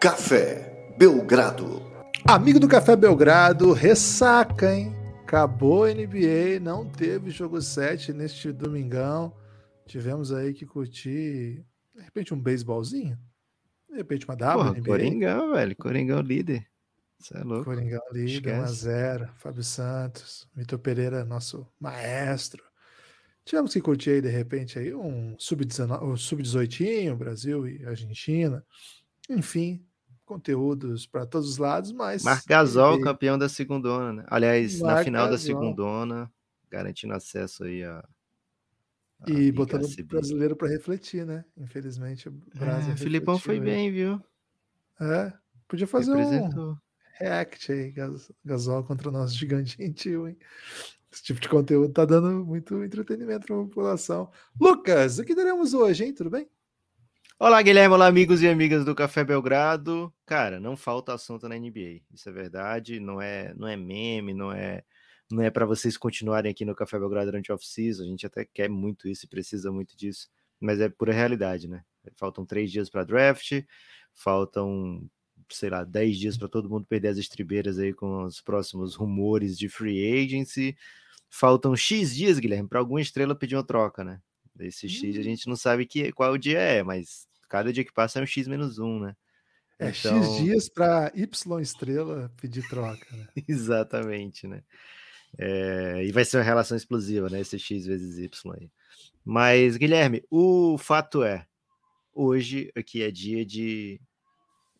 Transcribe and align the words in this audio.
Café 0.00 0.94
Belgrado. 0.96 1.82
Amigo 2.26 2.58
do 2.58 2.66
Café 2.66 2.96
Belgrado, 2.96 3.74
ressaca, 3.74 4.74
hein? 4.74 4.96
Acabou 5.24 5.84
a 5.84 5.92
NBA, 5.92 6.58
não 6.58 6.88
teve 6.88 7.28
jogo 7.28 7.60
7 7.60 8.14
neste 8.14 8.50
domingão. 8.50 9.36
Tivemos 9.86 10.32
aí 10.32 10.54
que 10.54 10.64
curtir, 10.64 11.62
de 11.94 12.02
repente, 12.02 12.32
um 12.32 12.40
beisbolzinho. 12.40 13.18
De 13.90 13.96
repente, 13.96 14.24
uma 14.24 14.34
W. 14.34 14.72
Porra, 14.72 14.82
Coringão, 14.82 15.52
velho. 15.52 15.76
Coringão 15.76 16.20
líder. 16.22 16.66
Você 17.18 17.36
é 17.36 17.42
louco. 17.42 17.66
Coringão 17.66 18.00
líder, 18.10 18.54
1x0. 18.54 19.28
Fábio 19.34 19.62
Santos. 19.62 20.48
Vitor 20.56 20.78
Pereira, 20.78 21.26
nosso 21.26 21.68
maestro. 21.78 22.64
Tivemos 23.44 23.74
que 23.74 23.82
curtir 23.82 24.12
aí, 24.12 24.22
de 24.22 24.30
repente, 24.30 24.78
aí 24.78 24.94
um 24.94 25.36
sub-18, 25.38 26.16
sub 26.16 27.14
Brasil 27.16 27.68
e 27.68 27.84
Argentina. 27.84 28.64
Enfim, 29.28 29.86
conteúdos 30.30 31.06
para 31.06 31.26
todos 31.26 31.48
os 31.48 31.58
lados, 31.58 31.90
mas. 31.90 32.22
Marc 32.22 32.46
Gasol, 32.46 33.00
e... 33.00 33.02
campeão 33.02 33.36
da 33.36 33.48
segundona, 33.48 34.12
né? 34.12 34.24
Aliás, 34.28 34.80
Marc 34.80 34.98
na 34.98 35.04
final 35.04 35.24
Gasol. 35.24 35.32
da 35.32 35.38
segundona, 35.38 36.32
garantindo 36.70 37.14
acesso 37.14 37.64
aí 37.64 37.82
a. 37.82 37.98
a 39.22 39.30
e 39.30 39.50
botando 39.50 39.84
o 39.84 40.04
brasileiro 40.04 40.54
para 40.54 40.68
refletir, 40.68 41.26
né? 41.26 41.44
Infelizmente, 41.56 42.28
o 42.28 42.32
Brasil. 42.54 42.92
É, 42.92 42.96
Filipão 42.96 43.38
foi 43.38 43.56
aí. 43.56 43.60
bem, 43.60 43.90
viu? 43.90 44.22
É, 45.00 45.32
podia 45.66 45.86
fazer 45.86 46.12
um 46.12 46.76
react 47.18 47.72
aí, 47.72 47.92
Gasol 48.44 48.84
contra 48.84 49.08
o 49.08 49.12
nosso 49.12 49.34
gigante 49.34 49.76
gentil, 49.76 50.28
hein? 50.28 50.38
Esse 51.12 51.24
tipo 51.24 51.40
de 51.40 51.48
conteúdo 51.48 51.92
tá 51.92 52.04
dando 52.04 52.46
muito 52.46 52.84
entretenimento 52.84 53.46
para 53.46 53.56
a 53.56 53.64
população. 53.64 54.30
Lucas, 54.60 55.18
o 55.18 55.24
que 55.24 55.34
teremos 55.34 55.74
hoje, 55.74 56.04
hein? 56.04 56.14
Tudo 56.14 56.30
bem? 56.30 56.48
Olá, 57.42 57.62
Guilherme, 57.62 57.94
olá, 57.94 58.06
amigos 58.06 58.42
e 58.42 58.48
amigas 58.48 58.84
do 58.84 58.94
Café 58.94 59.24
Belgrado. 59.24 60.12
Cara, 60.26 60.60
não 60.60 60.76
falta 60.76 61.14
assunto 61.14 61.48
na 61.48 61.56
NBA. 61.56 62.02
Isso 62.12 62.28
é 62.28 62.32
verdade, 62.32 63.00
não 63.00 63.18
é, 63.18 63.54
não 63.54 63.66
é 63.66 63.78
meme, 63.78 64.34
não 64.34 64.52
é, 64.52 64.84
não 65.32 65.42
é 65.42 65.50
para 65.50 65.64
vocês 65.64 65.96
continuarem 65.96 66.50
aqui 66.50 66.66
no 66.66 66.74
Café 66.74 66.98
Belgrado 66.98 67.30
durante 67.30 67.50
off-season. 67.50 68.02
A 68.02 68.06
gente 68.06 68.26
até 68.26 68.44
quer 68.44 68.68
muito 68.68 69.08
isso 69.08 69.24
e 69.24 69.28
precisa 69.28 69.72
muito 69.72 69.96
disso, 69.96 70.28
mas 70.60 70.82
é 70.82 70.90
pura 70.90 71.14
realidade, 71.14 71.66
né? 71.66 71.82
Faltam 72.14 72.44
três 72.44 72.70
dias 72.70 72.90
para 72.90 73.04
draft, 73.04 73.62
faltam, 74.12 75.08
sei 75.50 75.70
lá, 75.70 75.82
dez 75.82 76.18
dias 76.18 76.36
para 76.36 76.46
todo 76.46 76.68
mundo 76.68 76.84
perder 76.84 77.08
as 77.08 77.16
estribeiras 77.16 77.78
aí 77.78 77.94
com 77.94 78.24
os 78.24 78.42
próximos 78.42 78.94
rumores 78.94 79.56
de 79.56 79.66
free 79.66 80.26
agency. 80.26 80.76
Faltam 81.30 81.74
X 81.74 82.14
dias, 82.14 82.38
Guilherme, 82.38 82.68
para 82.68 82.80
alguma 82.80 83.00
estrela 83.00 83.34
pedir 83.34 83.56
uma 83.56 83.64
troca, 83.64 84.04
né? 84.04 84.20
Esse 84.58 84.90
X 84.90 85.16
a 85.16 85.20
hum. 85.20 85.22
gente 85.22 85.48
não 85.48 85.56
sabe 85.56 85.86
que, 85.86 86.12
qual 86.12 86.34
o 86.34 86.38
dia 86.38 86.58
é, 86.58 86.82
mas 86.82 87.29
cada 87.50 87.72
dia 87.72 87.84
que 87.84 87.92
passa 87.92 88.18
é 88.18 88.22
um 88.22 88.26
X 88.26 88.46
menos 88.48 88.78
um, 88.78 89.00
né? 89.00 89.16
É 89.78 89.90
então... 89.90 90.22
X 90.22 90.36
dias 90.42 90.68
para 90.68 91.12
Y 91.14 91.60
estrela 91.60 92.32
pedir 92.40 92.66
troca. 92.68 93.04
Né? 93.14 93.26
Exatamente, 93.46 94.46
né? 94.46 94.62
É... 95.36 96.04
e 96.04 96.12
vai 96.12 96.24
ser 96.24 96.38
uma 96.38 96.44
relação 96.44 96.76
explosiva, 96.76 97.28
né? 97.28 97.40
Esse 97.40 97.58
X 97.58 97.84
vezes 97.84 98.16
Y 98.18 98.54
aí. 98.54 98.70
Mas, 99.24 99.76
Guilherme, 99.76 100.22
o 100.30 100.78
fato 100.78 101.22
é, 101.22 101.46
hoje 102.14 102.72
aqui 102.74 103.02
é 103.02 103.10
dia 103.10 103.44
de 103.44 104.00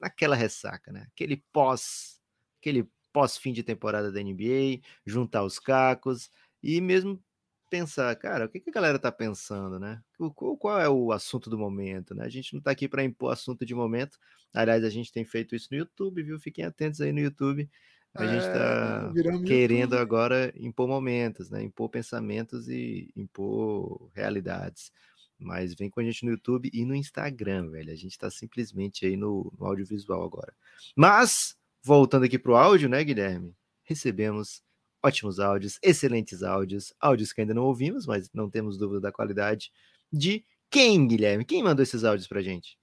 naquela 0.01 0.35
ressaca, 0.35 0.91
né? 0.93 1.07
Aquele 1.13 1.43
pós, 1.53 2.21
aquele 2.59 2.89
pós 3.13 3.37
fim 3.37 3.53
de 3.53 3.63
temporada 3.63 4.11
da 4.11 4.23
NBA, 4.23 4.81
juntar 5.05 5.45
os 5.45 5.59
cacos 5.59 6.31
e 6.63 6.81
mesmo 6.81 7.23
pensar, 7.71 8.15
cara, 8.17 8.47
o 8.47 8.49
que, 8.49 8.61
que 8.61 8.69
a 8.69 8.73
galera 8.73 8.99
tá 8.99 9.13
pensando, 9.13 9.79
né? 9.79 10.03
Qual, 10.35 10.57
qual, 10.57 10.81
é 10.81 10.89
o 10.89 11.13
assunto 11.13 11.49
do 11.49 11.57
momento, 11.57 12.15
né? 12.15 12.25
A 12.25 12.29
gente 12.29 12.53
não 12.53 12.61
tá 12.61 12.73
aqui 12.73 12.89
para 12.89 13.05
impor 13.05 13.33
assunto 13.33 13.65
de 13.65 13.75
momento. 13.75 14.19
Aliás, 14.53 14.85
a 14.85 14.91
gente 14.91 15.13
tem 15.13 15.25
feito 15.25 15.55
isso 15.55 15.69
no 15.71 15.79
YouTube, 15.79 16.23
viu? 16.23 16.39
Fiquem 16.39 16.65
atentos 16.65 17.01
aí 17.01 17.13
no 17.13 17.21
YouTube. 17.21 17.71
A 18.15 18.25
é, 18.25 18.29
gente 18.29 18.53
tá 18.53 19.13
querendo 19.47 19.95
YouTube. 19.95 20.03
agora 20.03 20.53
impor 20.57 20.89
momentos, 20.89 21.49
né? 21.49 21.63
Impor 21.63 21.89
pensamentos 21.89 22.69
e 22.69 23.09
impor 23.17 24.11
realidades. 24.13 24.93
Mas 25.39 25.73
vem 25.75 25.89
com 25.89 26.01
a 26.01 26.05
gente 26.05 26.25
no 26.25 26.33
YouTube 26.33 26.69
e 26.73 26.85
no 26.85 26.95
Instagram, 26.95 27.71
velho. 27.71 27.93
A 27.93 27.97
gente 27.97 28.19
tá 28.19 28.31
simplesmente 28.31 29.07
aí 29.07 29.17
no, 29.17 29.51
no 29.59 29.67
audiovisual 29.67 30.23
agora. 30.25 30.53
Mas, 30.95 31.57
voltando 31.83 32.25
aqui 32.25 32.39
pro 32.39 32.57
áudio, 32.57 32.89
né, 32.89 33.03
Guilherme? 33.03 33.55
Recebemos 33.85 34.63
ótimos 35.03 35.41
áudios, 35.41 35.79
excelentes 35.83 36.43
áudios, 36.43 36.93
áudios 37.01 37.33
que 37.33 37.41
ainda 37.41 37.55
não 37.55 37.65
ouvimos, 37.65 38.07
mas 38.07 38.31
não 38.33 38.51
temos 38.51 38.79
dúvida 38.79 39.01
da 39.01 39.13
qualidade. 39.13 39.71
De 40.13 40.45
quem, 40.71 41.07
Guilherme? 41.07 41.45
Quem 41.45 41.63
mandou 41.63 41.83
esses 41.83 42.05
áudios 42.05 42.29
pra 42.29 42.43
gente? 42.43 42.79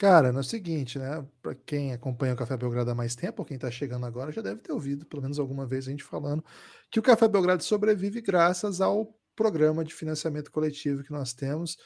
Cara, 0.00 0.28
é 0.28 0.32
o 0.32 0.42
seguinte, 0.42 0.98
né? 0.98 1.26
Para 1.42 1.54
quem 1.54 1.92
acompanha 1.92 2.32
o 2.32 2.36
Café 2.36 2.56
Belgrado 2.56 2.90
há 2.90 2.94
mais 2.94 3.14
tempo, 3.14 3.42
ou 3.42 3.46
quem 3.46 3.56
está 3.56 3.70
chegando 3.70 4.06
agora, 4.06 4.32
já 4.32 4.40
deve 4.40 4.62
ter 4.62 4.72
ouvido, 4.72 5.04
pelo 5.04 5.20
menos 5.20 5.38
alguma 5.38 5.66
vez, 5.66 5.86
a 5.86 5.90
gente 5.90 6.02
falando 6.02 6.42
que 6.90 6.98
o 6.98 7.02
Café 7.02 7.28
Belgrado 7.28 7.62
sobrevive 7.62 8.22
graças 8.22 8.80
ao 8.80 9.14
programa 9.36 9.84
de 9.84 9.92
financiamento 9.92 10.50
coletivo 10.50 11.02
que 11.02 11.12
nós 11.12 11.34
temos, 11.34 11.76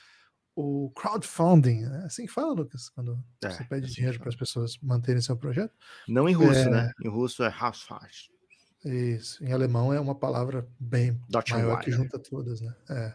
o 0.54 0.92
crowdfunding. 0.94 1.82
Né? 1.82 2.04
Assim 2.06 2.26
que 2.26 2.32
fala, 2.32 2.52
Lucas, 2.52 2.88
quando 2.88 3.18
é, 3.42 3.50
você 3.50 3.64
pede 3.64 3.86
assim 3.86 3.94
dinheiro 3.94 4.18
para 4.20 4.28
as 4.28 4.36
pessoas 4.36 4.78
manterem 4.80 5.20
seu 5.20 5.36
projeto. 5.36 5.74
Não 6.06 6.28
em 6.28 6.34
russo, 6.34 6.60
é... 6.60 6.70
né? 6.70 6.92
Em 7.04 7.08
russo 7.08 7.42
é 7.42 7.52
Hausfach. 7.52 8.30
Isso, 8.84 9.42
em 9.42 9.50
alemão 9.50 9.94
é 9.94 9.98
uma 9.98 10.14
palavra 10.14 10.68
bem 10.78 11.18
maior 11.50 11.80
que 11.80 11.90
junta 11.90 12.18
todas, 12.18 12.60
né? 12.60 12.74
É, 12.90 13.14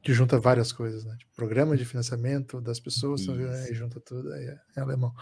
que 0.00 0.12
junta 0.12 0.38
várias 0.38 0.70
coisas, 0.70 1.04
né? 1.04 1.16
Tipo, 1.18 1.34
programa 1.34 1.76
de 1.76 1.84
financiamento 1.84 2.60
das 2.60 2.78
pessoas, 2.78 3.22
e 3.22 3.74
junta 3.74 3.98
tudo, 3.98 4.32
aí 4.32 4.44
é, 4.44 4.60
é, 4.76 4.80
alemão. 4.80 5.12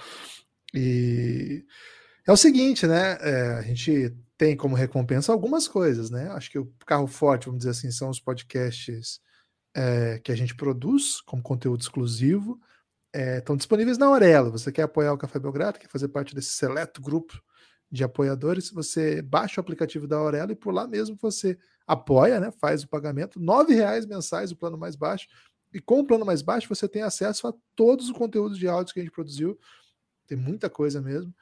E 0.74 1.64
é 2.26 2.32
o 2.32 2.36
seguinte, 2.36 2.86
né? 2.86 3.16
É, 3.20 3.52
a 3.54 3.62
gente 3.62 4.14
tem 4.36 4.54
como 4.54 4.76
recompensa 4.76 5.32
algumas 5.32 5.66
coisas, 5.66 6.10
né? 6.10 6.28
Acho 6.32 6.50
que 6.50 6.58
o 6.58 6.70
carro 6.86 7.06
forte, 7.06 7.46
vamos 7.46 7.60
dizer 7.60 7.70
assim, 7.70 7.90
são 7.90 8.10
os 8.10 8.20
podcasts 8.20 9.18
é, 9.74 10.18
que 10.18 10.30
a 10.30 10.36
gente 10.36 10.54
produz 10.54 11.22
como 11.22 11.42
conteúdo 11.42 11.80
exclusivo. 11.80 12.60
É, 13.14 13.38
estão 13.38 13.56
disponíveis 13.56 13.96
na 13.96 14.06
Aurelo. 14.06 14.50
Você 14.50 14.70
quer 14.70 14.82
apoiar 14.82 15.14
o 15.14 15.18
Café 15.18 15.38
Belgrado, 15.38 15.78
quer 15.78 15.88
fazer 15.88 16.08
parte 16.08 16.34
desse 16.34 16.50
seleto 16.50 17.00
grupo 17.00 17.40
de 17.90 18.04
apoiadores, 18.04 18.70
você 18.70 19.22
baixa 19.22 19.60
o 19.60 19.62
aplicativo 19.62 20.06
da 20.06 20.16
Aurelo 20.16 20.52
e 20.52 20.56
por 20.56 20.72
lá 20.72 20.86
mesmo 20.86 21.16
você 21.20 21.56
apoia, 21.86 22.40
né? 22.40 22.50
Faz 22.60 22.82
o 22.82 22.88
pagamento, 22.88 23.38
nove 23.38 23.74
reais 23.74 24.04
mensais, 24.04 24.50
o 24.50 24.56
plano 24.56 24.76
mais 24.76 24.96
baixo. 24.96 25.28
E 25.72 25.80
com 25.80 26.00
o 26.00 26.06
plano 26.06 26.24
mais 26.24 26.42
baixo 26.42 26.68
você 26.68 26.88
tem 26.88 27.02
acesso 27.02 27.46
a 27.46 27.54
todos 27.74 28.06
os 28.06 28.16
conteúdos 28.16 28.58
de 28.58 28.66
áudios 28.66 28.92
que 28.92 29.00
a 29.00 29.02
gente 29.02 29.12
produziu. 29.12 29.58
Tem 30.26 30.36
muita 30.36 30.68
coisa 30.68 31.00
mesmo. 31.00 31.32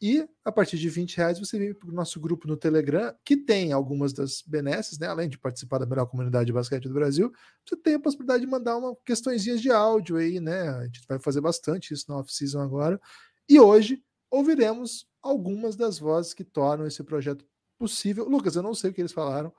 E 0.00 0.26
a 0.44 0.50
partir 0.50 0.78
de 0.78 0.88
20 0.88 1.16
reais 1.16 1.38
você 1.38 1.56
vem 1.56 1.72
para 1.72 1.88
o 1.88 1.92
nosso 1.92 2.18
grupo 2.18 2.48
no 2.48 2.56
Telegram, 2.56 3.14
que 3.24 3.36
tem 3.36 3.72
algumas 3.72 4.12
das 4.12 4.42
benesses, 4.44 4.98
né? 4.98 5.06
Além 5.06 5.28
de 5.28 5.38
participar 5.38 5.78
da 5.78 5.86
melhor 5.86 6.06
comunidade 6.06 6.46
de 6.46 6.52
basquete 6.52 6.88
do 6.88 6.94
Brasil, 6.94 7.32
você 7.64 7.76
tem 7.76 7.94
a 7.94 8.00
possibilidade 8.00 8.44
de 8.44 8.50
mandar 8.50 8.76
uma 8.76 8.96
questõezinhas 9.04 9.62
de 9.62 9.70
áudio 9.70 10.16
aí, 10.16 10.40
né? 10.40 10.70
A 10.70 10.84
gente 10.86 11.02
vai 11.08 11.20
fazer 11.20 11.40
bastante 11.40 11.94
isso 11.94 12.06
na 12.08 12.16
off-season 12.18 12.60
agora. 12.60 13.00
E 13.48 13.60
hoje 13.60 14.02
ouviremos 14.32 15.06
algumas 15.22 15.76
das 15.76 15.98
vozes 15.98 16.32
que 16.32 16.42
tornam 16.42 16.86
esse 16.86 17.04
projeto 17.04 17.44
possível. 17.78 18.26
Lucas, 18.28 18.56
eu 18.56 18.62
não 18.62 18.74
sei 18.74 18.90
o 18.90 18.94
que 18.94 19.02
eles 19.02 19.12
falaram. 19.12 19.52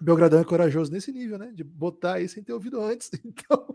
Belgradão 0.00 0.40
é 0.40 0.44
corajoso 0.44 0.90
nesse 0.90 1.12
nível, 1.12 1.38
né? 1.38 1.52
De 1.52 1.62
botar 1.62 2.14
aí 2.14 2.28
sem 2.28 2.42
ter 2.42 2.52
ouvido 2.52 2.80
antes. 2.80 3.10
Então, 3.24 3.74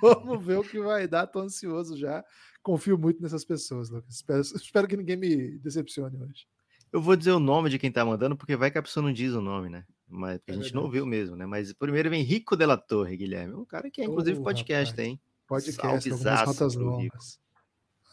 vamos 0.00 0.44
ver 0.44 0.58
o 0.58 0.62
que 0.62 0.78
vai 0.80 1.08
dar. 1.08 1.26
Tô 1.26 1.40
ansioso 1.40 1.96
já. 1.96 2.24
Confio 2.62 2.98
muito 2.98 3.22
nessas 3.22 3.44
pessoas, 3.44 3.90
Lucas. 3.90 4.14
Espero, 4.14 4.40
espero 4.40 4.88
que 4.88 4.96
ninguém 4.96 5.16
me 5.16 5.58
decepcione 5.58 6.22
hoje. 6.22 6.46
Eu 6.92 7.00
vou 7.00 7.16
dizer 7.16 7.32
o 7.32 7.40
nome 7.40 7.70
de 7.70 7.78
quem 7.78 7.92
tá 7.92 8.04
mandando, 8.04 8.36
porque 8.36 8.56
vai 8.56 8.70
que 8.70 8.78
a 8.78 8.82
pessoa 8.82 9.04
não 9.04 9.12
diz 9.12 9.32
o 9.32 9.40
nome, 9.40 9.68
né? 9.68 9.84
Mas 10.08 10.32
é 10.32 10.34
a 10.34 10.52
gente 10.52 10.62
verdade. 10.62 10.74
não 10.74 10.82
ouviu 10.82 11.06
mesmo, 11.06 11.36
né? 11.36 11.46
Mas 11.46 11.72
primeiro 11.72 12.10
vem 12.10 12.22
Rico 12.22 12.56
Della 12.56 12.76
Torre, 12.76 13.16
Guilherme. 13.16 13.54
Um 13.54 13.64
cara 13.64 13.90
que 13.90 14.00
é, 14.00 14.04
inclusive, 14.04 14.38
oh, 14.38 14.42
podcast, 14.42 14.90
rapaz. 14.90 15.08
hein? 15.08 15.20
Podcast, 15.46 16.10
algumas 16.10 16.46
notas 16.46 16.74
longas. 16.74 17.40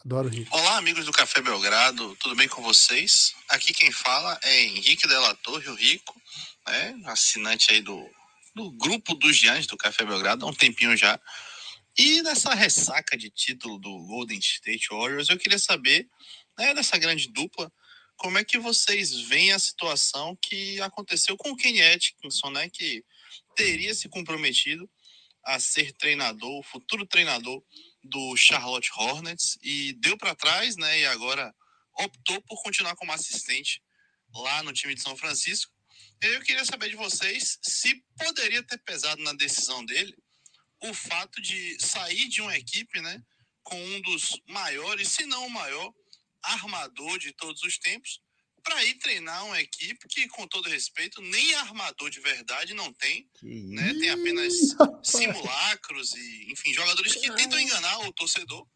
Adoro 0.04 0.28
Rico. 0.28 0.56
Olá, 0.56 0.76
amigos 0.76 1.04
do 1.06 1.12
Café 1.12 1.42
Belgrado, 1.42 2.14
tudo 2.20 2.36
bem 2.36 2.46
com 2.46 2.62
vocês? 2.62 3.34
Aqui 3.48 3.74
quem 3.74 3.90
fala 3.90 4.38
é 4.44 4.62
Henrique 4.62 5.08
Della 5.08 5.34
Torre, 5.34 5.68
o 5.68 5.74
Rico, 5.74 6.14
né? 6.66 7.00
assinante 7.06 7.72
aí 7.72 7.82
do, 7.82 8.08
do 8.54 8.70
grupo 8.70 9.14
dos 9.14 9.36
Giants 9.36 9.66
do 9.66 9.76
Café 9.76 10.04
Belgrado 10.04 10.46
há 10.46 10.48
um 10.48 10.54
tempinho 10.54 10.96
já. 10.96 11.20
E 11.96 12.22
nessa 12.22 12.54
ressaca 12.54 13.16
de 13.16 13.28
título 13.28 13.76
do 13.76 13.90
Golden 14.06 14.38
State 14.38 14.86
Warriors, 14.88 15.30
eu 15.30 15.36
queria 15.36 15.58
saber, 15.58 16.08
né, 16.56 16.72
dessa 16.74 16.96
grande 16.96 17.28
dupla, 17.28 17.70
como 18.16 18.38
é 18.38 18.44
que 18.44 18.56
vocês 18.56 19.10
veem 19.22 19.52
a 19.52 19.58
situação 19.58 20.38
que 20.40 20.80
aconteceu 20.80 21.36
com 21.36 21.50
o 21.50 21.56
Kenny 21.56 21.82
Atkinson, 21.82 22.50
né, 22.50 22.70
que 22.70 23.04
teria 23.56 23.92
se 23.96 24.08
comprometido 24.08 24.88
a 25.44 25.58
ser 25.58 25.92
treinador, 25.92 26.62
futuro 26.62 27.04
treinador 27.04 27.60
do 28.02 28.36
Charlotte 28.36 28.90
Hornets 28.96 29.58
e 29.62 29.92
deu 29.94 30.16
para 30.16 30.34
trás, 30.34 30.76
né? 30.76 31.00
E 31.00 31.06
agora 31.06 31.54
optou 31.94 32.40
por 32.42 32.62
continuar 32.62 32.94
como 32.96 33.12
assistente 33.12 33.82
lá 34.34 34.62
no 34.62 34.72
time 34.72 34.94
de 34.94 35.02
São 35.02 35.16
Francisco. 35.16 35.72
Eu 36.20 36.40
queria 36.42 36.64
saber 36.64 36.90
de 36.90 36.96
vocês 36.96 37.58
se 37.62 38.02
poderia 38.16 38.62
ter 38.62 38.78
pesado 38.78 39.22
na 39.22 39.32
decisão 39.32 39.84
dele 39.84 40.16
o 40.80 40.94
fato 40.94 41.40
de 41.40 41.76
sair 41.80 42.28
de 42.28 42.40
uma 42.40 42.56
equipe, 42.56 43.00
né? 43.00 43.22
com 43.68 43.76
um 43.84 44.00
dos 44.00 44.40
maiores, 44.46 45.08
se 45.08 45.26
não 45.26 45.46
o 45.46 45.50
maior, 45.50 45.92
armador 46.42 47.18
de 47.18 47.32
todos 47.32 47.62
os 47.62 47.76
tempos, 47.76 48.18
para 48.68 48.84
ir 48.84 48.98
treinar 48.98 49.46
uma 49.46 49.58
equipe 49.58 50.06
que, 50.08 50.28
com 50.28 50.46
todo 50.46 50.68
respeito, 50.68 51.22
nem 51.22 51.54
armador 51.54 52.10
de 52.10 52.20
verdade 52.20 52.74
não 52.74 52.92
tem. 52.92 53.26
Né? 53.42 53.94
Tem 53.94 54.10
apenas 54.10 54.52
simulacros 55.02 56.12
e, 56.12 56.52
enfim, 56.52 56.74
jogadores 56.74 57.14
que 57.14 57.34
tentam 57.34 57.58
enganar 57.58 58.00
o 58.00 58.12
torcedor. 58.12 58.68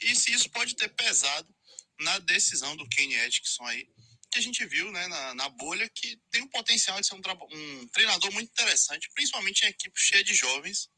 E 0.00 0.14
se 0.14 0.32
isso 0.32 0.48
pode 0.50 0.76
ter 0.76 0.88
pesado 0.90 1.52
na 1.98 2.20
decisão 2.20 2.76
do 2.76 2.88
Kenny 2.88 3.16
Atkinson 3.16 3.66
aí, 3.66 3.84
que 4.30 4.38
a 4.38 4.42
gente 4.42 4.64
viu 4.64 4.92
né, 4.92 5.08
na, 5.08 5.34
na 5.34 5.48
bolha, 5.48 5.90
que 5.92 6.16
tem 6.30 6.42
o 6.42 6.48
potencial 6.48 7.00
de 7.00 7.06
ser 7.06 7.14
um, 7.14 7.20
um, 7.52 7.88
treinador 7.88 8.32
muito 8.32 8.48
interessante, 8.48 9.10
principalmente 9.12 9.64
em 9.64 9.70
equipe 9.70 9.98
cheia 10.00 10.22
de 10.22 10.34
jovens. 10.34 10.88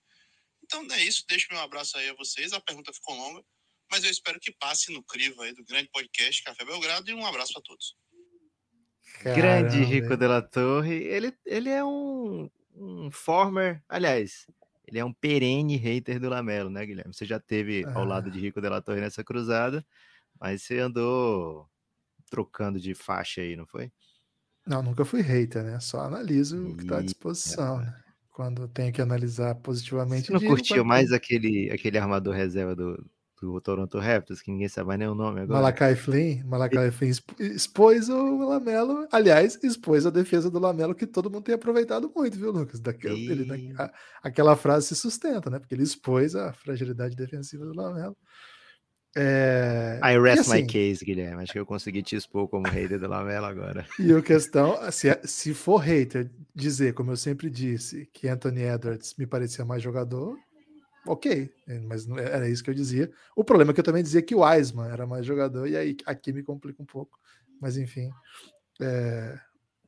Então 0.63 0.87
é 0.93 1.03
isso, 1.03 1.25
deixo 1.27 1.49
meu 1.51 1.61
abraço 1.61 1.97
aí 1.97 2.11
a 2.11 2.15
vocês. 2.15 2.53
A 2.53 2.61
pergunta 2.61 2.93
ficou 2.93 3.17
longa, 3.17 3.43
mas 3.91 4.05
eu 4.05 4.11
espero 4.11 4.39
que 4.39 4.53
passe 4.53 4.93
no 4.93 5.03
crivo 5.03 5.41
aí 5.41 5.55
do 5.55 5.65
grande 5.65 5.89
podcast 5.89 6.43
Café 6.43 6.65
Belgrado 6.65 7.11
e 7.11 7.15
um 7.15 7.27
abraço 7.27 7.55
para 7.55 7.63
todos. 7.63 8.04
Caramba. 9.23 9.41
Grande 9.41 9.85
Rico 9.85 10.17
de 10.17 10.27
la 10.27 10.43
Torre, 10.43 10.95
ele, 10.95 11.33
ele 11.47 11.71
é 11.71 11.85
um, 11.85 12.51
um 12.75 13.11
former, 13.11 13.83
aliás, 13.89 14.47
ele 14.87 14.99
é 14.99 15.05
um 15.05 15.13
perene 15.13 15.77
hater 15.77 16.21
do 16.21 16.29
Lamelo, 16.29 16.69
né, 16.69 16.85
Guilherme? 16.85 17.15
Você 17.15 17.25
já 17.25 17.39
teve 17.39 17.85
ao 17.95 18.05
lado 18.05 18.31
de 18.31 18.39
Rico 18.39 18.61
de 18.61 18.69
la 18.69 18.83
Torre 18.83 19.01
nessa 19.01 19.25
cruzada, 19.25 19.85
mas 20.39 20.63
você 20.63 20.79
andou 20.79 21.69
trocando 22.29 22.81
de 22.81 22.95
faixa 22.95 23.41
aí, 23.41 23.57
não 23.57 23.67
foi? 23.67 23.91
Não, 24.67 24.83
nunca 24.83 25.05
fui 25.05 25.21
hater, 25.21 25.63
né? 25.63 25.79
Só 25.81 26.01
analiso 26.01 26.69
o 26.69 26.77
que 26.77 26.83
está 26.83 26.99
à 26.99 27.03
disposição, 27.03 27.79
né? 27.79 27.95
Quando 28.31 28.67
tenho 28.67 28.93
que 28.93 29.01
analisar 29.01 29.55
positivamente. 29.57 30.27
Você 30.27 30.33
não 30.33 30.41
curtiu 30.41 30.85
mais 30.85 31.13
aquele, 31.13 31.71
aquele 31.71 31.99
armador 31.99 32.35
reserva 32.35 32.75
do, 32.75 33.05
do 33.53 33.61
Toronto 33.61 33.99
Raptors, 33.99 34.41
que 34.41 34.51
ninguém 34.51 34.69
sabe 34.69 34.97
nem 34.97 35.09
o 35.09 35.15
nome 35.15 35.41
agora? 35.41 35.61
Malakai 35.61 35.95
Flynn. 35.95 36.43
Malakai 36.45 36.91
Flynn 36.91 37.13
expôs 37.39 38.09
o 38.09 38.49
Lamelo. 38.49 39.07
Aliás, 39.13 39.59
expôs 39.63 40.07
a 40.07 40.11
defesa 40.11 40.51
do 40.51 40.59
Lamelo, 40.59 40.95
que 40.95 41.07
todo 41.07 41.31
mundo 41.31 41.45
tem 41.45 41.55
aproveitado 41.55 42.11
muito, 42.15 42.39
viu, 42.39 42.51
Lucas? 42.51 42.81
Daquela, 42.81 43.15
e... 43.15 43.31
ele, 43.31 43.75
a, 43.79 43.93
aquela 44.23 44.57
frase 44.57 44.89
se 44.89 44.97
sustenta, 44.97 45.51
né? 45.51 45.59
Porque 45.59 45.75
ele 45.75 45.83
expôs 45.83 46.35
a 46.35 46.53
fragilidade 46.53 47.15
defensiva 47.15 47.65
do 47.65 47.75
Lamelo. 47.75 48.17
É... 49.17 50.01
I 50.03 50.19
rest 50.19 50.41
assim, 50.41 50.63
my 50.63 50.67
case, 50.67 51.05
Guilherme. 51.05 51.43
Acho 51.43 51.53
que 51.53 51.59
eu 51.59 51.67
consegui 51.67 52.03
te 52.03 52.17
expor 52.17 52.49
como 52.49 52.67
hater 52.67 52.99
do 52.99 53.09
Lamela 53.09 53.49
agora. 53.49 53.87
E 53.99 54.13
a 54.13 54.21
questão, 54.21 54.77
se, 54.91 55.17
se 55.25 55.55
for 55.55 55.77
hater 55.77 56.31
dizer, 56.55 56.95
como 56.95 57.13
eu 57.13 57.17
sempre 57.17 57.49
disse, 57.49 58.09
que 58.13 58.29
Anthony 58.29 58.63
Edwards 58.63 59.15
me 59.17 59.27
parecia 59.27 59.65
mais 59.65 59.83
jogador, 59.83 60.37
ok, 61.07 61.51
mas 61.87 62.07
não 62.07 62.19
era 62.19 62.49
isso 62.49 62.63
que 62.63 62.71
eu 62.71 62.75
dizia. 62.75 63.11
O 63.37 63.45
problema 63.45 63.71
é 63.71 63.75
que 63.75 63.81
eu 63.81 63.85
também 63.85 64.03
dizia 64.03 64.23
que 64.23 64.35
o 64.35 64.41
Wiseman 64.41 64.89
era 64.89 65.07
mais 65.07 65.25
jogador, 65.25 65.67
e 65.67 65.77
aí 65.77 65.97
aqui 66.07 66.33
me 66.33 66.43
complica 66.43 66.83
um 66.83 66.87
pouco. 66.87 67.19
Mas 67.61 67.77
enfim, 67.77 68.11
é, 68.81 69.39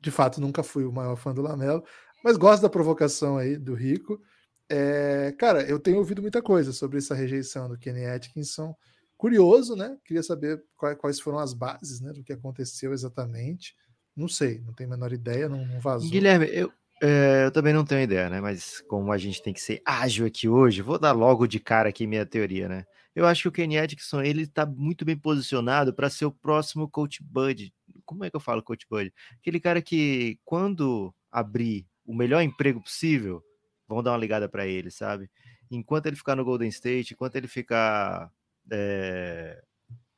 de 0.01 0.11
fato 0.11 0.39
nunca 0.39 0.63
fui 0.63 0.85
o 0.85 0.91
maior 0.91 1.15
fã 1.15 1.33
do 1.33 1.41
Lamelo, 1.41 1.83
mas 2.23 2.37
gosto 2.37 2.61
da 2.61 2.69
provocação 2.69 3.37
aí 3.37 3.57
do 3.57 3.73
Rico. 3.73 4.21
É, 4.69 5.33
cara, 5.37 5.63
eu 5.63 5.79
tenho 5.79 5.97
ouvido 5.97 6.21
muita 6.21 6.41
coisa 6.41 6.73
sobre 6.73 6.97
essa 6.97 7.15
rejeição 7.15 7.69
do 7.69 7.77
Kenny 7.77 8.05
Atkinson 8.05 8.75
curioso, 9.17 9.75
né? 9.75 9.97
Queria 10.05 10.21
saber 10.21 10.63
quais 10.75 11.19
foram 11.19 11.39
as 11.39 11.53
bases 11.53 11.99
né, 11.99 12.13
do 12.13 12.23
que 12.23 12.31
aconteceu 12.31 12.93
exatamente. 12.93 13.75
Não 14.15 14.27
sei, 14.27 14.61
não 14.61 14.73
tenho 14.73 14.89
a 14.89 14.95
menor 14.95 15.11
ideia, 15.11 15.49
não, 15.49 15.65
não 15.65 15.79
vazou. 15.79 16.09
Guilherme, 16.09 16.47
eu, 16.47 16.71
é, 17.01 17.45
eu 17.45 17.51
também 17.51 17.73
não 17.73 17.85
tenho 17.85 18.01
ideia, 18.01 18.29
né? 18.29 18.41
Mas 18.41 18.81
como 18.81 19.11
a 19.11 19.17
gente 19.17 19.41
tem 19.41 19.53
que 19.53 19.61
ser 19.61 19.81
ágil 19.85 20.25
aqui 20.25 20.47
hoje, 20.47 20.81
vou 20.81 20.99
dar 20.99 21.11
logo 21.11 21.47
de 21.47 21.59
cara 21.59 21.89
aqui 21.89 22.07
minha 22.07 22.25
teoria, 22.25 22.67
né? 22.67 22.85
Eu 23.15 23.25
acho 23.25 23.43
que 23.43 23.47
o 23.47 23.51
Kenny 23.51 23.79
Atkinson 23.79 24.21
ele 24.21 24.43
está 24.43 24.65
muito 24.65 25.03
bem 25.03 25.17
posicionado 25.17 25.93
para 25.93 26.09
ser 26.09 26.25
o 26.25 26.31
próximo 26.31 26.87
coach 26.87 27.23
Bud. 27.23 27.73
Como 28.05 28.23
é 28.23 28.29
que 28.29 28.35
eu 28.35 28.39
falo 28.39 28.61
coach 28.61 28.85
Bud? 28.89 29.11
Aquele 29.39 29.59
cara 29.59 29.81
que 29.81 30.39
quando 30.45 31.13
abrir 31.31 31.87
o 32.05 32.13
melhor 32.13 32.41
emprego 32.41 32.81
possível, 32.81 33.43
vão 33.87 34.03
dar 34.03 34.11
uma 34.11 34.17
ligada 34.17 34.47
para 34.47 34.67
ele, 34.67 34.91
sabe? 34.91 35.29
Enquanto 35.69 36.05
ele 36.05 36.15
ficar 36.15 36.35
no 36.35 36.45
Golden 36.45 36.69
State, 36.69 37.13
enquanto 37.13 37.35
ele 37.35 37.47
ficar 37.47 38.31
é, 38.71 39.61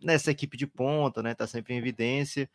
nessa 0.02 0.32
equipe 0.32 0.58
de 0.58 0.68
ponta, 0.68 1.24
né? 1.24 1.34
Tá 1.34 1.48
sempre 1.48 1.74
em 1.74 1.78
evidência. 1.78 2.50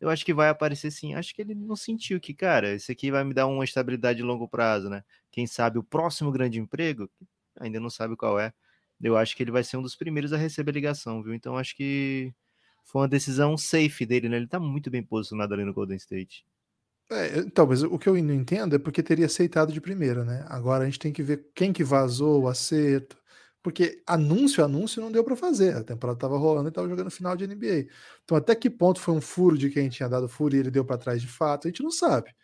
Eu 0.00 0.08
acho 0.08 0.24
que 0.24 0.32
vai 0.32 0.48
aparecer 0.48 0.90
sim. 0.90 1.14
Acho 1.14 1.34
que 1.34 1.42
ele 1.42 1.54
não 1.54 1.76
sentiu 1.76 2.18
que, 2.18 2.32
cara, 2.32 2.74
esse 2.74 2.90
aqui 2.90 3.10
vai 3.10 3.22
me 3.22 3.34
dar 3.34 3.46
uma 3.46 3.64
estabilidade 3.64 4.16
de 4.18 4.22
longo 4.22 4.48
prazo, 4.48 4.88
né? 4.88 5.04
Quem 5.30 5.46
sabe 5.46 5.78
o 5.78 5.82
próximo 5.82 6.32
grande 6.32 6.58
emprego, 6.58 7.08
ainda 7.60 7.78
não 7.78 7.90
sabe 7.90 8.16
qual 8.16 8.40
é. 8.40 8.52
Eu 9.00 9.16
acho 9.16 9.36
que 9.36 9.42
ele 9.42 9.50
vai 9.50 9.62
ser 9.64 9.76
um 9.76 9.82
dos 9.82 9.96
primeiros 9.96 10.32
a 10.32 10.36
receber 10.36 10.70
a 10.70 10.74
ligação, 10.74 11.22
viu? 11.22 11.34
Então 11.34 11.56
acho 11.56 11.76
que 11.76 12.32
foi 12.84 13.02
uma 13.02 13.08
decisão 13.08 13.56
safe 13.56 14.06
dele, 14.06 14.28
né? 14.28 14.36
Ele 14.36 14.46
tá 14.46 14.58
muito 14.58 14.90
bem 14.90 15.02
posicionado 15.02 15.54
ali 15.54 15.64
no 15.64 15.74
Golden 15.74 15.96
State. 15.96 16.44
É, 17.10 17.40
então, 17.40 17.66
mas 17.66 17.82
o 17.82 17.98
que 17.98 18.08
eu 18.08 18.14
não 18.22 18.34
entendo 18.34 18.76
é 18.76 18.78
porque 18.78 19.02
teria 19.02 19.26
aceitado 19.26 19.72
de 19.72 19.80
primeira, 19.80 20.24
né? 20.24 20.44
Agora 20.48 20.84
a 20.84 20.86
gente 20.86 20.98
tem 20.98 21.12
que 21.12 21.22
ver 21.22 21.50
quem 21.54 21.72
que 21.72 21.82
vazou 21.82 22.42
o 22.42 22.48
acerto, 22.48 23.19
porque 23.62 24.02
anúncio, 24.06 24.64
anúncio 24.64 25.02
não 25.02 25.12
deu 25.12 25.22
para 25.22 25.36
fazer. 25.36 25.76
A 25.76 25.84
temporada 25.84 26.16
estava 26.16 26.38
rolando 26.38 26.68
e 26.68 26.70
estava 26.70 26.88
jogando 26.88 27.10
final 27.10 27.36
de 27.36 27.46
NBA. 27.46 27.86
Então, 28.24 28.36
até 28.36 28.54
que 28.54 28.70
ponto 28.70 29.00
foi 29.00 29.14
um 29.14 29.20
furo 29.20 29.58
de 29.58 29.68
quem 29.70 29.88
tinha 29.88 30.08
dado 30.08 30.28
furo 30.28 30.56
e 30.56 30.58
ele 30.58 30.70
deu 30.70 30.84
para 30.84 30.98
trás 30.98 31.20
de 31.20 31.28
fato, 31.28 31.66
a 31.66 31.70
gente 31.70 31.82
não 31.82 31.90
sabe. 31.90 32.34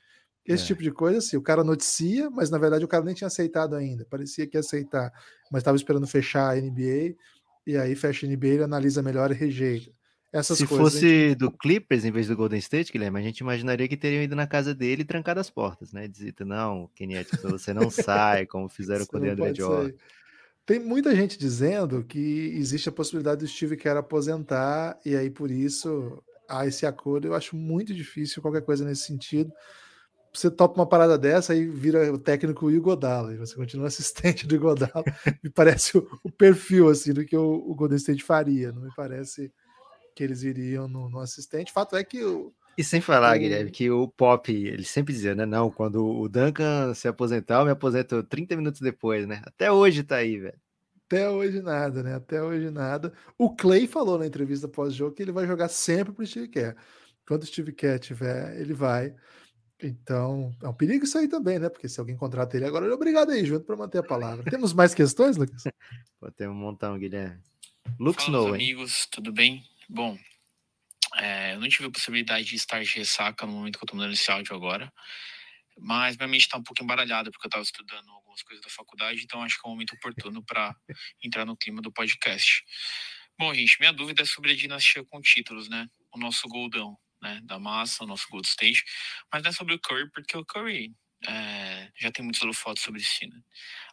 Esse 0.44 0.64
é. 0.64 0.66
tipo 0.66 0.82
de 0.82 0.92
coisa, 0.92 1.18
assim, 1.18 1.36
o 1.36 1.42
cara 1.42 1.64
noticia, 1.64 2.30
mas 2.30 2.50
na 2.50 2.58
verdade 2.58 2.84
o 2.84 2.88
cara 2.88 3.04
nem 3.04 3.14
tinha 3.14 3.26
aceitado 3.26 3.74
ainda. 3.74 4.06
Parecia 4.08 4.46
que 4.46 4.56
ia 4.56 4.60
aceitar, 4.60 5.12
mas 5.50 5.60
estava 5.60 5.76
esperando 5.76 6.06
fechar 6.06 6.50
a 6.50 6.60
NBA, 6.60 7.16
e 7.66 7.76
aí 7.76 7.96
fecha 7.96 8.26
a 8.26 8.28
NBA, 8.28 8.46
ele 8.46 8.62
analisa 8.62 9.02
melhor 9.02 9.30
e 9.32 9.34
rejeita. 9.34 9.90
Essas 10.32 10.58
Se 10.58 10.66
fosse 10.66 11.28
gente... 11.28 11.38
do 11.38 11.50
Clippers 11.50 12.04
em 12.04 12.12
vez 12.12 12.28
do 12.28 12.36
Golden 12.36 12.58
State, 12.58 12.92
Guilherme, 12.92 13.18
a 13.18 13.22
gente 13.22 13.38
imaginaria 13.38 13.88
que 13.88 13.96
teriam 13.96 14.22
ido 14.22 14.36
na 14.36 14.46
casa 14.46 14.74
dele 14.74 15.02
e 15.02 15.04
trancado 15.04 15.40
as 15.40 15.48
portas, 15.48 15.92
né? 15.92 16.06
Dizendo, 16.06 16.44
não, 16.44 16.90
Kenny 16.94 17.16
Atkinson, 17.16 17.48
você 17.48 17.72
não 17.72 17.88
sai, 17.90 18.46
como 18.46 18.68
fizeram 18.68 19.06
com 19.06 19.16
o 19.16 19.20
DeAndre 19.20 19.54
Jordan. 19.54 19.94
Tem 20.66 20.80
muita 20.80 21.14
gente 21.14 21.38
dizendo 21.38 22.02
que 22.02 22.50
existe 22.56 22.88
a 22.88 22.92
possibilidade 22.92 23.40
do 23.40 23.46
Steve 23.46 23.76
Kerr 23.76 23.98
aposentar 23.98 24.98
e 25.06 25.14
aí 25.14 25.30
por 25.30 25.48
isso 25.48 26.20
há 26.48 26.66
esse 26.66 26.84
acordo. 26.84 27.28
Eu 27.28 27.34
acho 27.34 27.54
muito 27.54 27.94
difícil 27.94 28.42
qualquer 28.42 28.62
coisa 28.62 28.84
nesse 28.84 29.02
sentido. 29.02 29.52
Você 30.34 30.50
topa 30.50 30.74
uma 30.74 30.88
parada 30.88 31.16
dessa 31.16 31.54
e 31.54 31.66
vira 31.68 32.12
o 32.12 32.18
técnico 32.18 32.68
Igodala 32.68 33.32
e 33.32 33.36
você 33.36 33.54
continua 33.54 33.86
assistente 33.88 34.44
do 34.44 34.56
Igodala. 34.56 35.04
me 35.42 35.48
parece 35.50 35.96
o, 35.96 36.06
o, 36.24 36.32
perfil 36.32 36.88
assim 36.88 37.12
do 37.12 37.24
que 37.24 37.36
o, 37.36 37.54
o, 37.70 37.72
Golden 37.76 37.96
State 37.96 38.24
faria. 38.24 38.72
Não 38.72 38.82
me 38.82 38.90
parece 38.96 39.52
que 40.16 40.24
eles 40.24 40.42
iriam 40.42 40.88
no, 40.88 41.08
no 41.08 41.20
assistente. 41.20 41.72
Fato 41.72 41.94
é 41.96 42.02
que 42.02 42.24
o, 42.24 42.52
e 42.78 42.84
sem 42.84 43.00
falar, 43.00 43.38
Guilherme, 43.38 43.70
que 43.70 43.90
o 43.90 44.06
Pop, 44.06 44.52
ele 44.52 44.84
sempre 44.84 45.14
dizia, 45.14 45.34
né? 45.34 45.46
Não, 45.46 45.70
quando 45.70 46.06
o 46.06 46.28
Duncan 46.28 46.92
se 46.92 47.08
aposentar, 47.08 47.60
eu 47.60 47.64
me 47.64 47.70
aposento 47.70 48.22
30 48.22 48.54
minutos 48.54 48.82
depois, 48.82 49.26
né? 49.26 49.40
Até 49.46 49.72
hoje 49.72 50.02
tá 50.02 50.16
aí, 50.16 50.38
velho. 50.38 50.60
Até 51.06 51.30
hoje 51.30 51.62
nada, 51.62 52.02
né? 52.02 52.16
Até 52.16 52.42
hoje 52.42 52.68
nada. 52.68 53.12
O 53.38 53.54
Clay 53.54 53.86
falou 53.86 54.18
na 54.18 54.26
entrevista 54.26 54.66
pós-jogo 54.66 55.14
que 55.14 55.22
ele 55.22 55.30
vai 55.30 55.46
jogar 55.46 55.68
sempre 55.68 56.12
pro 56.12 56.26
Steve 56.26 56.48
Kerr. 56.48 56.76
Quando 57.26 57.44
o 57.44 57.46
Steve 57.46 57.72
Kerr 57.72 58.00
tiver, 58.00 58.60
ele 58.60 58.74
vai. 58.74 59.14
Então, 59.80 60.52
é 60.62 60.68
um 60.68 60.74
perigo 60.74 61.04
isso 61.04 61.16
aí 61.16 61.28
também, 61.28 61.60
né? 61.60 61.68
Porque 61.68 61.88
se 61.88 62.00
alguém 62.00 62.16
contrata 62.16 62.56
ele 62.56 62.66
agora, 62.66 62.86
ele 62.86 62.92
é 62.92 62.96
obrigado 62.96 63.30
aí 63.30 63.44
junto 63.44 63.64
para 63.64 63.76
manter 63.76 63.98
a 63.98 64.02
palavra. 64.02 64.50
Temos 64.50 64.72
mais 64.72 64.94
questões, 64.94 65.36
Lucas? 65.36 65.62
Pode 66.18 66.34
ter 66.34 66.48
um 66.48 66.54
montão, 66.54 66.98
Guilherme. 66.98 67.40
Lux 68.00 68.24
Fala, 68.24 68.48
amigos, 68.48 69.06
tudo 69.06 69.32
bem? 69.32 69.62
Bom, 69.88 70.18
é, 71.18 71.54
eu 71.54 71.60
não 71.60 71.68
tive 71.68 71.86
a 71.86 71.90
possibilidade 71.90 72.46
de 72.46 72.56
estar 72.56 72.82
de 72.82 72.92
ressaca 72.96 73.46
no 73.46 73.52
momento 73.52 73.78
que 73.78 73.84
eu 73.84 73.88
tô 73.88 73.94
mandando 73.94 74.14
esse 74.14 74.28
áudio 74.28 74.56
agora, 74.56 74.92
mas 75.78 76.16
minha 76.16 76.28
mente 76.28 76.42
está 76.42 76.58
um 76.58 76.62
pouco 76.64 76.82
embaralhada, 76.82 77.30
porque 77.30 77.46
eu 77.46 77.48
estava 77.48 77.62
estudando 77.62 78.08
algumas 78.36 78.42
coisas 78.42 78.62
da 78.62 78.70
faculdade, 78.70 79.22
então 79.22 79.42
acho 79.42 79.60
que 79.60 79.66
é 79.66 79.68
um 79.68 79.72
momento 79.72 79.94
oportuno 79.94 80.44
para 80.44 80.74
entrar 81.22 81.44
no 81.44 81.56
clima 81.56 81.80
do 81.80 81.90
podcast. 81.92 82.64
Bom, 83.38 83.52
gente, 83.54 83.78
minha 83.78 83.92
dúvida 83.92 84.22
é 84.22 84.26
sobre 84.26 84.52
a 84.52 84.56
dinastia 84.56 85.04
com 85.04 85.20
títulos, 85.20 85.68
né? 85.68 85.88
O 86.12 86.18
nosso 86.18 86.48
Goldão, 86.48 86.96
né? 87.22 87.40
Da 87.44 87.58
massa, 87.58 88.04
o 88.04 88.06
nosso 88.06 88.26
Gold 88.30 88.46
Stage, 88.46 88.82
mas 89.32 89.42
não 89.42 89.50
é 89.50 89.52
sobre 89.52 89.74
o 89.74 89.78
Curry, 89.78 90.10
porque 90.10 90.36
o 90.36 90.44
Curry 90.44 90.94
é, 91.26 91.90
já 91.96 92.10
tem 92.10 92.24
muitos 92.24 92.42
holofotes 92.42 92.82
sobre 92.82 93.00
si, 93.00 93.26
né? 93.26 93.40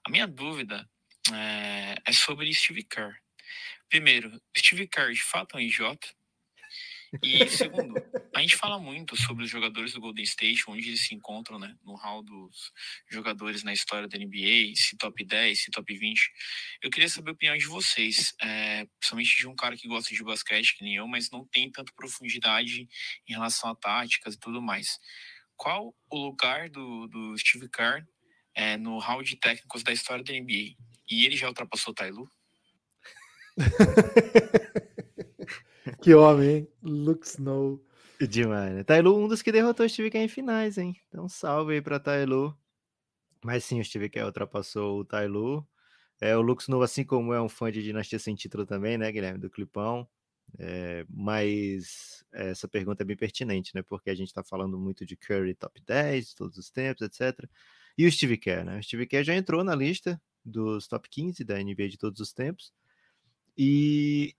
A 0.05 0.09
minha 0.09 0.27
dúvida 0.27 0.89
é, 1.31 1.95
é 2.05 2.13
sobre 2.13 2.53
Steve 2.53 2.83
Kerr. 2.83 3.15
Primeiro, 3.89 4.41
Steve 4.57 4.87
Kerr 4.87 5.13
de 5.13 5.23
fato 5.23 5.55
é 5.55 5.59
um 5.59 5.61
idiota, 5.61 6.07
e 7.21 7.47
segundo, 7.47 7.93
a 8.33 8.41
gente 8.41 8.55
fala 8.55 8.79
muito 8.79 9.15
sobre 9.15 9.43
os 9.43 9.49
jogadores 9.49 9.93
do 9.93 9.99
Golden 9.99 10.23
State, 10.23 10.63
onde 10.67 10.89
eles 10.89 11.05
se 11.05 11.13
encontram, 11.13 11.59
né, 11.59 11.75
no 11.83 11.95
hall 11.95 12.23
dos 12.23 12.71
jogadores 13.09 13.63
na 13.63 13.73
história 13.73 14.07
da 14.07 14.17
NBA, 14.17 14.73
se 14.75 14.97
top 14.97 15.23
10, 15.23 15.63
se 15.63 15.71
top 15.71 15.95
20. 15.95 16.31
Eu 16.81 16.89
queria 16.89 17.09
saber 17.09 17.31
a 17.31 17.33
opinião 17.33 17.57
de 17.57 17.67
vocês, 17.67 18.33
é, 18.41 18.85
principalmente 18.99 19.37
de 19.37 19.47
um 19.47 19.55
cara 19.55 19.77
que 19.77 19.87
gosta 19.87 20.13
de 20.13 20.23
basquete, 20.23 20.75
que 20.75 20.83
nem 20.83 20.95
eu, 20.95 21.07
mas 21.07 21.29
não 21.29 21.45
tem 21.45 21.69
tanta 21.69 21.91
profundidade 21.93 22.87
em 23.27 23.33
relação 23.33 23.69
a 23.69 23.75
táticas 23.75 24.33
e 24.33 24.39
tudo 24.39 24.61
mais. 24.61 24.97
Qual 25.55 25.95
o 26.09 26.17
lugar 26.17 26.69
do, 26.69 27.07
do 27.07 27.37
Steve 27.37 27.69
Kerr 27.69 28.03
é, 28.55 28.75
no 28.77 28.97
hall 28.97 29.21
de 29.21 29.35
técnicos 29.35 29.83
da 29.83 29.93
história 29.93 30.23
da 30.23 30.33
NBA? 30.33 30.75
E 31.09 31.25
ele 31.25 31.35
já 31.35 31.47
ultrapassou 31.47 31.91
o 31.91 31.95
Tailu? 31.95 32.27
que 36.01 36.13
homem, 36.13 36.49
hein? 36.49 36.67
Luke 36.81 37.25
Snow. 37.25 37.83
Demais, 38.19 38.73
né? 38.73 38.83
Tailu, 38.83 39.17
um 39.17 39.27
dos 39.27 39.41
que 39.41 39.51
derrotou 39.51 39.85
o 39.85 39.89
Steve 39.89 40.09
Kerr 40.09 40.23
em 40.23 40.27
finais, 40.27 40.77
hein? 40.77 40.95
Então, 41.09 41.27
salve 41.27 41.73
aí 41.73 41.81
pra 41.81 41.99
Tailu. 41.99 42.57
Mas 43.43 43.65
sim, 43.65 43.79
o 43.79 43.85
Steve 43.85 44.09
Kerr 44.09 44.25
ultrapassou 44.25 44.99
o 44.99 45.05
Tailu. 45.05 45.67
É, 46.21 46.37
o 46.37 46.41
Lux 46.41 46.67
Novo, 46.67 46.83
assim 46.83 47.03
como 47.03 47.33
é 47.33 47.41
um 47.41 47.49
fã 47.49 47.69
de 47.71 47.83
Dinastia 47.83 48.19
Sem 48.19 48.35
Título 48.35 48.65
também, 48.65 48.97
né, 48.97 49.11
Guilherme, 49.11 49.39
do 49.39 49.49
Clipão. 49.49 50.07
É, 50.57 51.05
mas 51.09 52.23
essa 52.31 52.67
pergunta 52.67 53.03
é 53.03 53.05
bem 53.05 53.17
pertinente, 53.17 53.71
né? 53.75 53.81
Porque 53.81 54.09
a 54.09 54.15
gente 54.15 54.27
está 54.27 54.43
falando 54.43 54.77
muito 54.79 55.05
de 55.05 55.17
Curry 55.17 55.55
top 55.55 55.81
10 55.81 56.29
de 56.29 56.35
todos 56.35 56.57
os 56.57 56.69
tempos, 56.69 57.01
etc. 57.01 57.49
E 57.97 58.05
o 58.05 58.11
Steve 58.11 58.37
Kerr, 58.37 58.63
né? 58.63 58.79
O 58.79 58.83
Steve 58.83 59.07
Kerr 59.07 59.23
já 59.23 59.35
entrou 59.35 59.63
na 59.63 59.75
lista 59.75 60.21
dos 60.45 60.87
top 60.87 61.09
15 61.09 61.43
da 61.43 61.57
NBA 61.57 61.89
de 61.89 61.97
todos 61.97 62.19
os 62.19 62.31
tempos. 62.31 62.71
E 63.57 64.35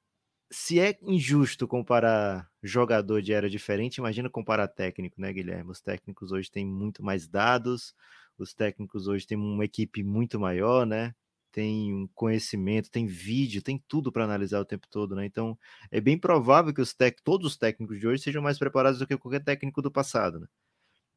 se 0.51 0.79
é 0.79 0.97
injusto 1.03 1.67
comparar 1.67 2.49
jogador 2.63 3.21
de 3.23 3.33
era 3.33 3.51
diferente, 3.51 3.99
imagina 3.99 4.31
comparar 4.31 4.69
técnico, 4.69 5.21
né, 5.21 5.33
Guilherme? 5.33 5.71
Os 5.71 5.81
técnicos 5.81 6.33
hoje 6.33 6.51
têm 6.51 6.67
muito 6.67 7.03
mais 7.03 7.27
dados, 7.27 7.95
os 8.39 8.55
técnicos 8.55 9.09
hoje 9.09 9.27
têm 9.27 9.39
uma 9.39 9.65
equipe 9.65 10.03
muito 10.03 10.39
maior, 10.39 10.87
né? 10.87 11.15
Tem 11.53 11.95
um 11.95 12.09
conhecimento, 12.15 12.91
tem 12.91 13.07
vídeo, 13.07 13.63
tem 13.63 13.83
tudo 13.87 14.11
para 14.11 14.25
analisar 14.25 14.61
o 14.61 14.65
tempo 14.65 14.87
todo, 14.91 15.15
né? 15.15 15.25
Então 15.25 15.59
é 15.91 16.01
bem 16.01 16.19
provável 16.19 16.75
que 16.75 16.81
os 16.81 16.93
tec... 16.95 17.19
todos 17.23 17.53
os 17.53 17.57
técnicos 17.57 17.99
de 17.99 18.07
hoje 18.07 18.23
sejam 18.23 18.43
mais 18.43 18.59
preparados 18.59 18.99
do 18.99 19.07
que 19.07 19.17
qualquer 19.17 19.43
técnico 19.43 19.81
do 19.83 19.91
passado, 19.91 20.41
né? 20.41 20.49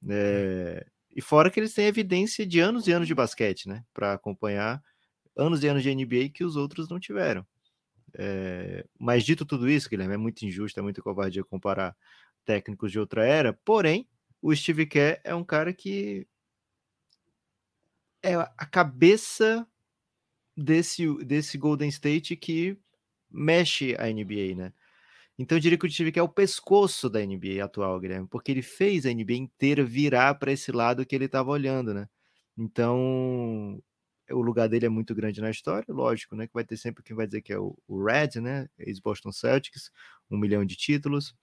É... 0.10 0.86
E 1.16 1.22
fora 1.22 1.50
que 1.50 1.60
eles 1.60 1.74
têm 1.74 1.86
evidência 1.88 2.46
de 2.46 2.60
anos 2.60 2.88
e 2.88 2.92
anos 2.92 3.08
de 3.08 3.16
basquete, 3.16 3.68
né? 3.68 3.84
Para 3.94 4.14
acompanhar 4.14 4.84
anos 5.36 5.64
e 5.64 5.68
anos 5.68 5.84
de 5.84 5.94
NBA 5.94 6.30
que 6.34 6.44
os 6.44 6.56
outros 6.56 6.90
não 6.90 7.00
tiveram. 7.00 7.46
É... 8.14 8.86
Mas 9.00 9.24
dito 9.24 9.46
tudo 9.46 9.70
isso, 9.70 9.90
Guilherme, 9.90 10.14
é 10.16 10.18
muito 10.18 10.44
injusto, 10.46 10.80
é 10.80 10.84
muito 10.84 11.04
covardia 11.04 11.44
comparar 11.44 11.96
técnicos 12.46 12.92
de 12.92 13.00
outra 13.00 13.26
era. 13.26 13.54
Porém, 13.54 14.08
o 14.42 14.56
Steve 14.56 14.86
Kerr 14.86 15.20
é 15.24 15.36
um 15.36 15.44
cara 15.44 15.74
que 15.74 16.28
é 18.24 18.36
a 18.36 18.66
cabeça 18.66 19.68
desse, 20.56 21.06
desse 21.24 21.58
Golden 21.58 21.90
State 21.90 22.36
que 22.36 22.78
mexe 23.30 23.96
a 24.00 24.08
NBA, 24.08 24.56
né? 24.56 24.74
Então 25.38 25.58
eu 25.58 25.62
diria 25.62 25.78
que 25.78 25.86
o 25.86 25.92
Steve 25.92 26.12
Kerr 26.12 26.22
é 26.22 26.24
o 26.24 26.30
pescoço 26.30 27.10
da 27.10 27.24
NBA 27.24 27.64
atual, 27.64 28.00
Guilherme, 28.00 28.28
porque 28.28 28.52
ele 28.52 28.64
fez 28.64 29.06
a 29.06 29.14
NBA 29.14 29.34
inteira 29.36 29.84
virar 29.84 30.36
para 30.36 30.52
esse 30.52 30.72
lado 30.72 31.06
que 31.06 31.16
ele 31.16 31.26
estava 31.26 31.52
olhando, 31.52 31.94
né? 31.94 32.10
Então 32.58 33.82
o 34.34 34.42
lugar 34.42 34.68
dele 34.68 34.86
é 34.86 34.90
muito 34.90 35.16
grande 35.16 35.42
na 35.42 35.50
história, 35.50 35.86
lógico, 35.94 36.36
né? 36.36 36.48
Que 36.48 36.54
vai 36.54 36.64
ter 36.64 36.78
sempre 36.78 37.04
quem 37.04 37.16
vai 37.16 37.26
dizer 37.26 37.42
que 37.42 37.54
é 37.54 37.60
o, 37.60 37.78
o 37.88 38.04
Red, 38.04 38.42
né? 38.42 38.70
Ex-Boston 38.78 39.32
Celtics, 39.32 39.92
um 40.30 40.38
milhão 40.38 40.66
de 40.66 40.76
títulos. 40.76 41.36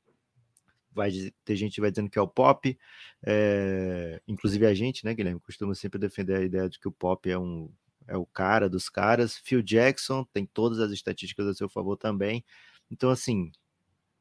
Vai 0.93 1.11
ter 1.45 1.57
gente 1.57 1.81
vai 1.81 1.91
dizendo 1.91 2.09
que 2.09 2.19
é 2.19 2.23
o 2.23 2.29
Pop, 2.29 2.79
é, 3.27 4.21
inclusive 4.29 4.65
a 4.65 4.75
gente, 4.75 5.05
né, 5.05 5.13
Guilherme? 5.13 5.41
Costuma 5.41 5.75
sempre 5.75 5.99
defender 5.99 6.37
a 6.37 6.43
ideia 6.43 6.69
de 6.69 6.79
que 6.79 6.87
o 6.87 6.93
Pop 6.93 7.29
é 7.29 7.39
um 7.39 7.69
é 8.07 8.17
o 8.17 8.27
cara 8.27 8.69
dos 8.69 8.89
caras. 8.89 9.37
Phil 9.39 9.63
Jackson 9.63 10.25
tem 10.33 10.47
todas 10.47 10.79
as 10.79 10.93
estatísticas 10.93 11.47
a 11.47 11.55
seu 11.55 11.69
favor 11.69 11.97
também. 11.97 12.45
Então, 12.91 13.11
assim, 13.11 13.51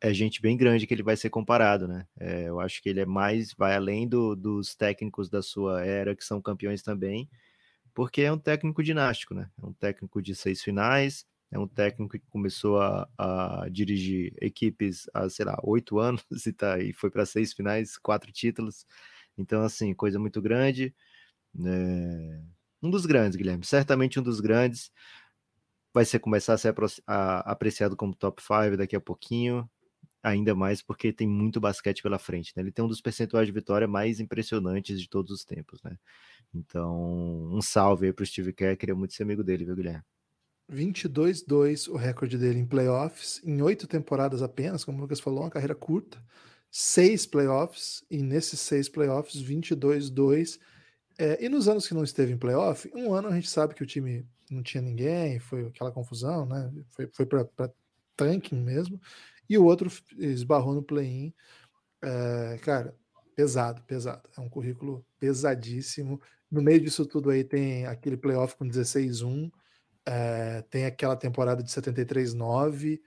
é 0.02 0.14
gente 0.14 0.42
bem 0.42 0.58
grande 0.58 0.86
que 0.86 0.94
ele 0.94 1.04
vai 1.04 1.16
ser 1.16 1.30
comparado, 1.30 1.88
né? 1.88 2.06
É, 2.20 2.50
eu 2.50 2.60
acho 2.60 2.82
que 2.82 2.90
ele 2.90 3.00
é 3.02 3.06
mais, 3.06 3.54
vai 3.54 3.76
além 3.76 4.08
do, 4.08 4.36
dos 4.36 4.76
técnicos 4.76 5.30
da 5.30 5.42
sua 5.42 5.86
era, 5.86 6.16
que 6.16 6.26
são 6.26 6.42
campeões 6.42 6.82
também, 6.82 7.30
porque 7.94 8.22
é 8.22 8.32
um 8.32 8.40
técnico 8.40 8.84
dinástico, 8.84 9.34
né? 9.34 9.50
É 9.62 9.66
um 9.66 9.74
técnico 9.74 10.22
de 10.22 10.36
seis 10.36 10.62
finais, 10.62 11.26
é 11.52 11.60
um 11.60 11.68
técnico 11.68 12.18
que 12.18 12.26
começou 12.30 12.82
a, 12.82 13.08
a 13.18 13.68
dirigir 13.70 14.34
equipes 14.42 15.06
há, 15.14 15.30
sei 15.30 15.46
lá, 15.46 15.58
oito 15.64 16.00
anos 16.00 16.24
e, 16.46 16.54
tá, 16.54 16.80
e 16.80 16.94
foi 16.94 17.12
para 17.12 17.26
seis 17.26 17.54
finais, 17.54 17.98
quatro 17.98 18.32
títulos. 18.32 18.86
Então, 19.38 19.62
assim, 19.64 19.94
coisa 19.94 20.20
muito 20.20 20.42
grande. 20.42 20.96
É, 21.66 22.42
um 22.82 22.90
dos 22.90 23.06
grandes, 23.06 23.36
Guilherme, 23.38 23.66
certamente 23.66 24.20
um 24.20 24.24
dos 24.24 24.40
grandes. 24.40 24.92
Vai 25.94 26.06
ser 26.06 26.20
começar 26.20 26.54
a 26.56 26.58
ser 26.58 26.74
apreciado 27.46 27.96
como 27.96 28.16
top 28.16 28.42
5 28.42 28.76
daqui 28.78 28.96
a 28.96 29.02
pouquinho, 29.02 29.70
ainda 30.24 30.56
mais 30.56 30.82
porque 30.82 31.14
tem 31.14 31.28
muito 31.28 31.62
basquete 31.62 32.02
pela 32.02 32.18
frente, 32.18 32.52
né? 32.56 32.64
Ele 32.64 32.72
tem 32.72 32.84
um 32.84 32.88
dos 32.88 33.02
percentuais 33.02 33.46
de 33.48 33.54
vitória 33.54 33.88
mais 33.88 34.20
impressionantes 34.20 35.00
de 35.00 35.08
todos 35.08 35.32
os 35.32 35.46
tempos, 35.46 35.84
né? 35.84 35.98
Então, 36.54 37.50
um 37.52 37.62
salve 37.62 38.08
aí 38.08 38.14
para 38.14 38.24
o 38.24 38.26
Steve 38.26 38.54
Kerr, 38.54 38.78
queria 38.78 38.96
muito 38.96 39.14
ser 39.14 39.24
amigo 39.24 39.44
dele, 39.44 39.66
viu, 39.66 39.76
Guilherme? 39.76 40.04
22-2 40.72 41.88
o 41.90 41.96
recorde 41.96 42.38
dele 42.38 42.60
em 42.60 42.66
playoffs, 42.66 43.42
em 43.44 43.62
oito 43.62 43.88
temporadas 43.88 44.42
apenas, 44.42 44.84
como 44.84 44.98
o 44.98 45.02
Lucas 45.02 45.20
falou, 45.20 45.42
uma 45.42 45.50
carreira 45.50 45.76
curta, 45.76 46.24
seis 46.72 47.26
playoffs, 47.26 48.04
e 48.10 48.24
nesses 48.24 48.60
seis 48.60 48.88
playoffs, 48.88 49.42
22-2 49.42 50.60
é, 51.18 51.44
e 51.44 51.50
nos 51.50 51.68
anos 51.68 51.88
que 51.88 51.94
não 51.94 52.04
esteve 52.04 52.32
em 52.32 52.38
playoff, 52.38 52.90
um 52.94 53.14
ano 53.14 53.28
a 53.28 53.36
gente 53.36 53.50
sabe 53.50 53.76
que 53.76 53.84
o 53.84 53.86
time 53.86 54.26
não 54.50 54.64
tinha 54.64 54.82
ninguém, 54.82 55.40
foi 55.40 55.68
aquela 55.68 55.92
confusão, 55.92 56.46
né? 56.46 56.72
Foi, 56.90 57.08
foi 57.14 57.26
para 57.26 57.48
tanking 58.16 58.62
mesmo, 58.62 59.00
e 59.50 59.58
o 59.58 59.66
outro 59.66 59.92
esbarrou 60.18 60.74
no 60.74 60.84
play-in. 60.84 61.34
É, 62.02 62.58
cara, 62.62 62.96
pesado, 63.36 63.82
pesado. 63.84 64.30
É 64.38 64.42
um 64.42 64.50
currículo 64.50 65.06
pesadíssimo. 65.20 66.22
No 66.50 66.62
meio 66.62 66.80
disso 66.80 67.06
tudo 67.06 67.30
aí 67.30 67.44
tem 67.44 67.86
aquele 67.86 68.18
playoff 68.18 68.56
com 68.56 68.66
16-1, 68.66 69.52
é, 70.06 70.62
tem 70.70 70.86
aquela 70.86 71.16
temporada 71.16 71.64
de 71.64 71.70
73-9. 71.70 73.00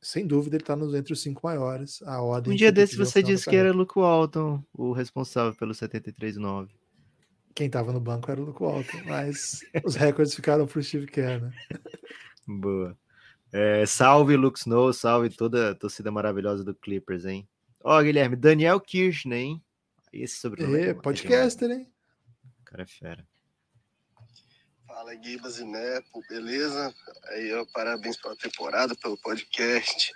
Sem 0.00 0.26
dúvida, 0.26 0.56
ele 0.56 0.62
está 0.62 0.74
entre 0.74 1.12
os 1.12 1.22
cinco 1.22 1.46
maiores. 1.46 2.02
A 2.02 2.20
ordem 2.20 2.52
um 2.52 2.56
dia 2.56 2.72
desse 2.72 2.96
você 2.96 3.22
disse 3.22 3.48
que 3.48 3.54
era 3.54 3.72
Luke 3.72 3.94
Walton 3.96 4.62
o 4.72 4.92
responsável 4.92 5.54
pelo 5.54 5.72
73-9 5.72 6.68
quem 7.54 7.66
estava 7.66 7.92
no 7.92 8.00
banco 8.00 8.30
era 8.30 8.40
o 8.40 8.44
Luke 8.44 8.62
Walton, 8.62 8.98
mas 9.06 9.60
os 9.84 9.94
recordes 9.94 10.34
ficaram 10.34 10.66
para 10.66 10.78
o 10.78 10.82
Steve 10.82 11.06
Kerr, 11.06 11.42
né? 11.42 11.52
Boa. 12.46 12.96
É, 13.52 13.84
salve 13.84 14.36
Luke 14.36 14.58
Snow, 14.58 14.92
salve 14.92 15.28
toda 15.28 15.70
a 15.70 15.74
torcida 15.74 16.10
maravilhosa 16.10 16.64
do 16.64 16.74
Clippers, 16.74 17.24
hein? 17.26 17.46
Ó, 17.84 17.98
oh, 17.98 18.02
Guilherme, 18.02 18.36
Daniel 18.36 18.80
Kirchner, 18.80 19.38
hein? 19.38 19.64
Esse 20.12 20.36
sobrenome. 20.36 20.80
É, 20.80 20.94
podcaster, 20.94 21.70
hein? 21.70 21.92
O 22.60 22.64
cara 22.64 22.82
é 22.82 22.86
fera. 22.86 23.26
Fala, 24.86 25.14
Guibas 25.14 25.58
e 25.58 25.64
Nepo, 25.64 26.22
beleza? 26.28 26.94
Aí, 27.30 27.52
ó, 27.54 27.64
parabéns 27.72 28.16
pela 28.16 28.36
temporada, 28.36 28.94
pelo 28.94 29.16
podcast. 29.18 30.12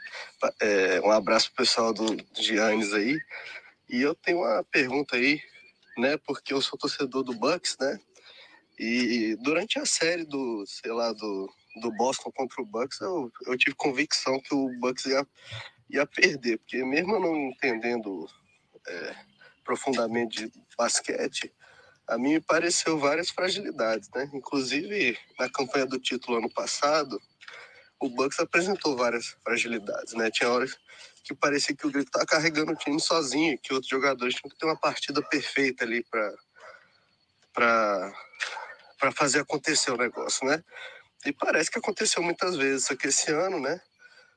É, 0.61 1.01
um 1.01 1.11
abraço 1.11 1.49
pro 1.49 1.65
pessoal 1.65 1.93
do, 1.93 2.15
do 2.15 2.43
Giannis 2.43 2.93
aí. 2.93 3.19
E 3.89 4.01
eu 4.01 4.15
tenho 4.15 4.39
uma 4.39 4.63
pergunta 4.65 5.17
aí 5.17 5.41
né? 5.97 6.17
Porque 6.19 6.53
eu 6.53 6.61
sou 6.61 6.79
torcedor 6.79 7.23
do 7.23 7.35
Bucks, 7.35 7.77
né? 7.81 7.99
E 8.79 9.37
durante 9.43 9.79
a 9.79 9.87
série 9.87 10.25
do, 10.25 10.65
sei 10.67 10.93
lá, 10.93 11.13
do, 11.13 11.51
do 11.81 11.91
Boston 11.93 12.31
contra 12.31 12.61
o 12.61 12.67
Bucks, 12.67 13.01
eu, 13.01 13.33
eu 13.47 13.57
tive 13.57 13.75
convicção 13.75 14.39
que 14.41 14.55
o 14.55 14.69
Bucks 14.79 15.07
ia, 15.07 15.27
ia 15.89 16.07
perder, 16.07 16.59
porque 16.59 16.85
mesmo 16.85 17.19
não 17.19 17.37
entendendo 17.37 18.29
é, 18.87 19.15
profundamente 19.65 20.47
de 20.47 20.53
basquete, 20.77 21.53
a 22.09 22.17
mim 22.17 22.35
me 22.35 22.41
pareceu 22.41 22.99
várias 22.99 23.31
fragilidades, 23.31 24.09
né? 24.15 24.31
Inclusive, 24.33 25.19
na 25.39 25.49
campanha 25.51 25.87
do 25.87 25.99
título 25.99 26.39
ano 26.39 26.53
passado, 26.53 27.21
o 27.99 28.09
Bucks 28.09 28.39
apresentou 28.39 28.97
várias 28.97 29.37
fragilidades, 29.43 30.15
né? 30.15 30.31
Tinha 30.31 30.51
horas 30.51 30.77
que 31.25 31.35
parecia 31.35 31.75
que 31.75 31.87
o 31.87 31.91
Grito 31.91 32.07
estava 32.07 32.25
carregando 32.25 32.73
o 32.73 32.77
time 32.77 33.01
sozinho, 33.01 33.59
que 33.59 33.75
outros 33.75 33.91
jogadores 33.91 34.37
tinham 34.37 34.51
que 34.51 34.59
ter 34.59 34.67
uma 34.67 34.79
partida 34.79 35.21
perfeita 35.23 35.85
ali 35.85 36.05
para 36.05 36.35
para 38.99 39.13
fazer 39.13 39.41
acontecer 39.41 39.91
o 39.91 39.97
negócio, 39.97 40.47
né? 40.47 40.63
E 41.25 41.33
parece 41.33 41.71
que 41.71 41.79
aconteceu 41.79 42.23
muitas 42.23 42.57
vezes, 42.57 42.87
só 42.87 42.95
que 42.95 43.09
esse 43.09 43.31
ano, 43.33 43.59
né, 43.59 43.81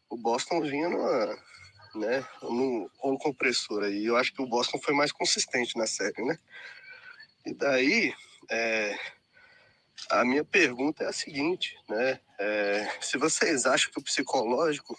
o 0.09 0.17
Boston 0.17 0.61
vinha 0.61 0.89
numa, 0.89 1.37
né, 1.95 2.25
num 2.41 2.89
rolo 2.97 3.17
compressor 3.17 3.83
aí. 3.83 4.05
Eu 4.05 4.17
acho 4.17 4.33
que 4.33 4.41
o 4.41 4.47
Boston 4.47 4.79
foi 4.79 4.93
mais 4.93 5.11
consistente 5.11 5.77
na 5.77 5.87
série, 5.87 6.23
né? 6.23 6.37
E 7.45 7.53
daí, 7.53 8.13
é, 8.49 8.97
a 10.09 10.25
minha 10.25 10.43
pergunta 10.43 11.03
é 11.03 11.07
a 11.07 11.13
seguinte, 11.13 11.77
né? 11.87 12.19
É, 12.39 12.97
se 13.01 13.17
vocês 13.17 13.65
acham 13.65 13.91
que 13.91 13.99
o 13.99 14.03
psicológico 14.03 14.97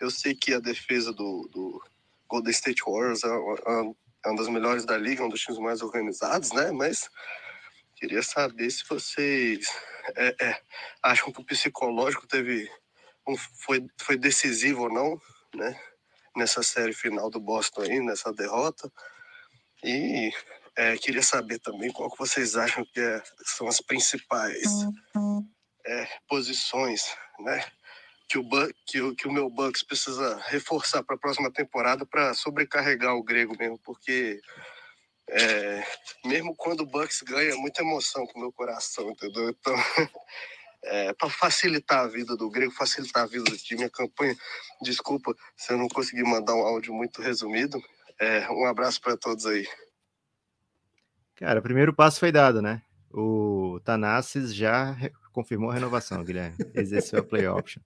eu 0.00 0.10
sei 0.10 0.34
que 0.34 0.52
a 0.52 0.60
defesa 0.60 1.12
do, 1.12 1.48
do 1.52 1.82
Golden 2.28 2.50
State 2.50 2.82
Warriors 2.86 3.22
é 3.24 3.28
uma, 3.28 3.94
é 4.24 4.28
uma 4.28 4.36
das 4.36 4.48
melhores 4.48 4.84
da 4.84 4.96
liga, 4.96 5.24
um 5.24 5.28
dos 5.28 5.40
times 5.40 5.58
mais 5.58 5.82
organizados, 5.82 6.52
né? 6.52 6.70
Mas 6.72 7.08
queria 7.96 8.22
saber 8.22 8.70
se 8.70 8.84
vocês 8.88 9.66
é, 10.16 10.36
é, 10.40 10.60
acham 11.02 11.32
que 11.32 11.40
o 11.40 11.44
psicológico 11.44 12.26
teve 12.26 12.70
foi, 13.58 13.86
foi 14.00 14.16
decisivo 14.16 14.84
ou 14.84 14.92
não, 14.92 15.20
né? 15.54 15.78
Nessa 16.36 16.62
série 16.62 16.92
final 16.92 17.30
do 17.30 17.40
Boston 17.40 17.82
aí, 17.82 18.00
nessa 18.00 18.32
derrota. 18.32 18.90
E 19.82 20.32
é, 20.76 20.96
queria 20.96 21.22
saber 21.22 21.58
também 21.60 21.92
qual 21.92 22.10
que 22.10 22.18
vocês 22.18 22.56
acham 22.56 22.84
que 22.84 23.00
é, 23.00 23.22
são 23.44 23.68
as 23.68 23.80
principais 23.80 24.64
é, 25.86 26.08
posições, 26.28 27.04
né? 27.38 27.64
que 28.28 28.38
o, 28.38 28.48
que, 28.86 29.00
o, 29.00 29.14
que 29.14 29.28
o 29.28 29.32
meu 29.32 29.48
Bucks 29.50 29.82
precisa 29.82 30.40
reforçar 30.46 31.02
para 31.02 31.14
a 31.14 31.18
próxima 31.18 31.52
temporada 31.52 32.04
para 32.06 32.34
sobrecarregar 32.34 33.14
o 33.14 33.22
grego 33.22 33.56
mesmo, 33.58 33.78
porque 33.78 34.40
é, 35.30 35.84
mesmo 36.24 36.54
quando 36.56 36.80
o 36.80 36.86
Bucks 36.86 37.22
ganha, 37.22 37.52
é 37.52 37.56
muita 37.56 37.82
emoção 37.82 38.26
com 38.26 38.38
o 38.38 38.42
meu 38.42 38.52
coração, 38.52 39.10
entendeu? 39.10 39.50
Então, 39.50 39.74
é, 40.84 41.12
para 41.12 41.30
facilitar 41.30 42.00
a 42.00 42.08
vida 42.08 42.36
do 42.36 42.50
grego, 42.50 42.72
facilitar 42.72 43.24
a 43.24 43.26
vida 43.26 43.44
do 43.44 43.56
time, 43.56 43.84
a 43.84 43.90
campanha. 43.90 44.36
Desculpa 44.82 45.34
se 45.56 45.72
eu 45.72 45.78
não 45.78 45.88
consegui 45.88 46.22
mandar 46.22 46.54
um 46.54 46.60
áudio 46.62 46.92
muito 46.92 47.22
resumido. 47.22 47.80
É, 48.20 48.48
um 48.50 48.66
abraço 48.66 49.00
para 49.00 49.16
todos 49.16 49.46
aí. 49.46 49.66
Cara, 51.36 51.60
o 51.60 51.62
primeiro 51.62 51.92
passo 51.92 52.20
foi 52.20 52.30
dado, 52.30 52.62
né? 52.62 52.82
O 53.10 53.80
Tanassis 53.84 54.54
já 54.54 54.96
confirmou 55.32 55.70
a 55.70 55.74
renovação, 55.74 56.22
Guilherme. 56.22 56.56
Exerceu 56.74 57.20
a 57.20 57.24
play 57.24 57.46
option. 57.46 57.82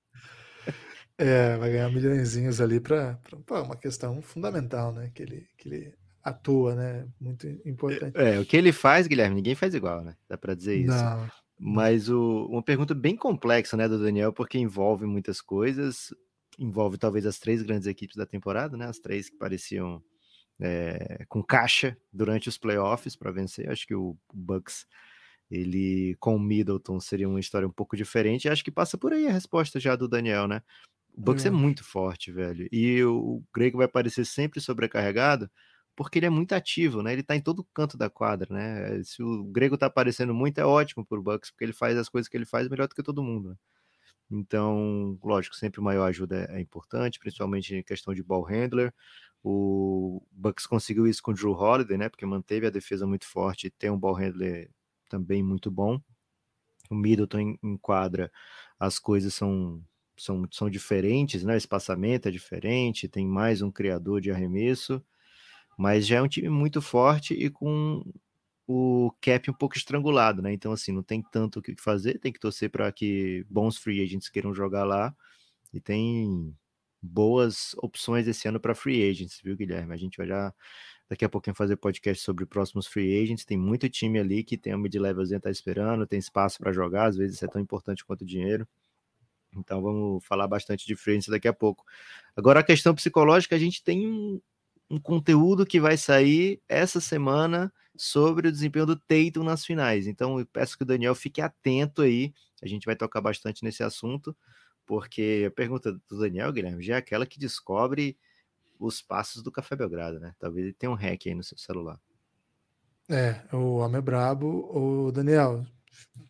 É, 1.21 1.57
vai 1.57 1.73
ganhar 1.73 1.91
milhões 1.91 2.61
ali 2.61 2.79
para 2.79 3.19
uma 3.51 3.75
questão 3.75 4.23
fundamental, 4.23 4.93
né? 4.93 5.11
Que 5.13 5.25
ele, 5.25 5.49
que 5.59 5.69
ele 5.69 5.95
atua, 6.23 6.77
né? 6.77 7.09
Muito 7.21 7.45
importante. 7.65 8.17
É, 8.17 8.39
o 8.39 8.47
que 8.47 8.57
ele 8.57 8.71
faz, 8.71 9.09
Guilherme, 9.09 9.35
ninguém 9.35 9.57
faz 9.57 9.75
igual, 9.75 10.05
né? 10.05 10.15
Dá 10.29 10.39
para 10.39 10.55
dizer 10.55 10.77
isso. 10.77 10.95
Não. 10.95 11.29
Mas 11.59 12.09
o, 12.09 12.47
uma 12.47 12.63
pergunta 12.63 12.95
bem 12.95 13.17
complexa, 13.17 13.77
né, 13.77 13.89
do 13.89 13.99
Daniel, 13.99 14.33
porque 14.33 14.59
envolve 14.59 15.07
muitas 15.07 15.41
coisas. 15.41 16.15
Envolve 16.59 16.99
talvez 16.99 17.27
as 17.27 17.39
três 17.39 17.63
grandes 17.63 17.87
equipes 17.87 18.17
da 18.17 18.27
temporada, 18.27 18.77
né? 18.77 18.87
As 18.87 18.99
três 18.99 19.29
que 19.29 19.37
pareciam 19.37 20.03
é, 20.61 21.25
com 21.29 21.43
caixa 21.43 21.97
durante 22.13 22.49
os 22.49 22.59
playoffs 22.59 23.17
para 23.17 23.31
vencer. 23.31 23.71
Acho 23.71 23.87
que 23.87 23.95
o 23.95 24.17
Bucks 24.33 24.87
ele 25.51 26.15
com 26.21 26.37
o 26.37 26.41
Middleton 26.41 27.01
seria 27.01 27.29
uma 27.29 27.41
história 27.41 27.67
um 27.67 27.73
pouco 27.73 27.97
diferente. 27.97 28.49
Acho 28.49 28.65
que 28.65 28.71
passa 28.71 28.99
por 28.99 29.13
aí 29.13 29.27
a 29.27 29.33
resposta 29.33 29.81
já 29.81 29.97
do 29.97 30.09
Daniel, 30.09 30.47
né? 30.47 30.63
O 31.17 31.21
Bucks 31.21 31.45
é, 31.45 31.49
é 31.49 31.51
muito 31.51 31.83
forte, 31.83 32.31
velho. 32.31 32.69
E 32.71 33.03
o 33.03 33.43
Grego 33.55 33.79
vai 33.79 33.89
parecer 33.89 34.25
sempre 34.25 34.61
sobrecarregado 34.61 35.51
porque 35.99 36.21
ele 36.21 36.27
é 36.27 36.31
muito 36.31 36.53
ativo, 36.53 37.03
né? 37.03 37.13
Ele 37.13 37.25
tá 37.25 37.35
em 37.35 37.41
todo 37.41 37.65
canto 37.75 37.99
da 37.99 38.09
quadra, 38.09 38.55
né? 38.55 39.03
Se 39.03 39.21
o 39.21 39.43
Grego 39.43 39.77
tá 39.77 39.87
aparecendo 39.87 40.33
muito, 40.33 40.59
é 40.61 40.65
ótimo 40.65 41.05
pro 41.05 41.21
Bucks, 41.21 41.51
porque 41.51 41.65
ele 41.65 41.73
faz 41.73 41.99
as 41.99 42.09
coisas 42.09 42.29
que 42.29 42.37
ele 42.37 42.45
faz 42.47 42.69
melhor 42.69 42.87
do 42.87 42.95
que 42.95 43.03
todo 43.03 43.21
mundo. 43.21 43.49
Né? 43.51 43.57
Então, 44.31 45.19
lógico, 45.25 45.57
sempre 45.57 45.81
maior 45.81 46.05
ajuda 46.07 46.47
é, 46.51 46.59
é 46.59 46.61
importante, 46.61 47.19
principalmente 47.19 47.75
em 47.75 47.83
questão 47.83 48.15
de 48.15 48.23
ball 48.23 48.45
handler. 48.45 48.95
O 49.43 50.23
Bucks 50.31 50.67
conseguiu 50.69 51.05
isso 51.05 51.21
com 51.21 51.33
o 51.33 51.35
Drew 51.35 51.51
Holiday, 51.51 51.99
né? 51.99 52.09
Porque 52.09 52.25
manteve 52.25 52.69
a 52.69 52.71
defesa 52.71 53.05
muito 53.05 53.27
forte 53.27 53.67
e 53.67 53.71
tem 53.71 53.91
um 53.91 53.99
ball 53.99 54.15
handler 54.15 54.71
também 55.09 55.43
muito 55.43 55.69
bom. 55.69 56.01
O 56.89 56.95
Middleton 56.95 57.59
em, 57.61 57.77
quadra, 57.79 58.31
as 58.79 59.01
coisas 59.01 59.35
são, 59.35 59.83
são, 60.17 60.47
são 60.53 60.71
diferentes, 60.71 61.43
né? 61.43 61.55
O 61.55 61.57
espaçamento 61.57 62.29
é 62.29 62.31
diferente, 62.31 63.09
tem 63.09 63.27
mais 63.27 63.63
um 63.63 63.71
criador 63.73 64.21
de 64.21 64.31
arremesso, 64.31 65.05
mas 65.79 66.09
já 66.09 66.17
é 66.17 66.23
um 66.23 66.29
time 66.29 66.49
muito 66.49 66.83
forte 66.83 67.35
e 67.35 67.49
com 67.49 68.05
o 68.67 69.13
cap 69.21 69.49
um 69.49 69.55
pouco 69.55 69.77
estrangulado, 69.77 70.43
né? 70.43 70.53
Então, 70.53 70.73
assim, 70.73 70.93
não 70.93 71.05
tem 71.05 71.23
tanto 71.23 71.61
o 71.61 71.63
que 71.63 71.75
fazer, 71.81 72.19
tem 72.19 72.33
que 72.33 72.41
torcer 72.41 72.69
para 72.69 72.91
que 72.91 73.47
bons 73.49 73.79
free 73.79 74.03
agents 74.03 74.29
queiram 74.29 74.53
jogar 74.53 74.85
lá. 74.85 75.15
E 75.73 75.81
tem 75.81 76.53
boas 77.01 77.75
opções 77.77 78.27
esse 78.27 78.49
ano 78.49 78.59
para 78.59 78.75
free 78.75 79.09
agents, 79.09 79.41
viu, 79.43 79.57
Guilherme? 79.57 79.95
A 79.95 79.97
gente 79.97 80.17
vai 80.19 80.27
já 80.27 80.53
daqui 81.09 81.25
a 81.25 81.29
pouquinho 81.29 81.55
fazer 81.55 81.77
podcast 81.77 82.25
sobre 82.25 82.45
próximos 82.45 82.89
free 82.89 83.23
agents. 83.23 83.45
Tem 83.45 83.57
muito 83.57 83.89
time 83.89 84.19
ali 84.19 84.43
que 84.43 84.59
tem 84.59 84.73
a 84.73 84.79
mid-levelzinha 84.79 85.39
tá 85.41 85.51
esperando, 85.51 86.07
tem 86.09 86.19
espaço 86.19 86.59
para 86.59 86.73
jogar, 86.73 87.07
às 87.07 87.17
vezes 87.17 87.37
isso 87.37 87.45
é 87.45 87.49
tão 87.49 87.63
importante 87.63 88.05
quanto 88.05 88.23
o 88.23 88.27
dinheiro. 88.27 88.67
Então 89.57 89.81
vamos 89.81 90.25
falar 90.27 90.49
bastante 90.49 90.87
de 90.87 90.97
free 90.97 91.13
agents 91.13 91.29
daqui 91.29 91.47
a 91.47 91.53
pouco. 91.53 91.85
Agora 92.37 92.61
a 92.61 92.65
questão 92.65 92.95
psicológica, 92.95 93.55
a 93.55 93.59
gente 93.59 93.83
tem 93.83 94.07
um, 94.07 94.41
um 94.91 94.99
conteúdo 94.99 95.67
que 95.67 95.81
vai 95.81 95.97
sair 95.97 96.61
essa 96.69 97.01
semana 97.01 97.73
sobre 97.97 98.49
o 98.49 98.53
desempenho 98.53 98.87
do 98.87 98.97
Tatum 98.97 99.43
nas 99.43 99.65
finais. 99.65 100.07
Então 100.07 100.39
eu 100.39 100.47
peço 100.47 100.77
que 100.77 100.85
o 100.85 100.87
Daniel 100.87 101.15
fique 101.15 101.41
atento 101.41 102.03
aí. 102.03 102.33
A 102.63 102.67
gente 102.67 102.87
vai 102.87 102.97
tocar 102.97 103.21
bastante 103.21 103.65
nesse 103.65 103.83
assunto, 103.83 104.37
porque 104.87 105.45
a 105.47 105.51
pergunta 105.51 105.93
do 105.93 106.19
Daniel, 106.19 106.53
Guilherme, 106.53 106.83
já 106.83 106.95
é 106.95 106.99
aquela 106.99 107.27
que 107.27 107.39
descobre 107.39 108.17
os 108.79 109.03
passos 109.03 109.43
do 109.43 109.51
Café 109.51 109.75
Belgrado, 109.75 110.21
né? 110.21 110.35
Talvez 110.39 110.65
ele 110.65 110.75
tenha 110.75 110.91
um 110.91 110.95
hack 110.95 111.27
aí 111.27 111.35
no 111.35 111.43
seu 111.43 111.59
celular. 111.59 112.01
É, 113.09 113.43
o 113.53 113.79
homem 113.79 113.99
é 113.99 114.01
brabo. 114.01 114.47
O 114.73 115.11
Daniel, 115.11 115.67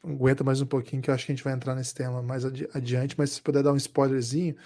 aguenta 0.02 0.42
mais 0.42 0.60
um 0.60 0.66
pouquinho 0.66 1.02
que 1.02 1.10
eu 1.10 1.14
acho 1.14 1.26
que 1.26 1.32
a 1.32 1.34
gente 1.34 1.44
vai 1.44 1.52
entrar 1.52 1.74
nesse 1.74 1.94
tema 1.94 2.22
mais 2.22 2.44
adi 2.44 2.68
adiante, 2.72 3.14
mas 3.18 3.30
se 3.30 3.42
puder 3.42 3.62
dar 3.62 3.72
um 3.72 3.76
spoilerzinho. 3.76 4.56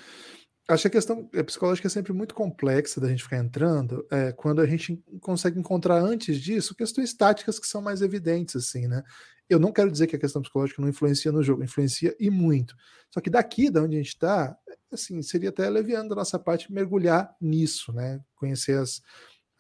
Acho 0.73 0.83
que 0.83 0.89
a 0.89 0.91
questão 0.91 1.29
psicológica 1.47 1.87
é 1.87 1.91
sempre 1.91 2.13
muito 2.13 2.35
complexa 2.35 3.01
da 3.01 3.09
gente 3.09 3.23
ficar 3.23 3.39
entrando, 3.39 4.07
é, 4.11 4.33
quando 4.33 4.61
a 4.61 4.67
gente 4.67 5.03
consegue 5.21 5.59
encontrar 5.59 6.01
antes 6.01 6.41
disso 6.41 6.75
questões 6.75 7.13
táticas 7.13 7.59
que 7.59 7.67
são 7.67 7.83
mais 7.83 8.01
evidentes, 8.01 8.57
assim, 8.57 8.87
né? 8.87 9.03
Eu 9.49 9.59
não 9.59 9.71
quero 9.71 9.91
dizer 9.91 10.07
que 10.07 10.17
a 10.17 10.19
questão 10.19 10.41
psicológica 10.41 10.81
não 10.81 10.89
influencia 10.89 11.31
no 11.31 11.43
jogo, 11.43 11.63
influencia 11.63 12.17
e 12.19 12.31
muito. 12.31 12.75
Só 13.11 13.21
que 13.21 13.29
daqui, 13.29 13.71
da 13.71 13.83
onde 13.83 13.97
a 13.97 13.99
gente 13.99 14.15
está, 14.15 14.57
assim, 14.91 15.21
seria 15.21 15.51
até 15.51 15.69
leviando 15.69 16.11
da 16.11 16.15
nossa 16.15 16.39
parte 16.39 16.73
mergulhar 16.73 17.37
nisso, 17.39 17.93
né? 17.93 18.21
Conhecer 18.35 18.79
as, 18.79 19.03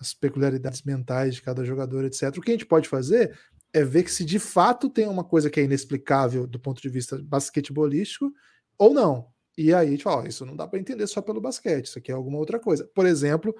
as 0.00 0.14
peculiaridades 0.14 0.82
mentais 0.82 1.34
de 1.34 1.42
cada 1.42 1.64
jogador, 1.64 2.04
etc. 2.04 2.36
O 2.38 2.40
que 2.40 2.50
a 2.50 2.54
gente 2.54 2.66
pode 2.66 2.88
fazer 2.88 3.38
é 3.72 3.84
ver 3.84 4.04
que 4.04 4.10
se 4.10 4.24
de 4.24 4.38
fato 4.38 4.88
tem 4.88 5.06
uma 5.08 5.24
coisa 5.24 5.50
que 5.50 5.60
é 5.60 5.64
inexplicável 5.64 6.46
do 6.46 6.58
ponto 6.58 6.80
de 6.80 6.88
vista 6.88 7.20
basquetebolístico 7.22 8.32
ou 8.78 8.94
não. 8.94 9.31
E 9.56 9.74
aí 9.74 9.88
a 9.88 9.90
gente 9.90 10.04
fala, 10.04 10.22
ó, 10.22 10.26
isso 10.26 10.46
não 10.46 10.56
dá 10.56 10.66
para 10.66 10.78
entender 10.78 11.06
só 11.06 11.20
pelo 11.20 11.40
basquete, 11.40 11.86
isso 11.86 11.98
aqui 11.98 12.10
é 12.10 12.14
alguma 12.14 12.38
outra 12.38 12.58
coisa. 12.58 12.88
Por 12.94 13.06
exemplo, 13.06 13.54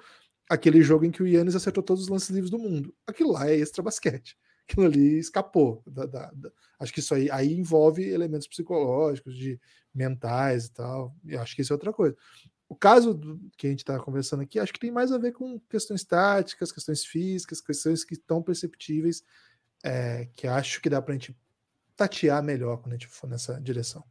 aquele 0.49 0.81
jogo 0.81 1.05
em 1.05 1.11
que 1.11 1.21
o 1.21 1.27
Yannis 1.27 1.55
acertou 1.55 1.83
todos 1.83 2.03
os 2.03 2.09
lances 2.09 2.29
livres 2.29 2.49
do 2.49 2.59
mundo. 2.59 2.93
Aquilo 3.05 3.31
lá 3.31 3.49
é 3.49 3.55
extra 3.55 3.83
basquete. 3.83 4.37
Aquilo 4.67 4.85
ali 4.85 5.19
escapou. 5.19 5.83
Da, 5.85 6.05
da, 6.05 6.31
da... 6.31 6.51
Acho 6.79 6.93
que 6.93 6.99
isso 6.99 7.13
aí, 7.13 7.29
aí 7.29 7.53
envolve 7.53 8.03
elementos 8.03 8.47
psicológicos, 8.47 9.35
de 9.35 9.59
mentais 9.93 10.65
e 10.65 10.71
tal. 10.71 11.15
E 11.25 11.35
acho 11.35 11.55
que 11.55 11.61
isso 11.61 11.73
é 11.73 11.75
outra 11.75 11.93
coisa. 11.93 12.15
O 12.67 12.75
caso 12.75 13.13
do, 13.13 13.39
que 13.57 13.67
a 13.67 13.69
gente 13.69 13.79
está 13.79 13.99
conversando 13.99 14.41
aqui, 14.41 14.59
acho 14.59 14.73
que 14.73 14.79
tem 14.79 14.91
mais 14.91 15.11
a 15.11 15.17
ver 15.17 15.33
com 15.33 15.59
questões 15.69 16.03
táticas, 16.03 16.71
questões 16.71 17.05
físicas, 17.05 17.61
questões 17.61 18.03
que 18.03 18.13
estão 18.13 18.41
perceptíveis, 18.41 19.23
é, 19.83 20.27
que 20.33 20.47
acho 20.47 20.81
que 20.81 20.89
dá 20.89 21.01
para 21.01 21.13
a 21.13 21.17
gente 21.17 21.37
tatear 21.95 22.41
melhor 22.41 22.77
quando 22.77 22.93
a 22.93 22.97
gente 22.97 23.07
for 23.07 23.29
nessa 23.29 23.59
direção. 23.61 24.03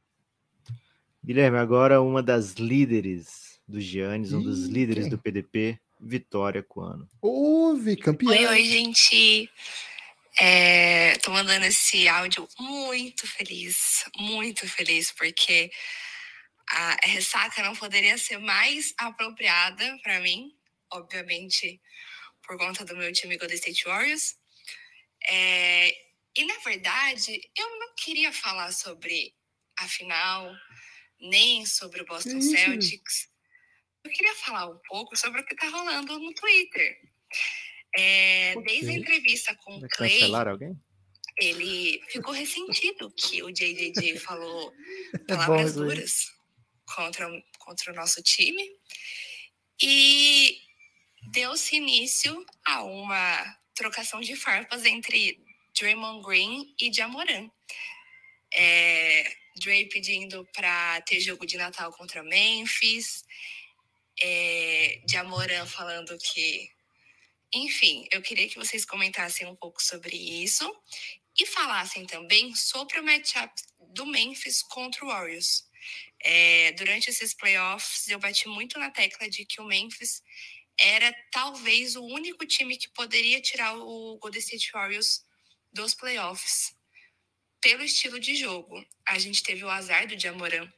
Guilherme, 1.24 1.58
agora 1.58 2.00
uma 2.00 2.20
das 2.20 2.54
líderes 2.54 3.60
do 3.66 3.80
Giannis, 3.80 4.32
um 4.32 4.42
dos 4.42 4.66
líderes 4.66 5.08
do 5.08 5.16
PDP, 5.16 5.78
Vitória 6.00 6.64
Coano. 6.64 7.08
Ouve, 7.20 7.96
campeão. 7.96 8.32
Oi, 8.32 8.46
oi, 8.46 8.64
gente. 8.64 9.48
É, 10.40 11.16
tô 11.18 11.30
mandando 11.30 11.64
esse 11.66 12.08
áudio 12.08 12.48
muito 12.58 13.24
feliz, 13.28 14.04
muito 14.16 14.68
feliz, 14.68 15.12
porque 15.12 15.70
a 16.68 16.96
ressaca 17.04 17.62
não 17.62 17.76
poderia 17.76 18.18
ser 18.18 18.38
mais 18.38 18.92
apropriada 18.98 19.96
para 20.02 20.18
mim, 20.18 20.52
obviamente, 20.90 21.80
por 22.44 22.58
conta 22.58 22.84
do 22.84 22.96
meu 22.96 23.12
time 23.12 23.38
Golden 23.38 23.56
State 23.56 23.84
Warriors. 23.84 24.34
É, 25.30 25.94
e 26.36 26.44
na 26.46 26.58
verdade, 26.64 27.40
eu 27.56 27.78
não 27.78 27.94
queria 27.94 28.32
falar 28.32 28.72
sobre 28.72 29.32
a 29.78 29.86
final, 29.86 30.52
nem 31.22 31.64
sobre 31.64 32.02
o 32.02 32.06
Boston 32.06 32.40
Celtics. 32.40 33.28
Eu 34.04 34.10
queria 34.10 34.34
falar 34.34 34.68
um 34.68 34.78
pouco 34.88 35.16
sobre 35.16 35.40
o 35.40 35.46
que 35.46 35.54
está 35.54 35.68
rolando 35.68 36.18
no 36.18 36.34
Twitter. 36.34 36.98
É, 37.96 38.54
desde 38.62 38.90
a 38.90 38.94
entrevista 38.94 39.54
com 39.56 39.76
o 39.76 39.88
Clay, 39.88 40.34
alguém? 40.34 40.76
ele 41.38 42.02
ficou 42.08 42.32
ressentido 42.32 43.10
que 43.10 43.42
o 43.42 43.50
JJJ 43.50 44.18
falou 44.18 44.72
é 45.14 45.18
palavras 45.18 45.74
bom, 45.74 45.82
duras 45.82 46.32
contra, 46.94 47.28
contra 47.58 47.92
o 47.92 47.94
nosso 47.96 48.22
time 48.22 48.62
e 49.80 50.58
deu-se 51.30 51.76
início 51.76 52.44
a 52.64 52.82
uma 52.82 53.56
trocação 53.74 54.20
de 54.20 54.36
farpas 54.36 54.84
entre 54.84 55.42
Draymond 55.78 56.24
Green 56.24 56.74
e 56.80 56.92
Jamoran. 56.92 57.50
É, 58.54 59.41
Dre 59.56 59.86
pedindo 59.86 60.46
para 60.54 61.00
ter 61.02 61.20
jogo 61.20 61.46
de 61.46 61.56
Natal 61.56 61.92
contra 61.92 62.22
Memphis, 62.22 63.24
é, 64.20 65.02
Jamoran 65.08 65.66
falando 65.66 66.16
que 66.18 66.70
enfim, 67.54 68.06
eu 68.10 68.22
queria 68.22 68.48
que 68.48 68.56
vocês 68.56 68.84
comentassem 68.84 69.46
um 69.46 69.54
pouco 69.54 69.82
sobre 69.82 70.16
isso 70.16 70.64
e 71.38 71.44
falassem 71.44 72.06
também 72.06 72.54
sobre 72.54 72.98
o 72.98 73.04
matchup 73.04 73.52
do 73.92 74.06
Memphis 74.06 74.62
contra 74.62 75.04
o 75.04 75.08
Warriors. 75.08 75.64
É, 76.20 76.72
durante 76.72 77.10
esses 77.10 77.34
playoffs, 77.34 78.08
eu 78.08 78.18
bati 78.18 78.48
muito 78.48 78.78
na 78.78 78.90
tecla 78.90 79.28
de 79.28 79.44
que 79.44 79.60
o 79.60 79.66
Memphis 79.66 80.22
era 80.78 81.12
talvez 81.30 81.94
o 81.94 82.04
único 82.04 82.46
time 82.46 82.78
que 82.78 82.88
poderia 82.90 83.40
tirar 83.40 83.76
o 83.76 84.16
Golden 84.18 84.40
State 84.40 84.70
Warriors 84.72 85.22
dos 85.70 85.94
playoffs 85.94 86.74
pelo 87.62 87.82
estilo 87.82 88.20
de 88.20 88.34
jogo. 88.36 88.84
A 89.06 89.18
gente 89.18 89.42
teve 89.42 89.64
o 89.64 89.70
azar 89.70 90.06
do 90.06 90.18
Jamoran 90.18 90.68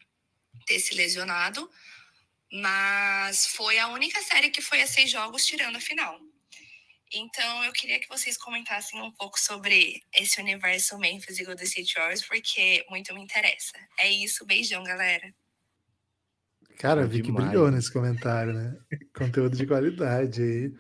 ter 0.67 0.79
se 0.79 0.95
lesionado, 0.95 1.69
mas 2.53 3.47
foi 3.47 3.79
a 3.79 3.89
única 3.89 4.23
série 4.23 4.51
que 4.51 4.63
foi 4.63 4.81
a 4.83 4.87
seis 4.87 5.11
jogos 5.11 5.45
tirando 5.45 5.77
a 5.77 5.81
final. 5.81 6.21
Então 7.13 7.65
eu 7.65 7.73
queria 7.73 7.99
que 7.99 8.09
vocês 8.09 8.37
comentassem 8.37 9.01
um 9.01 9.11
pouco 9.11 9.39
sobre 9.39 10.03
esse 10.15 10.41
universo 10.41 10.99
Memphis 10.99 11.39
e 11.39 11.45
Golden 11.45 11.65
State 11.65 11.95
Warriors, 11.95 12.27
porque 12.27 12.85
muito 12.91 13.15
me 13.15 13.23
interessa. 13.23 13.73
É 13.99 14.11
isso, 14.11 14.45
beijão, 14.45 14.83
galera. 14.85 15.33
Cara, 16.79 17.07
vi 17.07 17.23
que 17.23 17.31
brilhou 17.31 17.71
nesse 17.71 17.93
comentário, 17.93 18.53
né? 18.53 18.77
Conteúdo 19.17 19.57
de 19.57 19.67
qualidade 19.67 20.43
aí. 20.43 20.75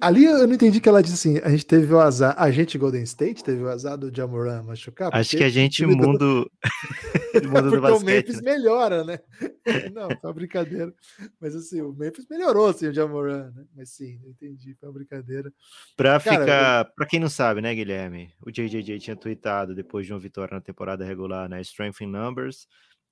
Ali 0.00 0.24
eu 0.24 0.46
não 0.46 0.54
entendi 0.54 0.80
que 0.80 0.88
ela 0.88 1.02
disse 1.02 1.14
assim: 1.14 1.38
a 1.44 1.50
gente 1.50 1.66
teve 1.66 1.92
o 1.92 2.00
azar, 2.00 2.34
a 2.38 2.50
gente 2.50 2.78
Golden 2.78 3.02
State 3.02 3.44
teve 3.44 3.62
o 3.62 3.68
azar 3.68 3.98
do 3.98 4.14
Jamoran 4.14 4.62
machucar. 4.62 5.14
Acho 5.14 5.36
que 5.36 5.44
a 5.44 5.48
gente, 5.48 5.84
o 5.84 5.88
mundo, 5.88 6.50
mundo 7.48 7.70
do 7.70 7.80
basquete. 7.80 8.02
o 8.02 8.04
Memphis 8.04 8.40
né? 8.40 8.52
melhora, 8.52 9.04
né? 9.04 9.20
Não, 9.94 10.08
foi 10.08 10.30
uma 10.30 10.32
brincadeira. 10.32 10.94
Mas 11.40 11.54
assim, 11.54 11.80
o 11.80 11.92
Memphis 11.92 12.26
melhorou 12.28 12.68
assim, 12.68 12.88
o 12.88 12.94
Jamoran, 12.94 13.50
né? 13.54 13.64
Mas 13.76 13.90
sim, 13.90 14.20
eu 14.24 14.30
entendi, 14.30 14.74
foi 14.74 14.88
uma 14.88 14.94
brincadeira. 14.94 15.52
Pra 15.96 16.18
Cara, 16.18 16.40
ficar, 16.40 16.86
eu... 16.86 16.94
pra 16.94 17.06
quem 17.06 17.20
não 17.20 17.28
sabe, 17.28 17.60
né, 17.60 17.74
Guilherme? 17.74 18.32
O 18.40 18.50
JJJ 18.50 18.98
tinha 18.98 19.16
tweetado 19.16 19.74
depois 19.74 20.06
de 20.06 20.12
uma 20.12 20.18
vitória 20.18 20.54
na 20.54 20.60
temporada 20.60 21.04
regular, 21.04 21.48
né? 21.48 21.60
Strength 21.60 22.00
in 22.02 22.06
Numbers, 22.06 22.66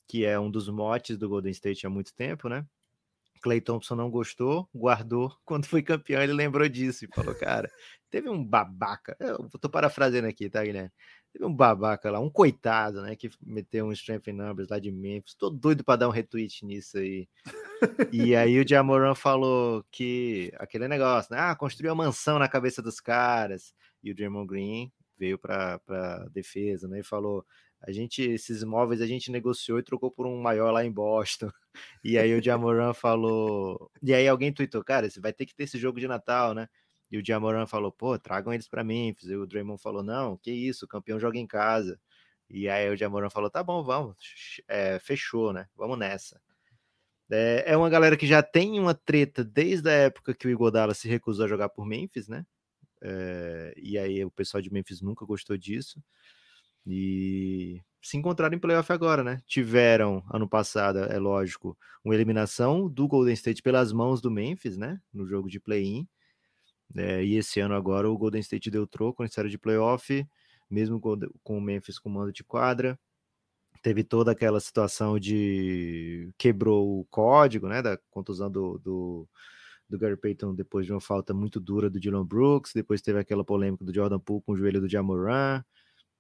que 0.09 0.25
é 0.25 0.39
um 0.39 0.51
dos 0.51 0.69
motes 0.69 1.17
do 1.19 1.29
Golden 1.29 1.53
State 1.53 1.87
há 1.87 1.91
muito 1.91 2.15
tempo, 2.15 2.49
né? 2.49 2.65
Clay 3.39 3.61
Thompson 3.61 3.95
não 3.95 4.11
gostou, 4.11 4.69
guardou. 4.75 5.33
Quando 5.45 5.67
foi 5.67 5.83
campeão, 5.83 6.23
ele 6.23 6.33
lembrou 6.33 6.69
disso 6.69 7.05
e 7.05 7.09
falou: 7.15 7.35
Cara, 7.35 7.71
teve 8.11 8.29
um 8.29 8.45
babaca. 8.45 9.17
Eu 9.21 9.49
tô 9.61 9.69
parafraseando 9.69 10.29
aqui, 10.29 10.49
tá, 10.51 10.65
Guilherme? 10.65 10.91
Teve 11.33 11.45
um 11.45 11.55
babaca 11.55 12.11
lá, 12.11 12.21
um 12.21 12.31
coitado, 12.31 13.03
né? 13.03 13.15
Que 13.15 13.31
meteu 13.43 13.87
um 13.87 13.93
strength 13.93 14.29
numbers 14.29 14.69
lá 14.69 14.79
de 14.79 14.91
Memphis. 14.91 15.35
Tô 15.35 15.51
doido 15.51 15.85
para 15.85 15.97
dar 15.97 16.09
um 16.09 16.13
retweet 16.13 16.65
nisso 16.65 16.99
aí. 16.99 17.29
e 18.13 18.35
aí 18.35 18.59
o 18.59 18.67
Jamoran 18.67 19.15
falou 19.15 19.85
que 19.91 20.53
aquele 20.59 20.89
negócio, 20.89 21.35
né? 21.35 21.41
Ah, 21.41 21.55
construiu 21.55 21.93
uma 21.93 22.05
mansão 22.05 22.39
na 22.39 22.49
cabeça 22.49 22.83
dos 22.83 23.01
caras. 23.01 23.75
E 24.03 24.11
o 24.11 24.15
Draymond 24.15 24.47
Green 24.47 24.93
veio 25.19 25.39
para 25.39 26.29
defesa, 26.33 26.89
né? 26.89 27.01
E 27.01 27.05
falou: 27.05 27.45
a 27.81 27.93
gente, 27.93 28.23
esses 28.23 28.63
imóveis 28.63 29.01
a 29.01 29.07
gente 29.07 29.31
negociou 29.31 29.79
e 29.79 29.83
trocou 29.83 30.11
por 30.11 30.27
um 30.27 30.41
maior 30.41 30.73
lá 30.73 30.85
em 30.85 30.91
Boston. 30.91 31.51
E 32.03 32.19
aí 32.19 32.35
o 32.35 32.43
Jamoran 32.43 32.93
falou. 32.95 33.91
E 34.03 34.15
aí 34.15 34.27
alguém 34.29 34.53
tweetou, 34.53 34.83
cara, 34.85 35.09
vai 35.19 35.33
ter 35.33 35.47
que 35.47 35.55
ter 35.55 35.65
esse 35.65 35.79
jogo 35.79 36.01
de 36.01 36.09
Natal, 36.09 36.55
né? 36.55 36.69
E 37.11 37.19
o 37.19 37.25
Jamoran 37.25 37.67
falou, 37.67 37.91
pô, 37.91 38.19
tragam 38.19 38.53
eles 38.53 38.69
para 38.69 38.85
Memphis. 38.85 39.29
E 39.31 39.37
o 39.37 39.47
Draymond 39.47 39.81
falou, 39.81 40.03
não, 40.03 40.37
que 40.37 40.51
isso, 40.51 40.85
o 40.85 40.89
campeão 40.89 41.19
joga 41.19 41.39
em 41.39 41.47
casa. 41.47 41.99
E 42.51 42.69
aí 42.69 42.91
o 42.91 42.97
Jamoran 42.97 43.31
falou, 43.31 43.51
tá 43.51 43.63
bom, 43.63 43.83
vamos, 43.83 44.17
é, 44.69 44.99
fechou, 44.99 45.53
né? 45.53 45.69
Vamos 45.77 45.99
nessa. 45.99 46.41
É, 47.31 47.65
é, 47.67 47.77
uma 47.77 47.91
galera 47.91 48.17
que 48.17 48.27
já 48.27 48.43
tem 48.43 48.81
uma 48.81 48.95
treta 48.95 49.45
desde 49.45 49.89
a 49.91 49.93
época 49.93 50.35
que 50.35 50.47
o 50.47 50.51
Igodala 50.51 50.95
se 50.95 51.09
recusou 51.09 51.45
a 51.45 51.49
jogar 51.49 51.69
por 51.69 51.87
Memphis, 51.87 52.27
né? 52.29 52.47
É, 53.03 53.75
e 53.77 53.99
aí 53.99 54.25
o 54.25 54.31
pessoal 54.31 54.63
de 54.63 54.73
Memphis 54.73 55.03
nunca 55.03 55.27
gostou 55.27 55.57
disso. 55.57 56.03
E 56.87 57.83
se 58.01 58.17
encontraram 58.17 58.57
em 58.57 58.61
playoff 58.61 58.93
agora, 58.93 59.25
né? 59.25 59.43
Tiveram 59.47 60.23
ano 60.33 60.49
passado, 60.49 60.99
é 61.01 61.19
lógico, 61.19 61.77
uma 62.05 62.15
eliminação 62.15 62.89
do 62.89 63.09
Golden 63.09 63.35
State 63.35 63.63
pelas 63.63 63.93
mãos 63.93 64.21
do 64.21 64.31
Memphis, 64.31 64.77
né? 64.77 65.01
No 65.13 65.27
jogo 65.27 65.49
de 65.49 65.61
play-in. 65.61 66.09
É, 66.97 67.23
e 67.23 67.37
esse 67.37 67.61
ano 67.61 67.75
agora 67.75 68.09
o 68.09 68.17
Golden 68.17 68.41
State 68.41 68.71
deu 68.71 68.87
troco 68.87 69.23
na 69.23 69.29
série 69.29 69.51
de 69.51 69.59
playoff, 69.59 70.27
mesmo 70.71 71.01
com, 71.01 71.19
o 71.45 71.61
Memphis 71.61 71.99
com 71.99 72.09
mando 72.09 72.33
de 72.33 72.45
quadra. 72.45 72.99
Teve 73.83 74.03
toda 74.03 74.33
aquela 74.33 74.61
situação 74.61 75.19
de 75.19 76.33
quebrou 76.39 77.01
o 77.01 77.05
código, 77.07 77.69
né? 77.69 77.83
Da 77.83 77.99
contusão 78.11 78.51
do, 78.51 78.79
do, 78.79 79.29
do 79.89 79.99
Gary 79.99 80.17
Payton 80.17 80.55
depois 80.55 80.87
de 80.87 80.93
uma 80.93 81.01
falta 81.01 81.35
muito 81.35 81.61
dura 81.61 81.91
do 81.91 82.01
Dylan 82.01 82.25
Brooks. 82.25 82.73
Depois 82.75 83.03
teve 83.03 83.19
aquela 83.19 83.45
polêmica 83.45 83.85
do 83.85 83.95
Jordan 83.95 84.19
Poole 84.19 84.43
com 84.45 84.53
o 84.53 84.57
joelho 84.57 84.81
do 84.81 84.89
Jamoran 84.89 85.63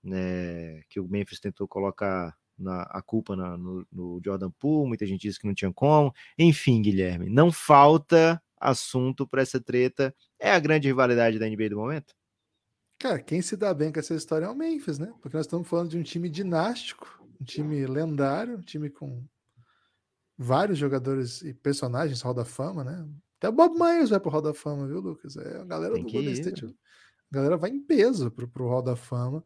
né, 0.02 0.82
que 0.88 1.00
o 1.00 1.08
Memphis 1.08 1.40
tentou 1.40 1.66
colocar 1.66 2.36
na, 2.58 2.82
a 2.82 3.00
culpa 3.00 3.36
na, 3.36 3.56
no, 3.56 3.86
no, 3.90 4.20
Jordan 4.24 4.50
Poole, 4.50 4.88
muita 4.88 5.06
gente 5.06 5.22
disse 5.22 5.38
que 5.38 5.46
não 5.46 5.54
tinha 5.54 5.72
como. 5.72 6.12
Enfim, 6.38 6.82
Guilherme, 6.82 7.28
não 7.28 7.52
falta 7.52 8.42
assunto 8.60 9.26
para 9.26 9.42
essa 9.42 9.60
treta. 9.60 10.14
É 10.38 10.50
a 10.50 10.58
grande 10.58 10.88
rivalidade 10.88 11.38
da 11.38 11.48
NBA 11.48 11.70
do 11.70 11.76
momento? 11.76 12.14
Cara, 12.98 13.20
quem 13.20 13.40
se 13.40 13.56
dá 13.56 13.72
bem 13.72 13.92
com 13.92 14.00
essa 14.00 14.14
história 14.14 14.46
é 14.46 14.48
o 14.48 14.56
Memphis, 14.56 14.98
né? 14.98 15.12
Porque 15.20 15.36
nós 15.36 15.46
estamos 15.46 15.68
falando 15.68 15.90
de 15.90 15.98
um 15.98 16.02
time 16.02 16.28
dinástico, 16.28 17.22
um 17.40 17.44
time 17.44 17.86
lendário, 17.86 18.58
um 18.58 18.62
time 18.62 18.90
com 18.90 19.24
vários 20.36 20.78
jogadores 20.78 21.42
e 21.42 21.54
personagens 21.54 22.22
Hall 22.22 22.34
da 22.34 22.44
Fama, 22.44 22.82
né? 22.82 23.08
Até 23.38 23.48
o 23.48 23.52
Bob 23.52 23.78
Myers 23.78 24.10
vai 24.10 24.18
pro 24.18 24.30
Hall 24.30 24.42
da 24.42 24.52
Fama, 24.52 24.88
viu, 24.88 25.00
Lucas? 25.00 25.36
É 25.36 25.60
a 25.60 25.64
galera 25.64 25.94
Tem 25.94 26.04
do 26.04 26.12
Golden 26.12 26.32
State. 26.32 26.64
A 26.66 27.34
galera 27.34 27.56
vai 27.56 27.70
em 27.70 27.80
peso 27.80 28.32
pro, 28.32 28.48
pro 28.48 28.68
Hall 28.68 28.82
da 28.82 28.96
Fama. 28.96 29.44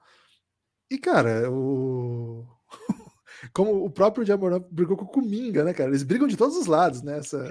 E, 0.93 0.99
cara, 0.99 1.51
o. 1.51 2.47
Como 3.55 3.83
o 3.83 3.91
próprio 3.91 4.27
Jamoran 4.27 4.63
brigou 4.71 4.95
com 4.95 5.07
o 5.07 5.09
Kuminga, 5.09 5.65
né, 5.65 5.73
cara? 5.73 5.89
Eles 5.89 6.03
brigam 6.03 6.29
de 6.29 6.37
todos 6.37 6.55
os 6.55 6.67
lados, 6.67 7.01
né? 7.01 7.19
Essa, 7.19 7.51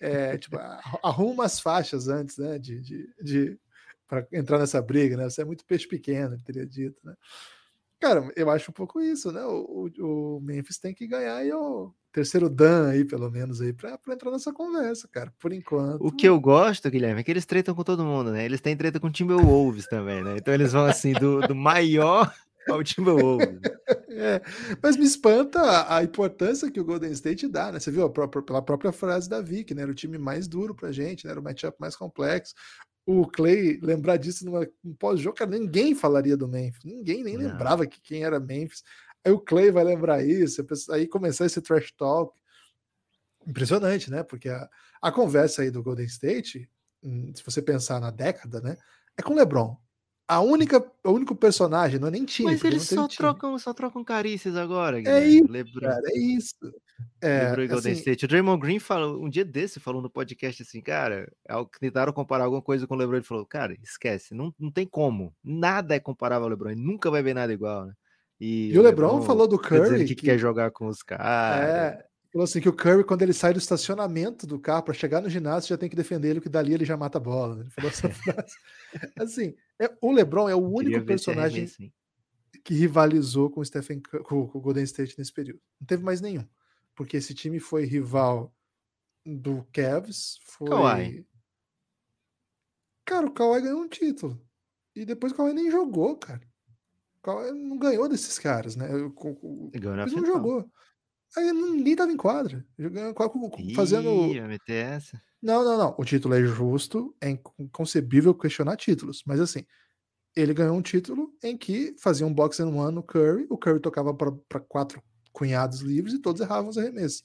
é, 0.00 0.38
tipo, 0.38 0.56
arruma 1.02 1.42
umas 1.42 1.60
faixas 1.60 2.08
antes, 2.08 2.38
né? 2.38 2.58
De, 2.58 2.80
de, 2.80 3.14
de 3.22 3.58
para 4.08 4.26
entrar 4.32 4.58
nessa 4.58 4.80
briga, 4.80 5.14
né? 5.14 5.28
Você 5.28 5.42
é 5.42 5.44
muito 5.44 5.64
peixe 5.66 5.86
pequeno, 5.86 6.40
teria 6.42 6.66
dito, 6.66 6.98
né? 7.04 7.14
Cara, 8.00 8.32
eu 8.34 8.48
acho 8.48 8.70
um 8.70 8.74
pouco 8.74 8.98
isso, 8.98 9.30
né? 9.30 9.44
O, 9.44 9.90
o, 9.98 10.36
o 10.36 10.40
Memphis 10.40 10.78
tem 10.78 10.94
que 10.94 11.06
ganhar 11.06 11.44
e 11.44 11.52
o 11.52 11.92
terceiro 12.10 12.48
Dan 12.48 12.88
aí, 12.88 13.04
pelo 13.04 13.30
menos, 13.30 13.60
aí, 13.60 13.74
para 13.74 13.98
entrar 14.08 14.30
nessa 14.30 14.54
conversa, 14.54 15.06
cara. 15.06 15.30
Por 15.38 15.52
enquanto. 15.52 16.00
O 16.00 16.10
que 16.10 16.26
eu 16.26 16.40
gosto, 16.40 16.90
Guilherme, 16.90 17.20
é 17.20 17.22
que 17.22 17.30
eles 17.30 17.44
tretam 17.44 17.74
com 17.74 17.84
todo 17.84 18.06
mundo, 18.06 18.32
né? 18.32 18.42
Eles 18.42 18.62
têm 18.62 18.74
treta 18.74 18.98
com 18.98 19.08
o 19.08 19.12
Timberwolves 19.12 19.86
também, 19.86 20.24
né? 20.24 20.36
Então 20.38 20.54
eles 20.54 20.72
vão 20.72 20.86
assim 20.86 21.12
do, 21.12 21.40
do 21.42 21.54
maior 21.54 22.34
ao 22.68 22.82
Timberwolves. 22.82 23.60
é, 24.10 24.40
mas 24.82 24.96
me 24.96 25.04
espanta 25.04 25.94
a 25.94 26.02
importância 26.02 26.70
que 26.70 26.80
o 26.80 26.84
Golden 26.84 27.12
State 27.12 27.48
dá, 27.48 27.72
né? 27.72 27.80
Você 27.80 27.90
viu 27.90 28.08
própria, 28.10 28.42
pela 28.42 28.62
própria 28.62 28.92
frase 28.92 29.28
da 29.28 29.40
Vic, 29.40 29.74
né? 29.74 29.82
Era 29.82 29.90
o 29.90 29.94
time 29.94 30.18
mais 30.18 30.46
duro 30.46 30.74
pra 30.74 30.92
gente, 30.92 31.24
né? 31.24 31.30
Era 31.30 31.40
o 31.40 31.42
matchup 31.42 31.76
mais 31.80 31.96
complexo. 31.96 32.54
O 33.06 33.26
Clay 33.26 33.78
lembrar 33.82 34.16
disso 34.16 34.44
numa, 34.44 34.68
num 34.84 34.94
pós-jogo, 34.94 35.36
cara, 35.36 35.50
ninguém 35.50 35.94
falaria 35.94 36.36
do 36.36 36.46
Memphis, 36.46 36.84
ninguém 36.84 37.24
nem 37.24 37.36
Não. 37.36 37.48
lembrava 37.48 37.86
que 37.86 38.00
quem 38.00 38.24
era 38.24 38.38
Memphis. 38.38 38.82
Aí 39.24 39.32
o 39.32 39.40
Clay 39.40 39.70
vai 39.70 39.84
lembrar 39.84 40.24
isso, 40.24 40.64
aí 40.90 41.06
começar 41.06 41.46
esse 41.46 41.60
trash 41.60 41.92
talk. 41.92 42.38
Impressionante, 43.46 44.10
né? 44.10 44.22
Porque 44.22 44.48
a, 44.48 44.68
a 45.00 45.10
conversa 45.10 45.62
aí 45.62 45.70
do 45.70 45.82
Golden 45.82 46.06
State, 46.06 46.70
hum, 47.02 47.32
se 47.34 47.42
você 47.42 47.60
pensar 47.62 48.00
na 48.00 48.10
década, 48.10 48.60
né? 48.60 48.76
É 49.16 49.22
com 49.22 49.32
o 49.32 49.36
LeBron 49.36 49.76
a 50.30 50.40
única, 50.40 50.80
o 51.02 51.10
único 51.10 51.34
personagem, 51.34 51.98
não 51.98 52.06
é 52.06 52.12
nem 52.12 52.24
time. 52.24 52.52
Mas 52.52 52.62
eles 52.62 52.84
só 52.84 53.08
trocam, 53.08 53.58
só 53.58 53.74
trocam 53.74 54.04
carícias 54.04 54.54
agora, 54.54 55.00
é 55.00 55.02
Guilherme. 55.02 55.26
É 55.26 55.28
isso, 55.28 55.52
Lebron. 55.52 55.80
cara, 55.80 56.02
é 56.04 56.18
isso. 56.18 56.54
É, 57.20 57.48
Lebron 57.48 57.64
e 57.64 57.78
assim, 57.78 57.90
State. 57.90 58.24
O 58.26 58.28
Draymond 58.28 58.60
Green 58.60 58.78
falou, 58.78 59.20
um 59.20 59.28
dia 59.28 59.44
desse, 59.44 59.80
falou 59.80 60.00
no 60.00 60.08
podcast 60.08 60.62
assim, 60.62 60.80
cara, 60.80 61.28
tentaram 61.80 62.12
comparar 62.12 62.44
alguma 62.44 62.62
coisa 62.62 62.86
com 62.86 62.94
o 62.94 62.96
Lebron, 62.96 63.16
ele 63.16 63.24
falou, 63.24 63.44
cara, 63.44 63.76
esquece, 63.82 64.32
não, 64.32 64.54
não 64.56 64.70
tem 64.70 64.86
como, 64.86 65.34
nada 65.42 65.96
é 65.96 65.98
comparável 65.98 66.44
ao 66.44 66.50
Lebron, 66.50 66.70
ele 66.70 66.80
nunca 66.80 67.10
vai 67.10 67.24
ver 67.24 67.34
nada 67.34 67.52
igual, 67.52 67.86
né? 67.86 67.92
E, 68.40 68.72
e 68.72 68.78
o 68.78 68.82
LeBron, 68.82 69.06
LeBron 69.06 69.22
falou 69.22 69.48
do 69.48 69.58
Curry 69.58 70.04
que, 70.04 70.14
que, 70.14 70.26
quer 70.26 70.38
jogar 70.38 70.70
com 70.70 70.86
os 70.86 71.02
caras. 71.02 71.26
É, 71.68 72.04
falou 72.32 72.44
assim 72.44 72.60
que 72.60 72.68
o 72.68 72.72
Curry, 72.72 73.02
quando 73.02 73.22
ele 73.22 73.32
sai 73.32 73.52
do 73.52 73.58
estacionamento 73.58 74.46
do 74.46 74.60
carro 74.60 74.84
para 74.84 74.94
chegar 74.94 75.20
no 75.20 75.28
ginásio, 75.28 75.70
já 75.70 75.76
tem 75.76 75.90
que 75.90 75.96
defender 75.96 76.28
ele, 76.28 76.40
que 76.40 76.48
dali 76.48 76.72
ele 76.72 76.84
já 76.84 76.96
mata 76.96 77.18
a 77.18 77.20
bola. 77.20 77.56
Né? 77.56 77.62
Ele 77.62 77.70
falou 77.70 77.90
essa 77.90 78.08
frase. 78.14 78.54
Assim, 79.18 79.54
é, 79.78 79.90
o 80.00 80.12
LeBron 80.12 80.48
é 80.48 80.54
o 80.54 80.68
único 80.68 81.04
personagem 81.04 81.68
que 82.64 82.74
rivalizou 82.74 83.50
com 83.50 83.60
o, 83.60 83.64
Stephen, 83.64 84.00
com, 84.00 84.46
com 84.46 84.58
o 84.58 84.60
Golden 84.60 84.84
State 84.84 85.18
nesse 85.18 85.32
período. 85.32 85.60
Não 85.80 85.86
teve 85.86 86.02
mais 86.02 86.20
nenhum. 86.20 86.46
Porque 86.94 87.16
esse 87.16 87.34
time 87.34 87.58
foi 87.58 87.84
rival 87.84 88.54
do 89.24 89.66
Cavs, 89.72 90.38
foi. 90.42 90.68
Kawhi. 90.68 91.26
Cara, 93.04 93.26
o 93.26 93.32
Kawhi 93.32 93.62
ganhou 93.62 93.82
um 93.82 93.88
título. 93.88 94.40
E 94.94 95.04
depois 95.04 95.32
o 95.32 95.36
Kawhi 95.36 95.52
nem 95.52 95.70
jogou, 95.70 96.16
cara. 96.16 96.40
O 97.18 97.22
Kawhi 97.22 97.52
não 97.52 97.78
ganhou 97.78 98.08
desses 98.08 98.38
caras, 98.38 98.76
né? 98.76 98.88
O, 98.94 99.70
não 100.16 100.26
jogou. 100.26 100.70
Aí 101.36 101.52
ninguém 101.52 101.94
tava 101.94 102.10
em 102.12 102.16
quadra. 102.16 102.64
Jogando, 102.78 103.14
fazendo. 103.74 104.10
Ih, 104.26 104.40
meter 104.42 104.86
essa. 104.86 105.20
Não, 105.42 105.64
não, 105.64 105.78
não. 105.78 105.94
O 105.98 106.04
título 106.04 106.34
é 106.34 106.42
justo, 106.42 107.14
é 107.20 107.30
inconcebível 107.58 108.34
questionar 108.34 108.76
títulos. 108.76 109.22
Mas 109.26 109.40
assim, 109.40 109.64
ele 110.36 110.52
ganhou 110.52 110.76
um 110.76 110.82
título 110.82 111.32
em 111.42 111.56
que 111.56 111.94
fazia 111.98 112.26
um 112.26 112.34
box 112.34 112.60
and 112.60 112.68
one 112.68 112.94
no 112.94 113.02
Curry, 113.02 113.46
o 113.48 113.56
Curry 113.56 113.80
tocava 113.80 114.12
para 114.14 114.60
quatro 114.60 115.02
cunhados 115.32 115.80
livres 115.80 116.14
e 116.14 116.18
todos 116.18 116.40
erravam 116.40 116.70
os 116.70 116.78
arremessos. 116.78 117.24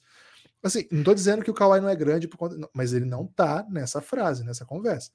Assim, 0.62 0.86
não 0.90 1.04
tô 1.04 1.14
dizendo 1.14 1.44
que 1.44 1.50
o 1.50 1.54
Kawhi 1.54 1.80
não 1.80 1.88
é 1.88 1.94
grande, 1.94 2.26
por 2.26 2.36
conta, 2.36 2.56
mas 2.74 2.92
ele 2.92 3.04
não 3.04 3.26
tá 3.26 3.64
nessa 3.70 4.00
frase, 4.00 4.44
nessa 4.44 4.64
conversa. 4.64 5.10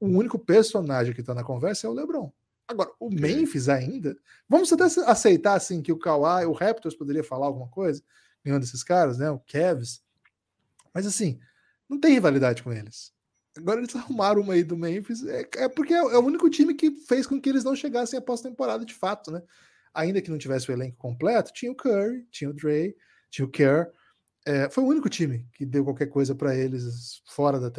O 0.00 0.06
único 0.06 0.38
personagem 0.38 1.14
que 1.14 1.22
tá 1.22 1.34
na 1.34 1.44
conversa 1.44 1.86
é 1.86 1.90
o 1.90 1.92
LeBron. 1.92 2.32
Agora, 2.68 2.90
o 2.98 3.08
Memphis 3.08 3.68
ainda, 3.68 4.16
vamos 4.48 4.72
até 4.72 4.84
aceitar 4.84 5.54
assim 5.54 5.80
que 5.80 5.92
o 5.92 5.98
Kawhi, 5.98 6.46
o 6.46 6.52
Raptors 6.52 6.96
poderia 6.96 7.22
falar 7.22 7.46
alguma 7.46 7.68
coisa? 7.68 8.02
Nenhum 8.46 8.60
desses 8.60 8.82
caras, 8.82 9.18
né? 9.18 9.30
O 9.30 9.40
Cavs. 9.40 10.02
Mas 10.94 11.06
assim, 11.06 11.38
não 11.88 12.00
tem 12.00 12.14
rivalidade 12.14 12.62
com 12.62 12.72
eles. 12.72 13.12
Agora 13.56 13.80
eles 13.80 13.94
arrumaram 13.96 14.42
uma 14.42 14.54
aí 14.54 14.64
do 14.64 14.76
Memphis. 14.76 15.24
É, 15.26 15.48
é 15.56 15.68
porque 15.68 15.92
é, 15.92 15.98
é, 15.98 16.18
o 16.18 16.24
único 16.24 16.48
time 16.48 16.74
que 16.74 16.90
fez 16.90 17.26
com 17.26 17.40
que 17.40 17.48
eles 17.48 17.64
não 17.64 17.76
chegassem 17.76 18.18
à 18.18 18.22
pós-temporada 18.22 18.84
de 18.84 18.94
fato, 18.94 19.30
né? 19.30 19.42
Ainda 19.94 20.20
que 20.20 20.30
não 20.30 20.38
tivesse 20.38 20.70
o 20.70 20.72
elenco 20.72 20.96
completo, 20.96 21.52
tinha 21.52 21.72
o 21.72 21.74
Curry, 21.74 22.26
tinha 22.30 22.50
o 22.50 22.52
Dre, 22.52 22.94
tinha 23.30 23.46
o 23.46 23.50
Kerr. 23.50 23.90
É, 24.44 24.68
foi 24.70 24.84
o 24.84 24.86
único 24.86 25.08
time 25.08 25.46
que 25.54 25.64
deu 25.64 25.84
qualquer 25.84 26.06
coisa 26.06 26.34
para 26.34 26.54
eles 26.54 27.22
fora 27.26 27.58
da. 27.58 27.70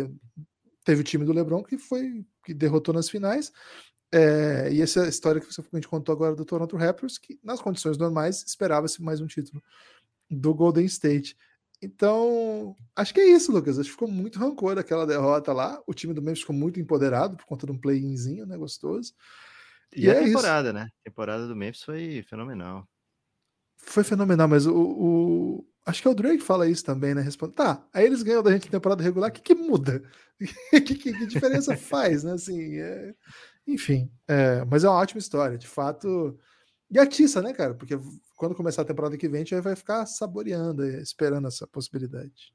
Teve 0.84 1.01
o 1.01 1.03
time 1.03 1.25
do 1.25 1.34
LeBron 1.34 1.63
que 1.63 1.77
foi 1.77 2.25
que 2.43 2.53
derrotou 2.53 2.93
nas 2.93 3.10
finais. 3.10 3.51
É, 4.12 4.69
e 4.71 4.82
essa 4.82 5.08
história 5.08 5.41
que 5.41 5.47
você 5.53 5.62
contou 5.88 6.13
agora 6.13 6.34
do 6.34 6.45
Toronto 6.45 6.77
Raptors, 6.77 7.17
que 7.17 7.38
nas 7.43 7.62
condições 7.62 7.97
normais 7.97 8.43
esperava-se 8.47 9.01
mais 9.01 9.19
um 9.19 9.27
título 9.27 9.62
do 10.29 10.53
Golden 10.53 10.85
State. 10.85 11.37
Então, 11.81 12.75
acho 12.95 13.13
que 13.13 13.19
é 13.19 13.27
isso, 13.27 13.51
Lucas. 13.51 13.77
Acho 13.77 13.89
que 13.89 13.93
ficou 13.93 14.07
muito 14.07 14.39
rancor 14.39 14.75
daquela 14.75 15.05
derrota 15.05 15.53
lá. 15.53 15.81
O 15.85 15.93
time 15.93 16.13
do 16.13 16.21
Memphis 16.21 16.41
ficou 16.41 16.55
muito 16.55 16.79
empoderado 16.79 17.37
por 17.37 17.45
conta 17.45 17.65
de 17.65 17.71
um 17.71 17.77
play-inzinho, 17.77 18.45
né? 18.45 18.57
Gostoso. 18.57 19.13
E, 19.95 20.05
e 20.05 20.09
a 20.09 20.13
é 20.13 20.23
temporada, 20.23 20.69
isso. 20.69 20.77
né? 20.77 20.89
A 21.01 21.03
temporada 21.09 21.47
do 21.47 21.55
Memphis 21.55 21.83
foi 21.83 22.23
fenomenal. 22.23 22.87
Foi 23.77 24.03
fenomenal, 24.03 24.47
mas 24.47 24.65
o, 24.65 24.75
o, 24.75 25.67
Acho 25.87 26.01
que 26.01 26.07
é 26.09 26.11
o 26.11 26.13
Drake 26.13 26.39
que 26.39 26.43
fala 26.43 26.67
isso 26.67 26.83
também, 26.83 27.15
né? 27.15 27.21
Responde, 27.21 27.53
tá, 27.53 27.81
aí 27.93 28.05
eles 28.05 28.21
ganham 28.21 28.43
da 28.43 28.51
gente 28.51 28.69
temporada 28.69 29.01
regular, 29.01 29.29
o 29.29 29.33
que, 29.33 29.41
que 29.41 29.55
muda? 29.55 30.03
que, 30.69 30.81
que, 30.83 31.13
que, 31.13 31.25
diferença 31.25 31.77
faz, 31.77 32.25
né? 32.25 32.33
Assim, 32.33 32.77
é... 32.77 33.15
Enfim, 33.65 34.11
é... 34.27 34.65
mas 34.65 34.83
é 34.83 34.89
uma 34.89 34.97
ótima 34.97 35.19
história, 35.19 35.57
de 35.57 35.65
fato. 35.65 36.37
E 36.89 36.97
atiça, 37.00 37.41
né, 37.41 37.54
cara? 37.54 37.73
Porque 37.73 38.00
quando 38.36 38.56
começar 38.56 38.84
a 38.84 38.86
temporada 38.86 39.17
que 39.17 39.28
vem, 39.28 39.41
a 39.41 39.43
gente 39.43 39.60
vai 39.60 39.76
ficar 39.76 40.06
saboreando, 40.06 40.86
esperando 40.86 41.47
essa 41.47 41.67
possibilidade. 41.67 42.54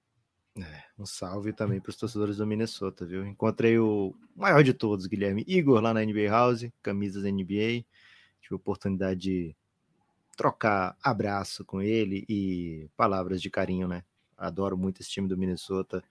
É, 0.58 0.84
um 0.98 1.06
salve 1.06 1.52
também 1.52 1.80
para 1.80 1.90
os 1.90 1.96
torcedores 1.96 2.36
do 2.36 2.46
Minnesota, 2.46 3.06
viu? 3.06 3.26
Encontrei 3.26 3.78
o 3.78 4.14
maior 4.34 4.62
de 4.62 4.74
todos, 4.74 5.06
Guilherme 5.06 5.44
Igor, 5.46 5.80
lá 5.80 5.94
na 5.94 6.04
NBA 6.04 6.28
House, 6.28 6.68
camisas 6.82 7.24
NBA. 7.24 7.84
Tive 8.40 8.52
a 8.52 8.56
oportunidade 8.56 9.20
de 9.20 9.56
trocar 10.36 10.96
abraço 11.02 11.64
com 11.64 11.80
ele 11.80 12.24
e 12.28 12.88
palavras 12.96 13.40
de 13.40 13.50
carinho, 13.50 13.88
né? 13.88 14.02
Adoro 14.36 14.76
muito 14.76 15.00
esse 15.00 15.10
time 15.10 15.28
do 15.28 15.38
Minnesota. 15.38 16.02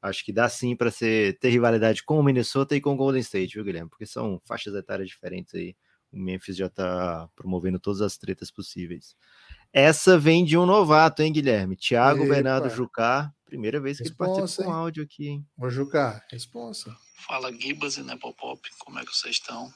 Acho 0.00 0.24
que 0.24 0.32
dá 0.32 0.48
sim 0.48 0.74
para 0.74 0.90
ter 0.90 1.48
rivalidade 1.50 2.02
com 2.02 2.18
o 2.18 2.22
Minnesota 2.22 2.74
e 2.74 2.80
com 2.80 2.94
o 2.94 2.96
Golden 2.96 3.20
State, 3.20 3.54
viu, 3.54 3.64
Guilherme? 3.64 3.90
Porque 3.90 4.06
são 4.06 4.40
faixas 4.44 4.74
etárias 4.74 5.08
diferentes 5.08 5.54
aí 5.54 5.76
o 6.12 6.18
Memphis 6.18 6.56
já 6.56 6.68
tá 6.68 7.28
promovendo 7.34 7.78
todas 7.78 8.02
as 8.02 8.16
tretas 8.18 8.50
possíveis. 8.50 9.16
Essa 9.72 10.18
vem 10.18 10.44
de 10.44 10.58
um 10.58 10.66
novato, 10.66 11.22
hein, 11.22 11.32
Guilherme? 11.32 11.76
Thiago 11.76 12.24
Epa. 12.24 12.34
Bernardo 12.34 12.68
Jucá. 12.68 13.32
Primeira 13.46 13.80
vez 13.80 13.98
que 13.98 14.04
responsa, 14.04 14.30
ele 14.30 14.40
participa 14.40 14.64
com 14.64 14.72
áudio 14.72 15.02
aqui, 15.02 15.28
hein? 15.28 15.46
Ô, 15.58 15.70
Jucá, 15.70 16.24
responsa. 16.30 16.94
Fala, 17.26 17.52
Gibas 17.52 17.96
e 17.96 18.02
Nepopop. 18.02 18.60
Como 18.78 18.98
é 18.98 19.04
que 19.04 19.14
vocês 19.14 19.36
estão? 19.36 19.72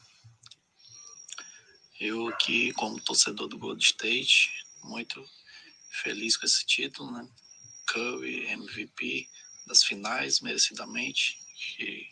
Eu 1.99 2.29
aqui, 2.29 2.73
como 2.75 3.01
torcedor 3.01 3.49
do 3.49 3.59
Gold 3.59 3.83
State, 3.83 4.51
muito 4.85 5.25
feliz 6.03 6.37
com 6.37 6.45
esse 6.45 6.65
título, 6.67 7.11
né? 7.11 7.27
Curry, 7.87 8.47
MVP 8.53 9.27
das 9.67 9.83
finais, 9.83 10.41
merecidamente. 10.41 11.39
Que, 11.77 12.07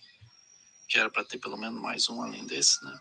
que 0.89 0.99
era 0.99 1.11
para 1.11 1.25
ter 1.25 1.39
pelo 1.39 1.59
menos 1.59 1.81
mais 1.81 2.09
um 2.09 2.23
além 2.23 2.47
desse, 2.47 2.83
né? 2.83 2.99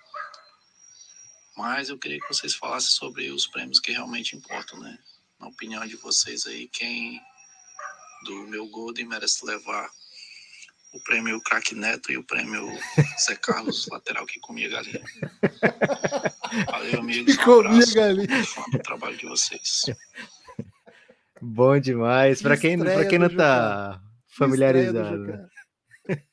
Mas 1.56 1.90
eu 1.90 1.98
queria 1.98 2.20
que 2.20 2.28
vocês 2.28 2.56
falassem 2.56 2.90
sobre 2.92 3.30
os 3.30 3.48
prêmios 3.48 3.80
que 3.80 3.92
realmente 3.92 4.36
importam, 4.36 4.80
né? 4.80 4.98
Na 5.40 5.48
opinião 5.48 5.86
de 5.86 5.96
vocês 5.98 6.48
aí, 6.48 6.68
quem 6.68 7.22
do 8.26 8.48
meu 8.48 8.68
Golden 8.68 9.08
merece 9.08 9.46
levar 9.46 9.90
o 10.94 11.00
prêmio 11.04 11.42
Crack 11.42 11.76
Neto 11.76 12.12
e 12.12 12.18
o 12.18 12.24
prêmio 12.24 12.68
Zé 13.20 13.36
Carlos, 13.36 13.88
lateral 13.92 14.26
que 14.26 14.40
comia 14.40 14.70
galinha. 14.70 15.04
Valeu, 16.70 17.00
amigos. 17.00 17.38
Um 17.38 17.44
comia 17.44 17.94
galinha. 17.94 18.44
do 18.72 18.80
trabalho 18.80 19.18
de 19.18 19.26
vocês. 19.26 19.86
Bom 21.42 21.80
demais. 21.80 22.42
Para 22.42 22.56
quem, 22.56 22.80
pra 22.80 23.06
quem 23.06 23.20
não 23.20 23.30
tá 23.30 24.00
familiarizado. 24.28 25.50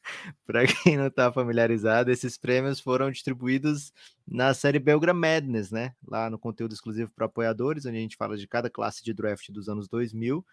Para 0.46 0.66
quem 0.66 0.96
não 0.96 1.06
está 1.06 1.32
familiarizado, 1.32 2.10
esses 2.10 2.36
prêmios 2.36 2.80
foram 2.80 3.10
distribuídos 3.10 3.92
na 4.26 4.52
série 4.54 4.78
Belgra 4.78 5.14
Madness, 5.14 5.70
né? 5.70 5.94
Lá 6.06 6.28
no 6.28 6.38
conteúdo 6.38 6.72
exclusivo 6.72 7.10
para 7.14 7.26
apoiadores, 7.26 7.86
onde 7.86 7.98
a 7.98 8.00
gente 8.00 8.16
fala 8.16 8.36
de 8.36 8.46
cada 8.46 8.68
classe 8.70 9.04
de 9.04 9.12
draft 9.12 9.50
dos 9.50 9.68
anos 9.68 9.88
2000. 9.88 10.44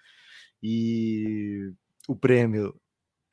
E 0.61 1.71
o 2.07 2.15
prêmio 2.15 2.79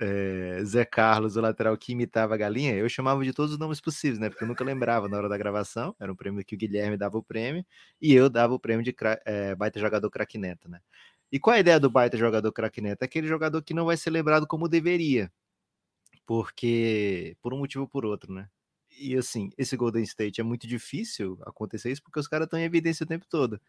é, 0.00 0.64
Zé 0.64 0.84
Carlos, 0.84 1.36
o 1.36 1.40
lateral 1.40 1.76
que 1.76 1.92
imitava 1.92 2.34
a 2.34 2.36
galinha, 2.36 2.74
eu 2.74 2.88
chamava 2.88 3.24
de 3.24 3.32
todos 3.32 3.52
os 3.52 3.58
nomes 3.58 3.80
possíveis, 3.80 4.18
né? 4.18 4.28
Porque 4.30 4.44
eu 4.44 4.48
nunca 4.48 4.64
lembrava 4.64 5.08
na 5.08 5.16
hora 5.18 5.28
da 5.28 5.38
gravação. 5.38 5.94
Era 6.00 6.12
um 6.12 6.16
prêmio 6.16 6.44
que 6.44 6.54
o 6.54 6.58
Guilherme 6.58 6.96
dava 6.96 7.18
o 7.18 7.22
prêmio 7.22 7.64
e 8.00 8.12
eu 8.14 8.28
dava 8.30 8.54
o 8.54 8.58
prêmio 8.60 8.84
de 8.84 8.94
é, 9.26 9.54
baita 9.54 9.80
jogador 9.80 10.10
craque 10.10 10.38
neto, 10.38 10.68
né? 10.68 10.80
E 11.32 11.38
qual 11.40 11.56
a 11.56 11.60
ideia 11.60 11.80
do 11.80 11.90
baita 11.90 12.16
jogador 12.16 12.52
craque 12.52 12.80
neto? 12.80 13.02
É 13.02 13.06
aquele 13.06 13.26
jogador 13.26 13.62
que 13.62 13.74
não 13.74 13.86
vai 13.86 13.96
ser 13.96 14.10
lembrado 14.10 14.46
como 14.46 14.68
deveria 14.68 15.30
porque 16.26 17.36
por 17.42 17.54
um 17.54 17.58
motivo 17.58 17.82
ou 17.84 17.88
por 17.88 18.04
outro, 18.04 18.32
né? 18.32 18.48
E 18.98 19.16
assim, 19.16 19.50
esse 19.58 19.76
Golden 19.76 20.02
State 20.04 20.40
é 20.40 20.44
muito 20.44 20.66
difícil 20.66 21.38
acontecer 21.44 21.90
isso 21.92 22.02
porque 22.02 22.20
os 22.20 22.28
caras 22.28 22.46
estão 22.46 22.58
em 22.58 22.64
evidência 22.64 23.04
o 23.04 23.06
tempo 23.08 23.26
todo. 23.28 23.60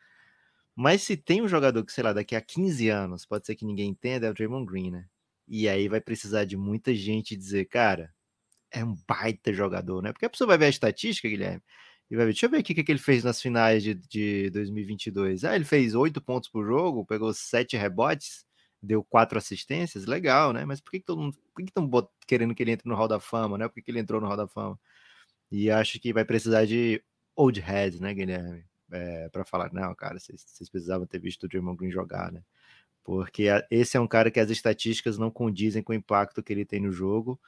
Mas 0.75 1.03
se 1.03 1.15
tem 1.17 1.41
um 1.41 1.47
jogador 1.47 1.83
que, 1.85 1.93
sei 1.93 2.03
lá, 2.03 2.13
daqui 2.13 2.35
a 2.35 2.41
15 2.41 2.89
anos, 2.89 3.25
pode 3.25 3.45
ser 3.45 3.55
que 3.55 3.65
ninguém 3.65 3.89
entenda, 3.89 4.27
é 4.27 4.29
o 4.29 4.33
Draymond 4.33 4.65
Green, 4.65 4.91
né? 4.91 5.07
E 5.47 5.69
aí 5.69 5.87
vai 5.87 6.01
precisar 6.01 6.45
de 6.45 6.57
muita 6.57 6.93
gente 6.93 7.35
dizer, 7.35 7.65
cara, 7.65 8.13
é 8.71 8.83
um 8.83 8.95
baita 9.07 9.53
jogador, 9.53 10.01
né? 10.01 10.11
Porque 10.11 10.25
a 10.25 10.29
pessoa 10.29 10.49
vai 10.49 10.57
ver 10.57 10.65
a 10.65 10.69
estatística, 10.69 11.29
Guilherme, 11.29 11.61
e 12.09 12.15
vai 12.15 12.25
ver, 12.25 12.33
deixa 12.33 12.45
eu 12.47 12.49
ver 12.49 12.59
o 12.59 12.63
que 12.63 12.91
ele 12.91 12.99
fez 12.99 13.23
nas 13.23 13.41
finais 13.41 13.83
de, 13.83 13.95
de 13.95 14.49
2022. 14.51 15.45
Ah, 15.45 15.55
ele 15.55 15.65
fez 15.65 15.95
8 15.95 16.21
pontos 16.21 16.49
por 16.49 16.65
jogo, 16.65 17.05
pegou 17.05 17.33
7 17.33 17.77
rebotes, 17.77 18.45
deu 18.85 19.03
quatro 19.03 19.37
assistências, 19.37 20.05
legal, 20.05 20.53
né? 20.53 20.65
Mas 20.65 20.79
por 20.79 20.91
que, 20.91 20.99
que 20.99 21.05
todo 21.05 21.21
mundo. 21.21 21.37
Por 21.53 21.63
que 21.63 21.69
estão 21.69 21.89
querendo 22.27 22.55
que 22.55 22.63
ele 22.63 22.71
entre 22.71 22.87
no 22.87 22.95
Hall 22.95 23.07
da 23.07 23.19
Fama, 23.19 23.57
né? 23.57 23.67
Por 23.67 23.75
que, 23.75 23.81
que 23.81 23.91
ele 23.91 23.99
entrou 23.99 24.21
no 24.21 24.27
Hall 24.27 24.37
da 24.37 24.47
Fama? 24.47 24.79
E 25.51 25.69
acho 25.71 25.99
que 25.99 26.13
vai 26.13 26.25
precisar 26.25 26.65
de 26.65 27.03
old 27.35 27.59
heads, 27.59 27.99
né, 27.99 28.13
Guilherme? 28.13 28.65
É, 28.91 29.29
para 29.29 29.43
falar, 29.43 29.73
não, 29.73 29.93
cara, 29.95 30.19
vocês, 30.19 30.69
precisavam 30.69 31.07
ter 31.07 31.19
visto 31.19 31.43
o 31.43 31.47
Draymond 31.47 31.77
Green 31.77 31.91
jogar, 31.91 32.31
né? 32.31 32.43
Porque 33.03 33.45
esse 33.69 33.97
é 33.97 33.99
um 33.99 34.07
cara 34.07 34.31
que 34.31 34.39
as 34.39 34.49
estatísticas 34.49 35.17
não 35.17 35.29
condizem 35.29 35.83
com 35.83 35.93
o 35.93 35.95
impacto 35.95 36.41
que 36.43 36.53
ele 36.53 36.65
tem 36.65 36.79
no 36.81 36.91
jogo, 36.91 37.39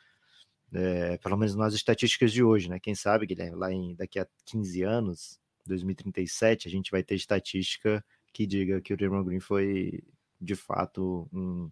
é, 0.73 1.17
pelo 1.17 1.38
menos 1.38 1.56
nas 1.56 1.73
estatísticas 1.73 2.32
de 2.32 2.43
hoje, 2.43 2.69
né? 2.69 2.80
Quem 2.80 2.95
sabe, 2.95 3.26
Guilherme, 3.26 3.56
lá 3.58 3.71
em 3.71 3.95
daqui 3.95 4.19
a 4.19 4.28
15 4.45 4.84
anos, 4.84 5.39
2037, 5.65 6.67
a 6.67 6.71
gente 6.71 6.91
vai 6.91 7.04
ter 7.04 7.15
estatística 7.15 8.04
que 8.34 8.45
diga 8.45 8.82
que 8.82 8.93
o 8.93 8.97
Draymond 8.97 9.26
Green 9.26 9.39
foi 9.39 10.04
de 10.39 10.56
fato 10.56 11.28
um, 11.34 11.71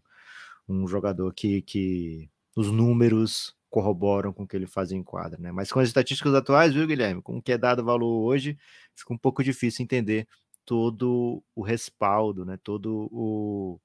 um 0.67 0.87
jogador 0.87 1.33
que, 1.33 1.61
que 1.61 2.29
os 2.55 2.71
números 2.71 3.55
corroboram 3.69 4.31
com 4.31 4.43
o 4.43 4.47
que 4.47 4.55
ele 4.55 4.67
faz 4.67 4.91
em 4.91 5.03
quadra, 5.03 5.37
né? 5.37 5.51
Mas 5.51 5.71
com 5.71 5.79
as 5.79 5.87
estatísticas 5.89 6.33
atuais, 6.33 6.73
viu, 6.73 6.87
Guilherme? 6.87 7.21
Com 7.21 7.37
o 7.37 7.41
que 7.41 7.51
é 7.51 7.57
dado 7.57 7.83
valor 7.83 8.23
hoje, 8.23 8.57
fica 8.95 9.13
um 9.13 9.17
pouco 9.17 9.43
difícil 9.43 9.83
entender 9.83 10.27
todo 10.63 11.43
o 11.53 11.61
respaldo, 11.61 12.45
né? 12.45 12.57
Todo 12.63 13.09
o. 13.11 13.79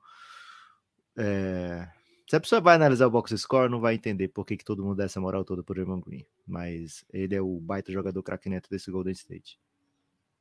É... 1.17 1.89
Se 2.29 2.37
a 2.37 2.41
pessoa 2.41 2.61
vai 2.61 2.77
analisar 2.77 3.09
o 3.09 3.11
box 3.11 3.37
score, 3.37 3.69
não 3.69 3.81
vai 3.81 3.97
entender 3.97 4.29
por 4.29 4.47
que, 4.47 4.57
que 4.57 4.65
todo 4.65 4.85
mundo 4.85 4.97
dá 4.97 5.05
essa 5.05 5.21
moral 5.21 5.45
toda 5.45 5.65
por 5.65 5.75
Draymond 5.75 6.05
Green. 6.07 6.25
Mas 6.47 7.05
ele 7.13 7.35
é 7.35 7.41
o 7.41 7.59
baita 7.59 7.91
jogador 7.93 8.23
craque 8.23 8.49
neto 8.49 8.71
desse 8.71 8.91
Golden 8.93 9.13
State. 9.13 9.59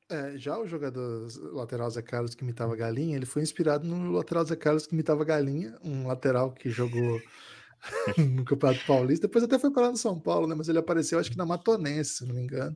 É, 0.09 0.37
já 0.37 0.57
o 0.57 0.67
jogador 0.67 1.27
lateral 1.53 1.89
Zé 1.91 2.01
Carlos 2.01 2.33
que 2.33 2.43
imitava 2.43 2.75
galinha, 2.75 3.15
ele 3.15 3.27
foi 3.27 3.43
inspirado 3.43 3.87
no 3.87 4.11
lateral 4.11 4.43
Zé 4.43 4.55
Carlos 4.55 4.87
que 4.87 4.93
imitava 4.93 5.23
galinha, 5.23 5.77
um 5.83 6.07
lateral 6.07 6.51
que 6.51 6.67
jogou 6.67 7.21
no 8.17 8.43
Campeonato 8.43 8.83
Paulista, 8.87 9.27
depois 9.27 9.43
até 9.43 9.59
foi 9.59 9.71
parar 9.71 9.91
no 9.91 9.97
São 9.97 10.19
Paulo, 10.19 10.47
né? 10.47 10.55
Mas 10.55 10.67
ele 10.67 10.79
apareceu, 10.79 11.19
acho 11.19 11.29
que 11.29 11.37
na 11.37 11.45
Matonense, 11.45 12.15
se 12.15 12.25
não 12.25 12.33
me 12.33 12.41
engano. 12.41 12.75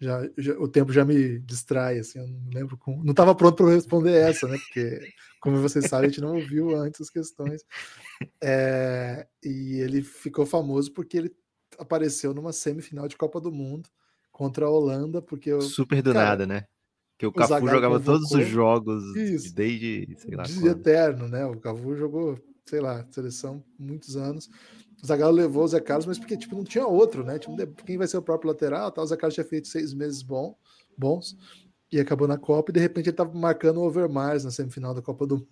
Já, 0.00 0.22
já, 0.38 0.54
o 0.54 0.66
tempo 0.66 0.92
já 0.92 1.04
me 1.04 1.38
distrai, 1.40 1.98
assim, 1.98 2.18
eu 2.18 2.26
não 2.26 2.50
lembro 2.52 2.76
como. 2.78 3.04
Não 3.04 3.12
estava 3.12 3.34
pronto 3.34 3.62
para 3.62 3.74
responder 3.74 4.12
essa, 4.14 4.48
né? 4.48 4.58
Porque, 4.58 5.00
como 5.40 5.60
vocês 5.60 5.86
sabem, 5.86 6.06
a 6.06 6.10
gente 6.10 6.20
não 6.20 6.34
ouviu 6.34 6.76
antes 6.76 7.00
as 7.00 7.10
questões. 7.10 7.62
É, 8.42 9.26
e 9.42 9.80
ele 9.80 10.02
ficou 10.02 10.46
famoso 10.46 10.92
porque 10.92 11.16
ele 11.18 11.36
apareceu 11.78 12.32
numa 12.34 12.52
semifinal 12.52 13.06
de 13.06 13.16
Copa 13.16 13.40
do 13.40 13.52
Mundo 13.52 13.88
contra 14.34 14.66
a 14.66 14.68
Holanda, 14.68 15.22
porque 15.22 15.48
eu, 15.48 15.62
super 15.62 16.02
do 16.02 16.12
cara, 16.12 16.30
nada, 16.30 16.46
né? 16.46 16.64
Que 17.16 17.24
o 17.24 17.32
Cafu 17.32 17.68
jogava 17.68 18.00
convocou, 18.00 18.18
todos 18.18 18.32
os 18.32 18.46
jogos 18.48 19.16
isso, 19.16 19.54
desde, 19.54 20.16
sei 20.18 20.34
lá, 20.34 20.42
de 20.42 20.66
eterno, 20.66 21.28
né? 21.28 21.46
O 21.46 21.56
Cafu 21.56 21.94
jogou, 21.94 22.36
sei 22.66 22.80
lá, 22.80 23.06
seleção 23.12 23.64
muitos 23.78 24.16
anos. 24.16 24.50
O 25.00 25.06
Zagallo 25.06 25.36
levou 25.36 25.62
o 25.62 25.68
Zé 25.68 25.80
Carlos, 25.80 26.06
mas 26.06 26.18
porque 26.18 26.36
tipo 26.36 26.56
não 26.56 26.64
tinha 26.64 26.84
outro, 26.84 27.22
né? 27.24 27.38
Tipo, 27.38 27.56
quem 27.84 27.96
vai 27.96 28.08
ser 28.08 28.16
o 28.16 28.22
próprio 28.22 28.48
lateral? 28.50 28.90
Tal. 28.90 29.04
O 29.04 29.06
Zé 29.06 29.16
Carlos 29.16 29.34
tinha 29.34 29.46
feito 29.46 29.68
seis 29.68 29.94
meses 29.94 30.20
bom, 30.20 30.56
bons 30.98 31.36
e 31.92 32.00
acabou 32.00 32.26
na 32.26 32.36
Copa 32.36 32.72
e 32.72 32.74
de 32.74 32.80
repente 32.80 33.10
ele 33.10 33.16
tava 33.16 33.32
marcando 33.38 33.76
o 33.76 33.84
Overmars 33.84 34.42
na 34.42 34.50
semifinal 34.50 34.92
da 34.92 35.00
Copa 35.00 35.28
do 35.28 35.36
Mundo. 35.38 35.48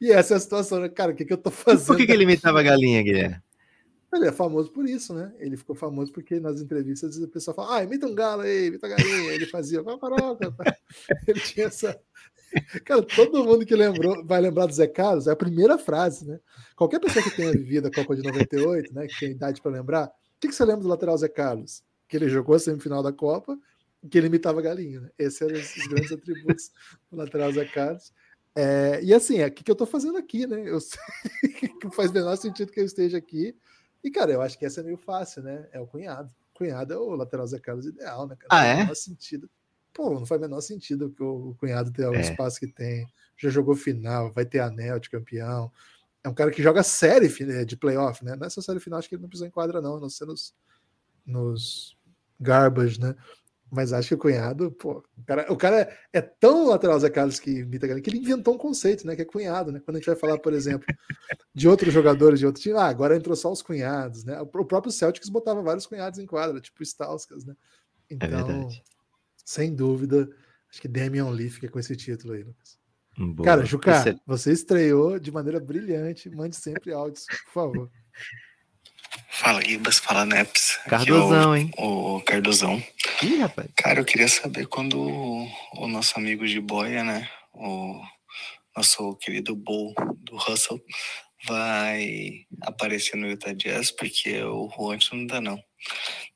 E 0.00 0.12
essa 0.12 0.34
é 0.34 0.36
a 0.36 0.40
situação, 0.40 0.78
né? 0.78 0.88
Cara, 0.88 1.10
o 1.10 1.14
que, 1.16 1.24
que 1.24 1.32
eu 1.32 1.38
tô 1.38 1.50
fazendo? 1.50 1.88
Por 1.88 1.96
que, 1.96 2.06
que 2.06 2.12
ele 2.12 2.22
imitava 2.22 2.60
a 2.60 2.62
galinha, 2.62 3.02
Guilherme? 3.02 3.42
Ele 4.16 4.28
é 4.28 4.32
famoso 4.32 4.70
por 4.70 4.88
isso, 4.88 5.14
né? 5.14 5.32
Ele 5.38 5.56
ficou 5.56 5.74
famoso 5.74 6.12
porque 6.12 6.38
nas 6.40 6.60
entrevistas 6.60 7.16
o 7.16 7.28
pessoal 7.28 7.54
fala, 7.54 7.76
ah, 7.78 7.82
imita 7.82 8.06
um 8.06 8.14
galo 8.14 8.42
aí, 8.42 8.66
imita 8.66 8.86
a 8.86 8.90
galinha. 8.90 9.32
Ele 9.32 9.46
fazia, 9.46 9.82
paparoca. 9.82 10.54
Ele 11.28 11.40
tinha 11.40 11.66
essa. 11.66 11.98
Cara, 12.84 13.02
todo 13.02 13.44
mundo 13.44 13.66
que 13.66 13.74
lembrou 13.74 14.24
vai 14.24 14.40
lembrar 14.40 14.66
do 14.66 14.72
Zé 14.72 14.86
Carlos, 14.86 15.26
é 15.26 15.32
a 15.32 15.36
primeira 15.36 15.76
frase, 15.78 16.26
né? 16.26 16.38
Qualquer 16.76 17.00
pessoa 17.00 17.24
que 17.24 17.34
tenha 17.34 17.52
vivido 17.52 17.88
a 17.88 17.90
Copa 17.90 18.14
de 18.14 18.22
98, 18.22 18.94
né, 18.94 19.06
que 19.06 19.18
tem 19.18 19.32
idade 19.32 19.60
para 19.60 19.72
lembrar, 19.72 20.06
o 20.06 20.10
que, 20.40 20.48
que 20.48 20.54
você 20.54 20.64
lembra 20.64 20.82
do 20.82 20.88
lateral 20.88 21.16
Zé 21.18 21.28
Carlos? 21.28 21.82
Que 22.08 22.16
ele 22.16 22.28
jogou 22.28 22.54
a 22.54 22.58
semifinal 22.58 23.02
da 23.02 23.12
Copa 23.12 23.58
que 24.10 24.18
ele 24.18 24.26
imitava 24.26 24.60
galinha, 24.60 25.00
né? 25.00 25.10
Esses 25.18 25.40
eram 25.40 25.58
os 25.58 25.86
grandes 25.86 26.12
atributos 26.12 26.70
do 27.10 27.16
lateral 27.16 27.52
Zé 27.52 27.64
Carlos. 27.64 28.12
É, 28.54 29.00
e 29.02 29.12
assim, 29.12 29.38
é 29.38 29.46
o 29.46 29.52
que, 29.52 29.64
que 29.64 29.70
eu 29.70 29.74
tô 29.74 29.86
fazendo 29.86 30.18
aqui, 30.18 30.46
né? 30.46 30.62
Eu 30.66 30.78
sei 30.80 31.00
que 31.50 31.90
faz 31.90 32.12
menor 32.12 32.36
sentido 32.36 32.70
que 32.70 32.80
eu 32.80 32.84
esteja 32.84 33.18
aqui. 33.18 33.56
E, 34.04 34.10
cara, 34.10 34.30
eu 34.30 34.42
acho 34.42 34.58
que 34.58 34.66
essa 34.66 34.80
é 34.80 34.84
meio 34.84 34.98
fácil, 34.98 35.42
né? 35.42 35.66
É 35.72 35.80
o 35.80 35.86
cunhado. 35.86 36.30
O 36.54 36.58
cunhado 36.58 36.92
é 36.92 36.96
o 36.98 37.16
lateral 37.16 37.46
Zé 37.46 37.58
Carlos 37.58 37.86
ideal, 37.86 38.28
né? 38.28 38.36
Cara? 38.36 38.48
Ah, 38.50 38.66
é? 38.66 38.84
Não 38.84 38.94
sentido. 38.94 39.48
Pô, 39.94 40.12
não 40.12 40.26
faz 40.26 40.40
o 40.40 40.44
menor 40.44 40.60
sentido 40.60 41.10
que 41.10 41.22
o 41.22 41.56
cunhado 41.58 41.90
tenha 41.90 42.10
o 42.10 42.14
é. 42.14 42.20
espaço 42.20 42.60
que 42.60 42.66
tem. 42.66 43.06
Já 43.36 43.48
jogou 43.48 43.74
final, 43.74 44.30
vai 44.30 44.44
ter 44.44 44.58
anel 44.58 45.00
de 45.00 45.08
campeão. 45.08 45.72
É 46.22 46.28
um 46.28 46.34
cara 46.34 46.50
que 46.50 46.62
joga 46.62 46.82
série 46.82 47.28
de 47.64 47.76
playoff, 47.76 48.22
né? 48.22 48.36
Nessa 48.36 48.60
série 48.60 48.78
final, 48.78 48.98
acho 48.98 49.08
que 49.08 49.14
ele 49.14 49.22
não 49.22 49.28
precisa 49.28 49.48
enquadrar, 49.48 49.80
não, 49.80 49.96
a 49.96 50.00
não 50.00 50.10
ser 50.10 50.26
nos, 50.26 50.54
nos 51.24 51.96
garbage, 52.38 53.00
né? 53.00 53.14
Mas 53.74 53.92
acho 53.92 54.08
que 54.08 54.14
o 54.14 54.18
cunhado, 54.18 54.70
pô, 54.70 55.02
o 55.18 55.24
cara, 55.24 55.52
o 55.52 55.56
cara 55.56 55.98
é, 56.12 56.20
tão 56.20 56.68
lateral 56.68 56.98
Zé 57.00 57.10
Carlos 57.10 57.40
que 57.40 57.50
imita 57.50 57.88
que 58.00 58.10
ele 58.10 58.18
inventou 58.18 58.54
um 58.54 58.58
conceito, 58.58 59.06
né? 59.06 59.16
Que 59.16 59.22
é 59.22 59.24
cunhado, 59.24 59.72
né? 59.72 59.80
Quando 59.84 59.96
a 59.96 59.98
gente 59.98 60.06
vai 60.06 60.16
falar, 60.16 60.38
por 60.38 60.52
exemplo, 60.52 60.86
de 61.52 61.68
outros 61.68 61.92
jogadores 61.92 62.38
de 62.38 62.46
outro 62.46 62.62
time, 62.62 62.76
ah, 62.78 62.86
agora 62.86 63.16
entrou 63.16 63.34
só 63.34 63.50
os 63.50 63.62
cunhados, 63.62 64.24
né? 64.24 64.40
O 64.40 64.46
próprio 64.46 64.92
Celtics 64.92 65.28
botava 65.28 65.60
vários 65.60 65.86
cunhados 65.86 66.18
em 66.18 66.26
quadra, 66.26 66.60
tipo 66.60 66.82
Stauskas, 66.82 67.44
né? 67.44 67.56
É 68.08 68.14
então, 68.14 68.68
é 68.70 68.82
sem 69.44 69.74
dúvida, 69.74 70.28
acho 70.70 70.80
que 70.80 70.88
Damian 70.88 71.28
Lee 71.30 71.50
fica 71.50 71.68
com 71.68 71.78
esse 71.78 71.96
título 71.96 72.34
aí, 72.34 72.42
Lucas. 72.44 72.78
Boa. 73.16 73.44
Cara, 73.44 73.64
Juca, 73.64 73.92
Esse... 73.92 74.20
você 74.26 74.52
estreou 74.52 75.18
de 75.18 75.30
maneira 75.30 75.60
brilhante. 75.60 76.28
Mande 76.30 76.56
sempre 76.56 76.92
áudios, 76.92 77.26
por 77.26 77.52
favor. 77.52 77.90
Fala, 79.28 79.64
Ibas, 79.66 79.98
fala, 79.98 80.24
Neps. 80.24 80.78
Cardozão, 80.88 81.42
é 81.42 81.46
o, 81.46 81.56
hein? 81.56 81.70
O 81.76 82.20
Cardozão. 82.20 82.82
Ih, 83.22 83.36
rapaz. 83.38 83.68
Cara, 83.76 84.00
eu 84.00 84.04
queria 84.04 84.28
saber 84.28 84.66
quando 84.66 84.98
o, 85.00 85.48
o 85.74 85.88
nosso 85.88 86.18
amigo 86.18 86.46
de 86.46 86.60
boia, 86.60 87.02
né? 87.02 87.28
O 87.52 88.00
nosso 88.76 89.16
querido 89.16 89.54
Bull 89.54 89.94
do 90.18 90.36
Russell 90.36 90.80
vai 91.46 92.46
aparecer 92.62 93.16
no 93.16 93.28
Utah 93.28 93.52
Jazz, 93.52 93.90
porque 93.90 94.42
o 94.42 94.68
Juan 94.70 94.98
não 95.12 95.26
dá, 95.26 95.40
não. 95.40 95.62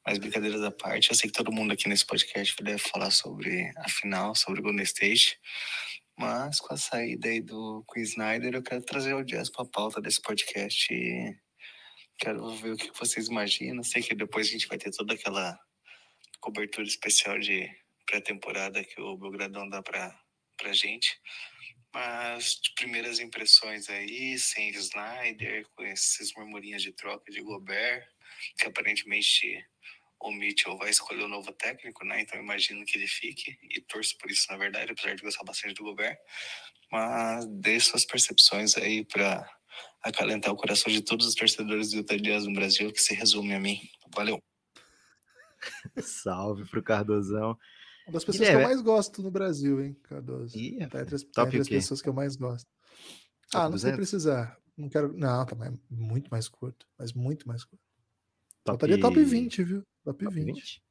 Mas 0.06 0.18
brincadeiras 0.18 0.62
à 0.62 0.70
parte, 0.70 1.10
eu 1.10 1.16
sei 1.16 1.30
que 1.30 1.36
todo 1.36 1.52
mundo 1.52 1.72
aqui 1.72 1.88
nesse 1.88 2.04
podcast 2.04 2.54
deve 2.62 2.78
falar 2.78 3.10
sobre 3.10 3.72
a 3.76 3.88
final, 3.88 4.34
sobre 4.34 4.60
o 4.60 4.62
Golden 4.62 4.84
State. 4.84 5.38
Mas 6.18 6.58
com 6.60 6.74
a 6.74 6.76
saída 6.76 7.28
aí 7.28 7.40
do 7.40 7.84
Queen 7.92 8.04
Snyder, 8.04 8.54
eu 8.54 8.62
quero 8.62 8.82
trazer 8.82 9.14
o 9.14 9.24
Jazz 9.24 9.50
para 9.50 9.64
a 9.64 9.68
pauta 9.68 10.00
desse 10.00 10.20
podcast 10.20 10.92
e 10.92 11.34
quero 12.18 12.48
ver 12.56 12.72
o 12.72 12.76
que 12.76 12.90
vocês 12.98 13.28
imaginam. 13.28 13.82
Sei 13.82 14.02
que 14.02 14.14
depois 14.14 14.48
a 14.48 14.50
gente 14.50 14.66
vai 14.66 14.78
ter 14.78 14.90
toda 14.90 15.14
aquela 15.14 15.58
cobertura 16.40 16.86
especial 16.86 17.38
de 17.38 17.68
pré-temporada 18.06 18.82
que 18.84 19.00
o 19.00 19.16
Belgradão 19.16 19.68
dá 19.68 19.82
para 19.82 20.18
pra 20.56 20.72
gente. 20.72 21.18
Mas 21.94 22.60
de 22.60 22.74
primeiras 22.74 23.18
impressões 23.18 23.88
aí, 23.88 24.38
sem 24.38 24.70
Snyder, 24.70 25.66
com 25.74 25.84
esses 25.84 26.34
murmurinhos 26.34 26.82
de 26.82 26.92
troca 26.92 27.30
de 27.30 27.40
Gobert, 27.40 28.06
que 28.58 28.66
aparentemente 28.66 29.64
o 30.20 30.30
Mitchell 30.32 30.76
vai 30.76 30.90
escolher 30.90 31.22
o 31.22 31.28
novo 31.28 31.52
técnico, 31.52 32.04
né? 32.04 32.20
Então 32.20 32.38
imagino 32.38 32.84
que 32.84 32.98
ele 32.98 33.06
fique 33.06 33.56
e 33.62 33.80
torço 33.80 34.18
por 34.18 34.30
isso, 34.30 34.46
na 34.50 34.58
verdade, 34.58 34.92
apesar 34.92 35.14
de 35.14 35.22
gostar 35.22 35.44
bastante 35.44 35.74
do 35.74 35.84
Gobert. 35.84 36.18
Mas 36.90 37.46
dê 37.46 37.78
suas 37.80 38.04
percepções 38.04 38.76
aí 38.76 39.04
para 39.04 39.48
acalentar 40.02 40.52
o 40.52 40.56
coração 40.56 40.92
de 40.92 41.02
todos 41.02 41.26
os 41.26 41.34
torcedores 41.34 41.90
do 41.90 41.96
Utah 41.98 42.16
Jazz 42.16 42.46
no 42.46 42.52
Brasil, 42.52 42.92
que 42.92 43.00
se 43.00 43.14
resume 43.14 43.54
a 43.54 43.60
mim. 43.60 43.80
Valeu. 44.14 44.42
Salve 46.00 46.64
pro 46.66 46.82
Cardozão. 46.82 47.58
Uma 48.06 48.12
das 48.12 48.24
pessoas 48.24 48.48
que 48.48 48.54
eu 48.54 48.62
mais 48.62 48.80
gosto 48.80 49.22
no 49.22 49.30
Brasil, 49.30 49.82
hein, 49.82 49.94
Cardoso? 50.04 50.56
Ih, 50.56 50.78
tá 50.88 51.02
entre 51.02 51.14
as, 51.14 51.22
tá 51.24 51.42
entre 51.44 51.60
as 51.60 51.68
pessoas 51.68 52.00
que 52.00 52.08
eu 52.08 52.14
mais 52.14 52.36
gosto. 52.36 52.66
Top 53.50 53.66
ah, 53.66 53.68
não 53.68 53.78
sei 53.78 53.92
precisar. 53.92 54.58
Não 54.76 54.88
quero. 54.88 55.12
Não, 55.16 55.44
tá 55.44 55.54
mais, 55.54 55.74
muito 55.90 56.28
mais 56.30 56.48
curto. 56.48 56.86
Mas 56.98 57.12
muito 57.12 57.46
mais 57.46 57.64
curto. 57.64 57.84
Top... 58.64 58.80
Faltaria 58.80 59.00
top 59.00 59.22
20, 59.22 59.62
viu? 59.64 59.86
Top, 60.04 60.24
top 60.24 60.34
20. 60.34 60.54
20? 60.54 60.82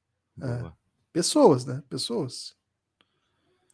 É. 0.43 0.71
Pessoas, 1.11 1.65
né? 1.65 1.81
Pessoas. 1.89 2.55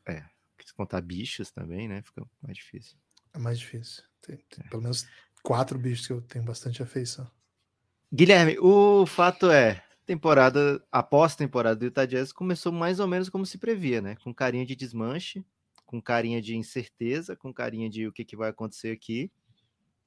É. 0.07 0.23
Se 0.65 0.73
contar 0.73 1.01
bichos 1.01 1.51
também, 1.51 1.87
né? 1.87 2.01
Fica 2.01 2.25
mais 2.41 2.55
difícil. 2.55 2.97
É 3.33 3.39
mais 3.39 3.59
difícil. 3.59 4.03
Tem, 4.21 4.37
tem 4.37 4.65
é. 4.65 4.69
pelo 4.69 4.81
menos 4.81 5.07
quatro 5.41 5.77
bichos 5.77 6.07
que 6.07 6.13
eu 6.13 6.21
tenho 6.21 6.45
bastante 6.45 6.81
afeição. 6.81 7.29
Guilherme, 8.11 8.57
o 8.59 9.05
fato 9.05 9.49
é, 9.49 9.83
temporada 10.05 10.83
após 10.91 11.35
temporada 11.35 11.75
do 11.75 11.85
Utah 11.85 12.05
Jazz 12.05 12.31
começou 12.31 12.71
mais 12.71 12.99
ou 12.99 13.07
menos 13.07 13.29
como 13.29 13.45
se 13.45 13.57
previa, 13.57 14.01
né? 14.01 14.15
Com 14.23 14.33
carinha 14.33 14.65
de 14.65 14.75
desmanche, 14.75 15.43
com 15.85 16.01
carinha 16.01 16.41
de 16.41 16.55
incerteza, 16.55 17.35
com 17.35 17.53
carinha 17.53 17.89
de 17.89 18.07
o 18.07 18.11
que, 18.11 18.23
que 18.23 18.35
vai 18.35 18.49
acontecer 18.49 18.91
aqui. 18.91 19.31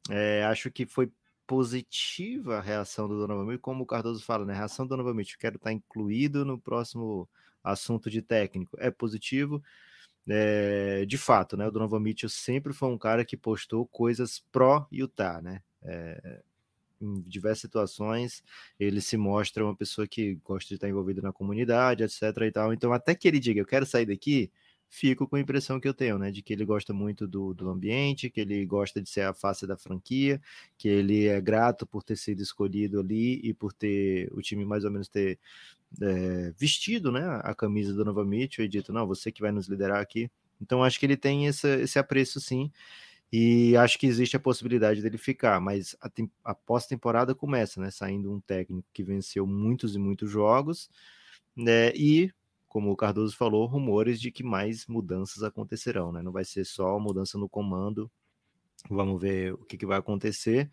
É, 0.09 0.45
acho 0.45 0.71
que 0.71 0.87
foi 0.87 1.11
positiva 1.47 2.59
a 2.59 2.61
reação 2.61 3.09
do 3.09 3.19
Donovan 3.19 3.45
Mitchell, 3.45 3.61
como 3.61 3.85
o 3.85 3.87
Cardoso 3.87 4.23
fala, 4.23 4.45
né? 4.45 4.53
A 4.53 4.57
reação 4.57 4.87
do 4.87 4.91
Donovan 4.91 5.15
Mitchell, 5.15 5.39
quero 5.39 5.57
estar 5.57 5.73
incluído 5.73 6.45
no 6.45 6.59
próximo 6.59 7.29
assunto 7.63 8.11
de 8.11 8.23
técnico, 8.23 8.77
é 8.81 8.91
positivo. 8.91 9.63
É, 10.29 11.05
de 11.07 11.17
fato, 11.17 11.57
né? 11.57 11.67
O 11.69 11.71
Donovan 11.71 12.01
Mitchell 12.01 12.29
sempre 12.29 12.73
foi 12.73 12.89
um 12.89 12.99
cara 12.99 13.25
que 13.25 13.37
postou 13.37 13.87
coisas 13.87 14.43
pró-Utah, 14.51 15.41
né? 15.41 15.63
É, 15.83 16.43
em 17.01 17.21
diversas 17.23 17.61
situações, 17.61 18.43
ele 18.79 19.01
se 19.01 19.17
mostra 19.17 19.65
uma 19.65 19.75
pessoa 19.75 20.07
que 20.07 20.35
gosta 20.45 20.69
de 20.69 20.75
estar 20.75 20.89
envolvido 20.89 21.23
na 21.23 21.33
comunidade, 21.33 22.03
etc. 22.03 22.23
e 22.43 22.51
tal. 22.51 22.73
Então, 22.73 22.93
até 22.93 23.15
que 23.15 23.29
ele 23.29 23.39
diga, 23.39 23.61
eu 23.61 23.67
quero 23.67 23.87
sair 23.87 24.07
daqui, 24.07 24.51
fico 24.89 25.27
com 25.27 25.37
a 25.37 25.41
impressão 25.41 25.79
que 25.81 25.89
eu 25.89 25.95
tenho, 25.95 26.19
né? 26.19 26.31
De 26.31 26.43
que 26.43 26.53
ele 26.53 26.65
gosta 26.65 26.93
muito 26.93 27.27
do, 27.27 27.53
do 27.55 27.69
ambiente, 27.69 28.31
que 28.31 28.41
ele 28.41 28.65
gosta 28.65 29.01
de 29.01 29.09
ser 29.09 29.23
a 29.23 29.35
face 29.35 29.67
da 29.67 29.77
franquia, 29.77 30.41
que 30.79 30.89
ele 30.89 31.27
é 31.27 31.41
grato 31.41 31.87
por 31.87 32.03
ter 32.03 32.17
sido 32.17 32.43
escolhido 32.43 33.01
ali 33.01 33.41
e 33.43 33.53
por 33.55 33.73
ter 33.73 34.29
o 34.33 34.41
time 34.41 34.65
mais 34.65 34.85
ou 34.85 34.91
menos 34.91 35.09
ter 35.09 35.39
é, 36.01 36.53
vestido 36.57 37.11
né, 37.11 37.23
a 37.43 37.55
camisa 37.55 37.93
do 37.95 38.05
Nova 38.05 38.25
Mitchell 38.25 38.65
e 38.65 38.69
dito, 38.69 38.93
não, 38.93 39.07
você 39.07 39.33
que 39.33 39.41
vai 39.41 39.53
nos 39.53 39.69
liderar 39.69 40.01
aqui. 40.01 40.31
Então 40.61 40.83
acho 40.83 40.99
que 40.99 41.07
ele 41.07 41.17
tem 41.17 41.47
esse, 41.47 41.69
esse 41.81 41.99
apreço 41.99 42.41
sim. 42.41 42.71
E 43.33 43.77
acho 43.77 43.99
que 43.99 44.07
existe 44.07 44.37
a 44.37 44.41
possibilidade 44.41 45.03
dele 45.03 45.19
ficar, 45.19 45.61
mas 45.61 45.97
a, 46.01 46.11
a 46.45 46.55
pós-temporada 46.55 47.35
começa, 47.35 47.81
né? 47.81 47.91
Saindo 47.91 48.33
um 48.33 48.41
técnico 48.41 48.89
que 48.93 49.03
venceu 49.03 49.47
muitos 49.47 49.97
e 49.97 49.99
muitos 49.99 50.31
jogos, 50.31 50.89
né? 51.55 51.91
E 51.95 52.33
como 52.69 52.91
o 52.91 52.97
Cardoso 52.97 53.37
falou, 53.37 53.67
rumores 53.67 54.21
de 54.21 54.31
que 54.31 54.45
mais 54.45 54.87
mudanças 54.87 55.43
acontecerão, 55.43 56.13
né? 56.13 56.23
Não 56.23 56.31
vai 56.31 56.45
ser 56.45 56.65
só 56.65 56.99
mudança 56.99 57.37
no 57.39 57.49
comando. 57.49 58.11
Vamos 58.89 59.21
ver 59.21 59.55
o 59.55 59.59
que, 59.65 59.77
que 59.77 59.87
vai 59.87 59.99
acontecer. 59.99 60.71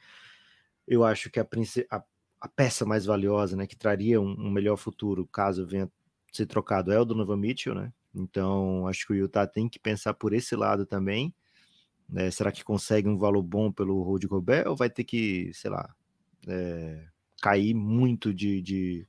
Eu 0.87 1.03
acho 1.03 1.29
que 1.29 1.39
a, 1.39 1.47
a, 1.89 2.03
a, 2.43 2.47
peça 2.47 2.85
mais 2.85 3.05
valiosa, 3.05 3.55
né, 3.55 3.65
que 3.65 3.75
traria 3.75 4.19
um, 4.19 4.31
um, 4.31 4.51
melhor 4.51 4.77
futuro 4.77 5.25
caso 5.25 5.65
venha 5.65 5.89
ser 6.31 6.45
trocado 6.45 6.91
é 6.91 6.99
o 6.99 7.05
Donovan 7.05 7.37
Mitchell, 7.37 7.75
né? 7.75 7.93
Então 8.13 8.87
acho 8.87 9.07
que 9.07 9.13
o 9.13 9.15
Utah 9.15 9.47
tem 9.47 9.69
que 9.69 9.79
pensar 9.79 10.13
por 10.13 10.33
esse 10.33 10.55
lado 10.55 10.85
também. 10.85 11.33
Né? 12.09 12.29
Será 12.31 12.51
que 12.51 12.63
consegue 12.63 13.07
um 13.07 13.17
valor 13.17 13.43
bom 13.43 13.71
pelo 13.71 14.01
Rudy 14.03 14.27
Gobert 14.27 14.67
ou 14.67 14.75
vai 14.75 14.89
ter 14.89 15.03
que, 15.03 15.51
sei 15.53 15.71
lá, 15.71 15.93
é, 16.47 17.05
cair 17.41 17.73
muito 17.73 18.33
de, 18.33 18.61
de 18.61 19.07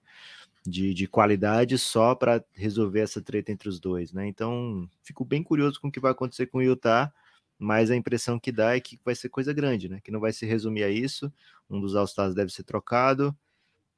de, 0.66 0.94
de 0.94 1.06
qualidade 1.06 1.76
só 1.76 2.14
para 2.14 2.42
resolver 2.54 3.00
essa 3.00 3.20
treta 3.20 3.52
entre 3.52 3.68
os 3.68 3.78
dois, 3.78 4.12
né? 4.12 4.26
Então, 4.26 4.88
fico 5.02 5.24
bem 5.24 5.42
curioso 5.42 5.80
com 5.80 5.88
o 5.88 5.92
que 5.92 6.00
vai 6.00 6.12
acontecer 6.12 6.46
com 6.46 6.58
o 6.58 6.62
Utah, 6.62 7.12
mas 7.58 7.90
a 7.90 7.96
impressão 7.96 8.38
que 8.38 8.52
dá 8.52 8.76
é 8.76 8.80
que 8.80 8.98
vai 9.04 9.14
ser 9.14 9.28
coisa 9.28 9.52
grande, 9.52 9.88
né? 9.88 10.00
Que 10.02 10.10
não 10.10 10.20
vai 10.20 10.32
se 10.32 10.44
resumir 10.44 10.84
a 10.84 10.90
isso. 10.90 11.32
Um 11.68 11.80
dos 11.80 11.94
All-Stars 11.94 12.34
deve 12.34 12.52
ser 12.52 12.64
trocado 12.64 13.36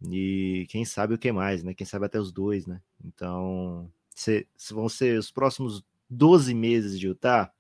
e 0.02 0.66
quem 0.68 0.84
sabe 0.84 1.14
o 1.14 1.18
que 1.18 1.32
mais, 1.32 1.62
né? 1.62 1.74
Quem 1.74 1.86
sabe 1.86 2.06
até 2.06 2.20
os 2.20 2.30
dois, 2.30 2.66
né? 2.66 2.80
Então, 3.04 3.90
se, 4.14 4.46
se 4.56 4.74
vão 4.74 4.88
ser 4.88 5.18
os 5.18 5.30
próximos 5.30 5.84
12 6.08 6.54
meses 6.54 6.98
de 6.98 7.06
Utah, 7.06 7.50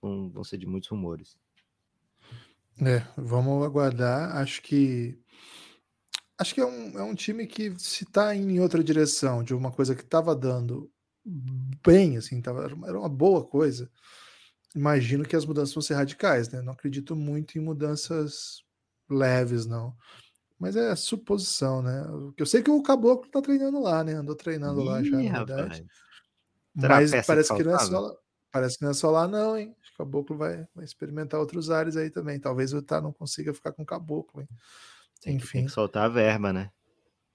vão, 0.00 0.30
vão 0.30 0.44
ser 0.44 0.58
de 0.58 0.66
muitos 0.66 0.88
rumores. 0.88 1.36
É, 2.80 3.02
vamos 3.16 3.64
aguardar. 3.64 4.36
Acho 4.36 4.62
que 4.62 5.18
acho 6.38 6.54
que 6.54 6.60
é 6.60 6.66
um, 6.66 6.98
é 6.98 7.02
um 7.02 7.14
time 7.14 7.46
que 7.46 7.74
se 7.78 8.04
está 8.04 8.34
em 8.34 8.60
outra 8.60 8.82
direção 8.84 9.42
de 9.42 9.52
uma 9.54 9.72
coisa 9.72 9.94
que 9.94 10.02
estava 10.02 10.36
dando 10.36 10.88
bem, 11.84 12.16
assim, 12.16 12.40
tava, 12.40 12.64
era 12.86 12.98
uma 12.98 13.08
boa 13.08 13.44
coisa, 13.44 13.90
imagino 14.78 15.24
que 15.24 15.34
as 15.34 15.44
mudanças 15.44 15.74
vão 15.74 15.82
ser 15.82 15.94
radicais, 15.94 16.48
né? 16.48 16.62
Não 16.62 16.72
acredito 16.72 17.16
muito 17.16 17.58
em 17.58 17.60
mudanças 17.60 18.62
leves, 19.10 19.66
não. 19.66 19.94
Mas 20.58 20.76
é 20.76 20.94
suposição, 20.94 21.82
né? 21.82 22.04
Eu 22.36 22.46
sei 22.46 22.62
que 22.62 22.70
o 22.70 22.82
Caboclo 22.82 23.30
tá 23.30 23.42
treinando 23.42 23.80
lá, 23.80 24.02
né? 24.04 24.14
Andou 24.14 24.34
treinando 24.34 24.80
Ih, 24.80 24.84
lá 24.84 25.02
já, 25.02 25.16
na 25.16 25.44
verdade. 25.44 25.86
Mas 26.74 27.10
parece 27.26 27.50
que, 27.50 27.56
que 27.56 27.64
não 27.64 27.74
é 27.74 27.78
só, 27.78 28.16
parece 28.52 28.78
que 28.78 28.84
não 28.84 28.90
é 28.90 28.94
só 28.94 29.10
lá, 29.10 29.26
não, 29.26 29.56
hein? 29.56 29.74
O 29.94 29.98
Caboclo 29.98 30.36
vai, 30.36 30.66
vai 30.74 30.84
experimentar 30.84 31.40
outros 31.40 31.70
ares 31.70 31.96
aí 31.96 32.10
também. 32.10 32.38
Talvez 32.38 32.72
o 32.72 32.80
Tá 32.80 33.00
não 33.00 33.12
consiga 33.12 33.52
ficar 33.52 33.72
com 33.72 33.82
o 33.82 33.86
Caboclo, 33.86 34.40
hein? 34.40 34.48
Tem 35.20 35.36
Enfim. 35.36 35.46
Que, 35.46 35.52
tem 35.52 35.64
que 35.66 35.72
soltar 35.72 36.04
a 36.04 36.08
verba, 36.08 36.52
né? 36.52 36.70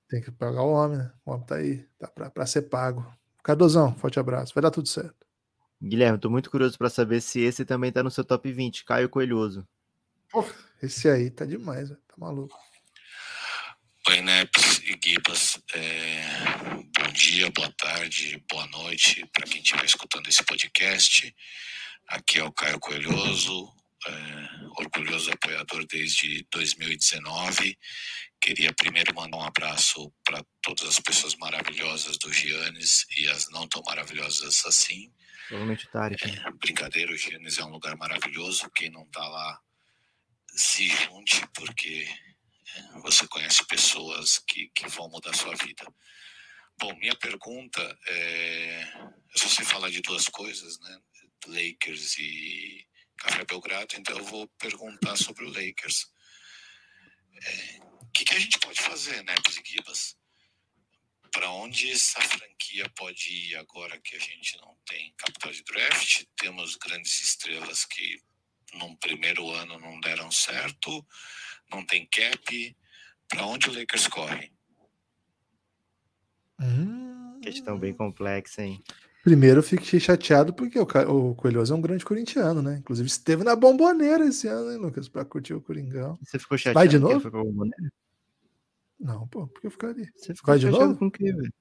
Tem 0.08 0.22
que 0.22 0.32
pagar 0.32 0.62
o 0.62 0.72
homem, 0.72 0.98
né? 0.98 1.12
O 1.26 1.32
homem 1.32 1.46
tá 1.46 1.56
aí, 1.56 1.86
tá 1.98 2.08
pra, 2.08 2.30
pra 2.30 2.46
ser 2.46 2.64
pago. 2.64 3.06
Cardozão, 3.44 3.94
forte 3.96 4.20
abraço. 4.20 4.54
Vai 4.54 4.62
dar 4.62 4.72
tudo 4.72 4.88
certo. 4.88 5.23
Guilherme, 5.86 6.18
tô 6.18 6.30
muito 6.30 6.50
curioso 6.50 6.78
para 6.78 6.90
saber 6.90 7.20
se 7.20 7.42
esse 7.42 7.66
também 7.66 7.92
tá 7.92 8.02
no 8.02 8.10
seu 8.10 8.24
top 8.24 8.50
20, 8.50 8.86
Caio 8.86 9.10
Coelhoso. 9.10 9.68
esse 10.82 11.10
aí 11.10 11.30
tá 11.30 11.44
demais, 11.44 11.90
tá 11.90 12.16
maluco. 12.18 12.58
Oi, 14.08 14.22
Neps 14.22 14.80
e 14.80 14.98
Gibas. 15.04 15.62
É... 15.74 16.24
Bom 16.98 17.12
dia, 17.12 17.52
boa 17.52 17.70
tarde, 17.74 18.42
boa 18.50 18.66
noite 18.68 19.26
para 19.34 19.46
quem 19.46 19.62
estiver 19.62 19.84
escutando 19.84 20.26
esse 20.30 20.42
podcast. 20.46 21.36
Aqui 22.08 22.40
é 22.40 22.44
o 22.46 22.52
Caio 22.54 22.80
Coelhoso, 22.80 23.70
é... 24.08 24.12
orgulhoso 24.80 25.34
apoiador 25.34 25.86
desde 25.86 26.48
2019. 26.50 27.78
Queria 28.40 28.72
primeiro 28.72 29.14
mandar 29.14 29.38
um 29.38 29.44
abraço 29.44 30.14
para 30.24 30.42
todas 30.62 30.88
as 30.88 31.00
pessoas 31.02 31.36
maravilhosas 31.36 32.18
do 32.18 32.32
Giannis 32.32 33.06
e 33.18 33.28
as 33.28 33.50
não 33.50 33.68
tão 33.68 33.82
maravilhosas 33.86 34.66
assim. 34.66 35.12
Provavelmente 35.48 35.86
o 35.86 35.90
Tarek. 35.90 36.26
É, 36.26 36.52
brincadeira, 36.52 37.12
o 37.12 37.18
Giannis 37.18 37.58
é 37.58 37.64
um 37.64 37.70
lugar 37.70 37.96
maravilhoso. 37.98 38.70
Quem 38.72 38.90
não 38.90 39.06
tá 39.10 39.28
lá, 39.28 39.62
se 40.56 40.88
junte, 40.88 41.46
porque 41.54 42.08
é, 42.76 43.00
você 43.02 43.28
conhece 43.28 43.66
pessoas 43.66 44.40
que, 44.40 44.70
que 44.70 44.88
vão 44.88 45.10
mudar 45.10 45.36
sua 45.36 45.56
vida. 45.56 45.86
Bom, 46.80 46.96
minha 46.96 47.16
pergunta 47.16 47.82
é. 48.08 48.84
Eu 49.34 49.40
só 49.40 49.48
sei 49.48 49.66
falar 49.66 49.90
de 49.90 50.02
duas 50.02 50.28
coisas, 50.30 50.80
né? 50.80 51.00
Lakers 51.48 52.18
e 52.18 52.88
Café 53.18 53.46
Belgrado, 53.46 53.96
então 53.98 54.18
eu 54.18 54.24
vou 54.24 54.48
perguntar 54.60 55.16
sobre 55.18 55.46
o 55.46 55.50
Lakers. 55.50 56.08
É, 57.42 57.80
o 58.02 58.12
que, 58.14 58.26
que, 58.26 58.34
a 58.36 58.40
gente 58.40 58.60
pode 58.60 58.82
fazer, 58.82 59.24
né, 59.24 59.36
Gibas? 59.66 60.16
Para 61.34 61.50
onde 61.50 61.92
essa 61.92 62.22
franquia 62.22 62.90
pode 62.96 63.28
ir 63.30 63.56
agora 63.56 64.00
que 64.00 64.16
a 64.16 64.20
gente 64.20 64.56
não 64.62 64.78
tem 64.88 65.14
capital 65.18 65.52
de 65.52 65.64
draft? 65.64 66.24
Temos 66.38 66.76
grandes 66.76 67.20
estrelas 67.22 67.84
que 67.86 68.22
num 68.76 68.96
primeiro 68.96 69.50
ano 69.50 69.80
não 69.80 70.00
deram 70.00 70.32
certo, 70.32 71.06
não 71.70 71.86
tem 71.86 72.08
cap. 72.08 72.78
Para 73.28 73.46
onde 73.48 73.70
o 73.70 73.74
Lakers 73.74 74.08
corre? 74.08 74.52
Hum... 76.62 77.40
Questão 77.42 77.78
bem 77.78 77.94
complexa, 77.94 78.64
hein? 78.64 78.82
Primeiro, 79.24 79.60
eu 79.60 79.64
fiquei 79.64 80.00
chateado 80.00 80.54
porque 80.54 80.78
o, 80.80 81.36
Coelhoso 81.36 81.74
é 81.74 81.78
um 81.78 81.82
grande 81.82 82.06
corintiano, 82.06 82.62
né? 82.62 82.78
Inclusive, 82.78 83.08
esteve 83.08 83.44
na 83.44 83.56
bomboneira 83.56 84.26
esse 84.26 84.48
ano, 84.48 84.72
hein, 84.72 84.78
Lucas? 84.78 85.10
Para 85.10 85.26
curtir 85.26 85.54
o 85.54 85.62
Coringão. 85.62 86.18
Você 86.22 86.38
ficou 86.38 86.58
chateado? 86.58 86.76
Vai 86.76 86.88
de 86.88 87.00
novo? 87.00 87.32
Não, 89.04 89.28
pô, 89.28 89.46
porque 89.48 89.68
eu 89.68 89.72
ficaria. 89.72 90.10
Você 90.16 90.34
ficou 90.34 90.54
Vai 90.54 90.60
de 90.60 90.70
novo? 90.70 90.98
com 90.98 91.08
o 91.08 91.12
quê, 91.12 91.26
velho? 91.26 91.54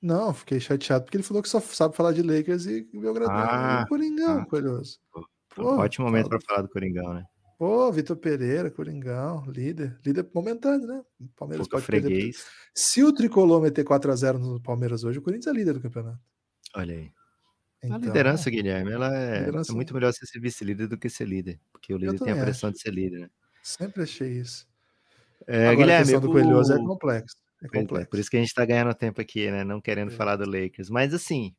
Não, 0.00 0.32
fiquei 0.32 0.60
chateado 0.60 1.04
porque 1.04 1.16
ele 1.16 1.24
falou 1.24 1.42
que 1.42 1.48
só 1.48 1.60
sabe 1.60 1.96
falar 1.96 2.12
de 2.12 2.22
Lakers 2.22 2.66
e 2.66 2.88
Belgrado. 2.94 3.32
Ah, 3.32 3.82
e 3.84 3.88
Coringão, 3.88 4.38
ah, 4.38 4.46
Coelhoso. 4.46 5.00
Pô, 5.10 5.64
ótimo 5.64 6.06
momento 6.06 6.28
para 6.28 6.40
falar 6.40 6.62
do 6.62 6.68
Coringão, 6.68 7.14
né? 7.14 7.24
Pô, 7.58 7.90
Vitor 7.90 8.16
Pereira, 8.16 8.70
Coringão, 8.70 9.44
líder. 9.50 9.98
Líder 10.06 10.28
momentâneo, 10.32 10.86
né? 10.86 11.02
Palmeiras 11.34 11.66
Pouca 11.66 11.78
pode 11.78 11.86
freguês. 11.86 12.36
perder. 12.36 12.50
Se 12.74 13.02
o 13.02 13.12
Tricolor 13.12 13.60
meter 13.60 13.84
4x0 13.84 14.38
no 14.38 14.62
Palmeiras 14.62 15.02
hoje, 15.02 15.18
o 15.18 15.22
Corinthians 15.22 15.52
é 15.52 15.58
líder 15.58 15.72
do 15.72 15.80
campeonato. 15.80 16.20
Olha 16.76 16.94
aí. 16.94 17.10
Então, 17.82 17.96
a 17.96 17.98
liderança, 17.98 18.50
Guilherme, 18.50 18.92
ela 18.92 19.12
é, 19.16 19.38
liderança... 19.40 19.72
é 19.72 19.74
muito 19.74 19.92
melhor 19.94 20.12
ser 20.12 20.38
vice-líder 20.38 20.86
do 20.86 20.98
que 20.98 21.08
ser 21.08 21.26
líder. 21.26 21.58
Porque 21.72 21.92
o 21.92 21.96
líder 21.96 22.20
tem 22.20 22.32
a 22.32 22.42
pressão 22.42 22.68
acho. 22.68 22.76
de 22.76 22.82
ser 22.82 22.90
líder, 22.90 23.20
né? 23.20 23.30
Sempre 23.62 24.02
achei 24.02 24.28
isso. 24.28 24.68
É, 25.46 25.68
Agora, 25.68 25.76
Guilherme, 25.76 25.94
a 25.94 25.98
questão 26.04 26.20
do 26.20 26.30
Coelhoso 26.30 26.72
é 26.72 26.78
complexo. 26.78 27.36
É, 27.62 27.66
é 27.66 27.68
complexo. 27.68 28.10
por 28.10 28.18
isso 28.18 28.30
que 28.30 28.36
a 28.36 28.40
gente 28.40 28.48
está 28.48 28.64
ganhando 28.64 28.94
tempo 28.94 29.20
aqui, 29.20 29.50
né? 29.50 29.64
Não 29.64 29.80
querendo 29.80 30.12
é. 30.12 30.14
falar 30.14 30.36
do 30.36 30.48
Lakers. 30.48 30.90
Mas 30.90 31.14
assim, 31.14 31.54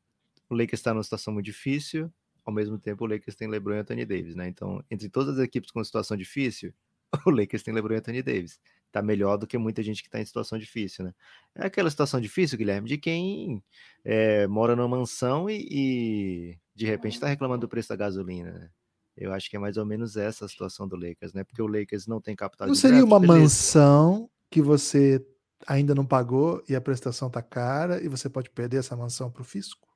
o 0.49 0.55
Lakers 0.55 0.79
está 0.79 0.93
numa 0.93 1.03
situação 1.03 1.33
muito 1.33 1.45
difícil. 1.45 2.11
Ao 2.45 2.53
mesmo 2.53 2.79
tempo, 2.79 3.03
o 3.03 3.07
Lakers 3.07 3.35
tem 3.35 3.47
LeBron 3.49 3.75
e 3.75 3.79
Anthony 3.79 4.05
Davis, 4.05 4.35
né? 4.35 4.47
Então, 4.47 4.83
entre 4.89 5.09
todas 5.09 5.37
as 5.37 5.43
equipes 5.43 5.69
com 5.69 5.83
situação 5.83 6.15
difícil, 6.15 6.73
o 7.25 7.29
Lakers 7.29 7.61
tem 7.61 7.73
LeBron 7.73 7.95
e 7.95 7.97
Anthony 7.97 8.23
Davis. 8.23 8.59
Tá 8.89 9.01
melhor 9.01 9.37
do 9.37 9.45
que 9.45 9.57
muita 9.57 9.83
gente 9.83 10.01
que 10.01 10.07
está 10.07 10.19
em 10.19 10.25
situação 10.25 10.57
difícil, 10.57 11.03
né? 11.03 11.13
É 11.55 11.65
aquela 11.65 11.89
situação 11.89 12.21
difícil, 12.21 12.57
Guilherme, 12.57 12.87
de 12.87 12.97
quem 12.97 13.61
é, 14.03 14.47
mora 14.47 14.75
numa 14.75 14.87
mansão 14.87 15.49
e, 15.49 15.67
e 15.69 16.57
de 16.73 16.85
repente 16.85 17.15
está 17.15 17.27
reclamando 17.27 17.61
do 17.61 17.69
preço 17.69 17.89
da 17.89 17.97
gasolina, 17.97 18.51
né? 18.51 18.69
Eu 19.17 19.33
acho 19.33 19.49
que 19.49 19.55
é 19.55 19.59
mais 19.59 19.77
ou 19.77 19.85
menos 19.85 20.15
essa 20.15 20.45
a 20.45 20.47
situação 20.47 20.87
do 20.87 20.95
Lakers, 20.95 21.33
né? 21.33 21.43
Porque 21.43 21.61
o 21.61 21.67
Lakers 21.67 22.05
não 22.05 22.21
tem 22.21 22.35
capital 22.35 22.67
não 22.67 22.75
seria 22.75 22.97
draft, 22.97 23.11
uma 23.11 23.19
beleza. 23.19 23.39
mansão 23.39 24.29
que 24.49 24.61
você 24.61 25.25
ainda 25.65 25.95
não 25.95 26.05
pagou 26.05 26.63
e 26.69 26.75
a 26.75 26.81
prestação 26.81 27.29
tá 27.29 27.41
cara 27.41 28.01
e 28.03 28.07
você 28.07 28.29
pode 28.29 28.49
perder 28.49 28.77
essa 28.77 28.95
mansão 28.95 29.31
pro 29.31 29.43
fisco? 29.43 29.87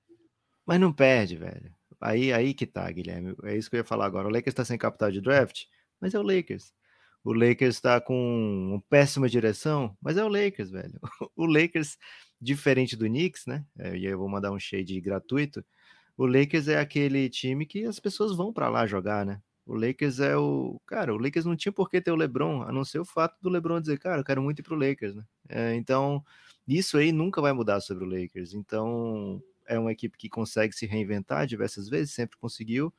Mas 0.65 0.79
não 0.79 0.91
perde, 0.91 1.35
velho. 1.35 1.71
Aí, 1.99 2.33
aí 2.33 2.53
que 2.53 2.65
tá, 2.65 2.89
Guilherme. 2.91 3.35
É 3.43 3.55
isso 3.55 3.69
que 3.69 3.75
eu 3.75 3.79
ia 3.79 3.83
falar 3.85 4.05
agora. 4.05 4.27
O 4.27 4.31
Lakers 4.31 4.55
tá 4.55 4.65
sem 4.65 4.77
capital 4.77 5.11
de 5.11 5.21
draft, 5.21 5.65
mas 5.99 6.13
é 6.13 6.19
o 6.19 6.23
Lakers. 6.23 6.73
O 7.23 7.33
Lakers 7.33 7.75
está 7.75 8.01
com 8.01 8.15
uma 8.71 8.81
péssima 8.89 9.29
direção, 9.29 9.95
mas 10.01 10.17
é 10.17 10.23
o 10.23 10.27
Lakers, 10.27 10.71
velho. 10.71 10.99
O 11.35 11.45
Lakers, 11.45 11.97
diferente 12.39 12.95
do 12.95 13.05
Knicks, 13.05 13.45
né? 13.45 13.63
É, 13.77 13.95
e 13.95 14.05
eu 14.05 14.17
vou 14.17 14.27
mandar 14.27 14.51
um 14.51 14.59
shade 14.59 14.99
gratuito 14.99 15.63
o 16.21 16.27
Lakers 16.27 16.67
é 16.67 16.77
aquele 16.77 17.27
time 17.29 17.65
que 17.65 17.83
as 17.83 17.99
pessoas 17.99 18.35
vão 18.35 18.53
para 18.53 18.69
lá 18.69 18.85
jogar, 18.85 19.25
né? 19.25 19.41
O 19.65 19.73
Lakers 19.73 20.19
é 20.19 20.37
o. 20.37 20.79
Cara, 20.85 21.11
o 21.11 21.17
Lakers 21.17 21.45
não 21.45 21.55
tinha 21.55 21.71
por 21.71 21.89
que 21.89 21.99
ter 21.99 22.11
o 22.11 22.15
LeBron, 22.15 22.61
a 22.61 22.71
não 22.71 22.85
ser 22.85 22.99
o 22.99 23.05
fato 23.05 23.35
do 23.41 23.49
LeBron 23.49 23.81
dizer, 23.81 23.97
cara, 23.97 24.21
eu 24.21 24.23
quero 24.23 24.41
muito 24.41 24.59
ir 24.59 24.63
pro 24.63 24.75
Lakers, 24.75 25.15
né? 25.15 25.23
É, 25.49 25.73
então, 25.73 26.23
isso 26.67 26.97
aí 26.97 27.11
nunca 27.11 27.41
vai 27.41 27.53
mudar 27.53 27.81
sobre 27.81 28.03
o 28.03 28.07
Lakers. 28.07 28.53
Então, 28.53 29.41
é 29.65 29.79
uma 29.79 29.91
equipe 29.91 30.15
que 30.15 30.29
consegue 30.29 30.75
se 30.75 30.85
reinventar 30.85 31.47
diversas 31.47 31.89
vezes, 31.89 32.13
sempre 32.13 32.37
conseguiu. 32.37 32.93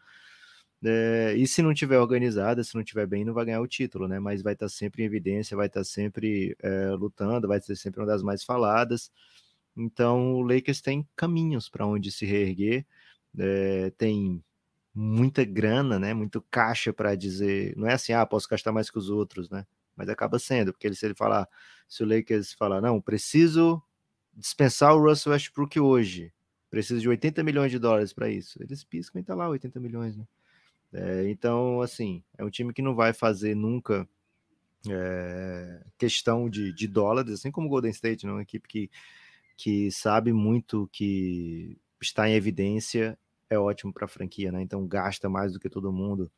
É, 0.84 1.34
e 1.36 1.46
se 1.46 1.62
não 1.62 1.72
tiver 1.72 2.00
organizada, 2.00 2.64
se 2.64 2.74
não 2.74 2.82
tiver 2.82 3.06
bem, 3.06 3.24
não 3.24 3.34
vai 3.34 3.44
ganhar 3.44 3.60
o 3.60 3.68
título, 3.68 4.08
né? 4.08 4.18
Mas 4.18 4.42
vai 4.42 4.54
estar 4.54 4.68
sempre 4.68 5.04
em 5.04 5.06
evidência, 5.06 5.56
vai 5.56 5.68
estar 5.68 5.84
sempre 5.84 6.56
é, 6.60 6.90
lutando, 6.90 7.46
vai 7.46 7.60
ser 7.60 7.76
sempre 7.76 8.00
uma 8.00 8.06
das 8.06 8.22
mais 8.22 8.42
faladas. 8.42 9.12
Então, 9.76 10.34
o 10.34 10.42
Lakers 10.42 10.80
tem 10.80 11.06
caminhos 11.14 11.68
para 11.68 11.86
onde 11.86 12.10
se 12.10 12.26
reerguer 12.26 12.84
é, 13.38 13.90
tem 13.96 14.42
muita 14.94 15.44
grana, 15.44 15.98
né? 15.98 16.14
Muito 16.14 16.40
caixa 16.50 16.92
para 16.92 17.14
dizer, 17.14 17.74
não 17.76 17.88
é 17.88 17.94
assim, 17.94 18.12
ah, 18.12 18.26
posso 18.26 18.48
gastar 18.48 18.72
mais 18.72 18.90
que 18.90 18.98
os 18.98 19.10
outros, 19.10 19.48
né? 19.50 19.66
Mas 19.96 20.08
acaba 20.08 20.38
sendo, 20.38 20.72
porque 20.72 20.86
ele, 20.86 20.94
se 20.94 21.06
ele 21.06 21.14
falar, 21.14 21.48
se 21.88 22.02
o 22.02 22.06
Lakers 22.06 22.52
falar, 22.52 22.80
não, 22.80 23.00
preciso 23.00 23.82
dispensar 24.34 24.94
o 24.94 25.00
Russell 25.02 25.32
Westbrook 25.32 25.78
hoje, 25.78 26.32
preciso 26.70 27.00
de 27.00 27.08
80 27.08 27.42
milhões 27.42 27.70
de 27.70 27.78
dólares 27.78 28.12
para 28.12 28.30
isso, 28.30 28.62
eles 28.62 28.82
piscam 28.84 29.20
e 29.20 29.24
tá 29.24 29.34
lá 29.34 29.48
80 29.48 29.78
milhões, 29.80 30.16
né? 30.16 30.26
É, 30.92 31.28
então, 31.30 31.80
assim, 31.80 32.22
é 32.36 32.44
um 32.44 32.50
time 32.50 32.72
que 32.72 32.82
não 32.82 32.94
vai 32.94 33.14
fazer 33.14 33.54
nunca 33.54 34.06
é, 34.90 35.80
questão 35.96 36.50
de, 36.50 36.72
de 36.72 36.86
dólares, 36.86 37.32
assim 37.32 37.50
como 37.50 37.66
o 37.66 37.70
Golden 37.70 37.90
State, 37.90 38.26
né? 38.26 38.32
uma 38.32 38.42
equipe 38.42 38.68
que, 38.68 38.90
que 39.56 39.90
sabe 39.90 40.32
muito 40.32 40.88
que 40.92 41.78
está 42.00 42.28
em 42.28 42.34
evidência 42.34 43.18
é 43.53 43.59
ótimo 43.59 43.92
para 43.92 44.05
a 44.07 44.09
franquia, 44.09 44.53
né? 44.53 44.62
Então 44.62 44.86
gasta 44.86 45.28
mais 45.28 45.53
do 45.53 45.61
que 45.61 45.68
todo 45.68 45.92
mundo. 45.92 46.30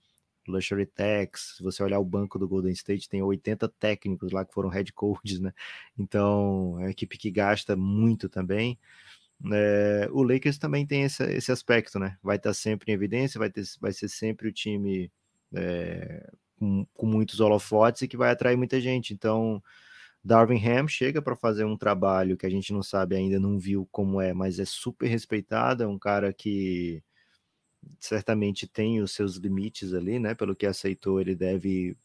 Luxury 0.46 0.86
Tax, 0.86 1.54
se 1.56 1.62
você 1.62 1.82
olhar 1.82 1.98
o 1.98 2.04
banco 2.04 2.38
do 2.38 2.48
Golden 2.48 2.72
State, 2.72 3.08
tem 3.08 3.22
80 3.22 3.68
técnicos 3.80 4.30
lá 4.30 4.44
que 4.44 4.52
foram 4.52 4.68
head 4.68 4.92
coaches, 4.92 5.40
né? 5.40 5.52
Então 5.98 6.76
é 6.78 6.84
uma 6.84 6.90
equipe 6.90 7.16
que 7.16 7.30
gasta 7.30 7.76
muito 7.76 8.28
também. 8.28 8.78
É, 9.52 10.08
o 10.12 10.22
Lakers 10.22 10.58
também 10.58 10.86
tem 10.86 11.02
esse, 11.02 11.22
esse 11.24 11.50
aspecto, 11.52 11.98
né? 11.98 12.18
Vai 12.22 12.36
estar 12.36 12.54
sempre 12.54 12.92
em 12.92 12.94
evidência, 12.94 13.38
vai, 13.38 13.50
ter, 13.50 13.64
vai 13.80 13.92
ser 13.92 14.08
sempre 14.08 14.48
o 14.48 14.52
time 14.52 15.10
é, 15.54 16.30
com, 16.58 16.86
com 16.94 17.06
muitos 17.06 17.40
holofotes 17.40 18.02
e 18.02 18.08
que 18.08 18.16
vai 18.16 18.30
atrair 18.30 18.56
muita 18.56 18.80
gente. 18.80 19.12
Então, 19.12 19.62
Darwin 20.24 20.58
Ham 20.66 20.88
chega 20.88 21.20
para 21.20 21.36
fazer 21.36 21.64
um 21.64 21.76
trabalho 21.76 22.36
que 22.36 22.46
a 22.46 22.50
gente 22.50 22.72
não 22.72 22.82
sabe 22.82 23.14
ainda, 23.14 23.38
não 23.38 23.58
viu 23.58 23.86
como 23.92 24.20
é, 24.20 24.32
mas 24.32 24.58
é 24.58 24.64
super 24.64 25.06
respeitado, 25.06 25.82
é 25.82 25.86
um 25.86 25.98
cara 25.98 26.32
que 26.32 27.02
certamente 28.00 28.66
tem 28.66 29.02
os 29.02 29.12
seus 29.12 29.36
limites 29.36 29.92
ali, 29.92 30.18
né? 30.18 30.34
Pelo 30.34 30.56
que 30.56 30.64
aceitou, 30.66 31.20
ele 31.20 31.34
deve 31.34 31.96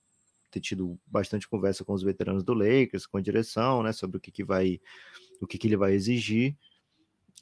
ter 0.51 0.59
tido 0.59 0.99
bastante 1.05 1.47
conversa 1.47 1.85
com 1.85 1.93
os 1.93 2.03
veteranos 2.03 2.43
do 2.43 2.53
Lakers, 2.53 3.05
com 3.05 3.17
a 3.17 3.21
direção, 3.21 3.83
né? 3.83 3.93
Sobre 3.93 4.17
o 4.17 4.19
que, 4.19 4.31
que 4.31 4.43
vai, 4.43 4.81
o 5.41 5.47
que, 5.47 5.57
que 5.57 5.67
ele 5.67 5.77
vai 5.77 5.93
exigir. 5.93 6.57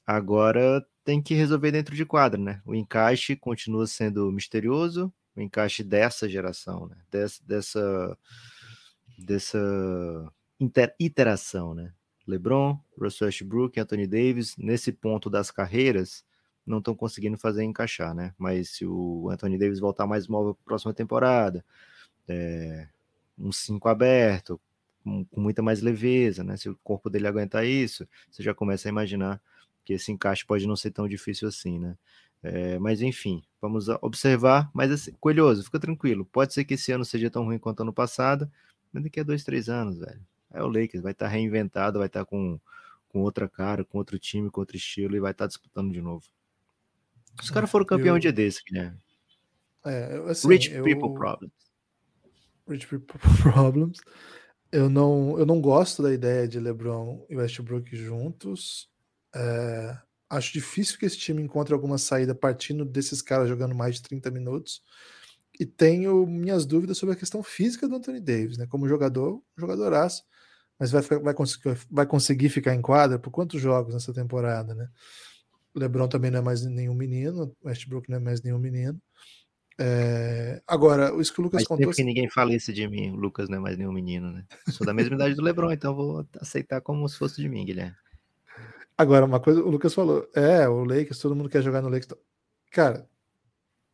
Agora 0.05 0.85
tem 1.03 1.21
que 1.21 1.33
resolver 1.33 1.71
dentro 1.71 1.95
de 1.95 2.05
quadra, 2.05 2.39
né? 2.39 2.61
O 2.65 2.75
encaixe 2.75 3.35
continua 3.35 3.87
sendo 3.87 4.31
misterioso, 4.31 5.11
o 5.35 5.41
encaixe 5.41 5.83
dessa 5.83 6.29
geração, 6.29 6.87
né? 6.87 6.97
Des, 7.09 7.39
dessa 7.39 8.17
dessa 9.17 10.31
inter, 10.59 10.95
iteração, 10.99 11.73
né? 11.73 11.93
LeBron, 12.27 12.77
Russell 12.99 13.27
Westbrook, 13.27 13.79
Anthony 13.79 14.05
Davis, 14.05 14.55
nesse 14.57 14.91
ponto 14.91 15.29
das 15.29 15.49
carreiras, 15.49 16.25
não 16.65 16.79
estão 16.79 16.93
conseguindo 16.93 17.37
fazer 17.37 17.63
encaixar, 17.63 18.13
né? 18.13 18.33
Mas 18.37 18.71
se 18.71 18.85
o 18.85 19.29
Anthony 19.29 19.57
Davis 19.57 19.79
voltar 19.79 20.05
mais 20.05 20.27
móvel 20.27 20.53
para 20.53 20.63
a 20.63 20.65
próxima 20.65 20.93
temporada, 20.93 21.63
é, 22.27 22.87
um 23.39 23.51
5 23.51 23.87
aberto, 23.87 24.59
com, 25.03 25.23
com, 25.25 25.39
muita 25.41 25.61
mais 25.61 25.81
leveza, 25.81 26.43
né? 26.43 26.57
Se 26.57 26.69
o 26.69 26.77
corpo 26.83 27.09
dele 27.09 27.27
aguentar 27.27 27.65
isso, 27.65 28.05
você 28.29 28.43
já 28.43 28.53
começa 28.53 28.89
a 28.89 28.91
imaginar 28.91 29.41
que 29.85 29.93
esse 29.93 30.11
encaixe 30.11 30.45
pode 30.45 30.67
não 30.67 30.75
ser 30.75 30.91
tão 30.91 31.07
difícil 31.07 31.47
assim, 31.47 31.79
né? 31.79 31.97
É, 32.43 32.77
mas 32.79 33.01
enfim, 33.01 33.41
vamos 33.61 33.87
observar. 34.01 34.69
Mas 34.73 34.91
assim, 34.91 35.13
Coelhoso, 35.19 35.63
fica 35.63 35.79
tranquilo. 35.79 36.25
Pode 36.25 36.53
ser 36.53 36.65
que 36.65 36.73
esse 36.73 36.91
ano 36.91 37.05
seja 37.05 37.29
tão 37.31 37.45
ruim 37.45 37.57
quanto 37.57 37.81
ano 37.81 37.93
passado, 37.93 38.51
mas 38.91 39.03
daqui 39.03 39.19
a 39.21 39.23
dois, 39.23 39.43
três 39.43 39.69
anos, 39.69 39.97
velho. 39.99 40.21
É 40.51 40.63
o 40.63 40.67
Lakers, 40.67 41.03
vai 41.03 41.11
estar 41.11 41.25
tá 41.25 41.31
reinventado, 41.31 41.99
vai 41.99 42.07
estar 42.07 42.21
tá 42.21 42.25
com, 42.25 42.59
com 43.09 43.21
outra 43.21 43.47
cara, 43.49 43.83
com 43.83 43.97
outro 43.97 44.17
time, 44.17 44.49
com 44.49 44.61
outro 44.61 44.77
estilo 44.77 45.15
e 45.15 45.19
vai 45.19 45.31
estar 45.31 45.45
tá 45.45 45.47
disputando 45.47 45.91
de 45.91 46.01
novo. 46.01 46.25
Os 47.41 47.49
caras 47.49 47.69
foram 47.69 47.85
campeão 47.85 48.09
eu... 48.09 48.15
um 48.15 48.19
dia 48.19 48.31
desse, 48.31 48.63
Guilherme. 48.63 48.97
É, 49.85 50.23
assim, 50.29 50.47
Rich 50.47 50.71
eu... 50.71 50.83
people 50.83 51.13
problems. 51.13 51.53
Rich 52.67 52.87
people 52.87 53.19
problems. 53.41 53.99
Eu 54.71 54.89
não, 54.89 55.39
eu 55.39 55.45
não 55.45 55.61
gosto 55.61 56.03
da 56.03 56.13
ideia 56.13 56.47
de 56.47 56.59
LeBron 56.59 57.25
e 57.29 57.35
Westbrook 57.35 57.95
juntos. 57.95 58.89
É, 59.33 59.97
acho 60.29 60.51
difícil 60.51 60.99
que 60.99 61.05
esse 61.05 61.17
time 61.17 61.41
encontre 61.41 61.73
alguma 61.73 61.97
saída 61.97 62.35
partindo 62.35 62.83
desses 62.83 63.21
caras 63.21 63.47
jogando 63.47 63.73
mais 63.73 63.95
de 63.95 64.01
30 64.03 64.29
minutos. 64.29 64.83
E 65.59 65.65
tenho 65.65 66.25
minhas 66.27 66.65
dúvidas 66.65 66.97
sobre 66.97 67.15
a 67.15 67.17
questão 67.17 67.41
física 67.41 67.87
do 67.87 67.95
Anthony 67.95 68.19
Davis, 68.19 68.57
né? 68.57 68.67
Como 68.67 68.87
jogador, 68.87 69.41
jogadoraço, 69.57 70.23
mas 70.79 70.91
vai, 70.91 71.01
vai, 71.01 71.33
conseguir, 71.33 71.77
vai 71.89 72.05
conseguir 72.05 72.49
ficar 72.49 72.75
em 72.75 72.81
quadra 72.81 73.17
por 73.17 73.31
quantos 73.31 73.59
jogos 73.59 73.93
nessa 73.93 74.13
temporada, 74.13 74.75
né? 74.75 74.87
LeBron 75.75 76.07
também 76.07 76.31
não 76.31 76.39
é 76.39 76.41
mais 76.41 76.63
nenhum 76.65 76.93
menino, 76.93 77.55
Westbrook 77.63 78.09
não 78.09 78.17
é 78.17 78.19
mais 78.19 78.41
nenhum 78.41 78.59
menino. 78.59 78.99
É... 79.79 80.61
Agora, 80.65 81.13
o 81.13 81.21
que 81.21 81.39
o 81.39 81.43
Lucas 81.43 81.61
Mas 81.61 81.67
contou. 81.67 81.93
que 81.93 82.03
ninguém 82.03 82.29
fala 82.29 82.53
isso 82.53 82.73
de 82.73 82.87
mim, 82.87 83.11
o 83.11 83.15
Lucas 83.15 83.47
não 83.47 83.57
é 83.57 83.59
mais 83.59 83.77
nenhum 83.77 83.91
menino, 83.91 84.31
né? 84.31 84.45
Sou 84.69 84.85
da 84.85 84.93
mesma 84.93 85.15
idade 85.15 85.35
do 85.35 85.43
LeBron, 85.43 85.71
então 85.71 85.95
vou 85.95 86.27
aceitar 86.39 86.81
como 86.81 87.07
se 87.07 87.17
fosse 87.17 87.41
de 87.41 87.47
mim, 87.47 87.63
Guilherme. 87.63 87.95
Agora, 88.97 89.25
uma 89.25 89.39
coisa, 89.39 89.61
o 89.61 89.69
Lucas 89.69 89.93
falou: 89.93 90.27
é, 90.33 90.67
o 90.67 90.83
Lakers, 90.83 91.19
todo 91.19 91.35
mundo 91.35 91.49
quer 91.49 91.61
jogar 91.61 91.81
no 91.81 91.89
Lakers. 91.89 92.19
Cara, 92.71 93.07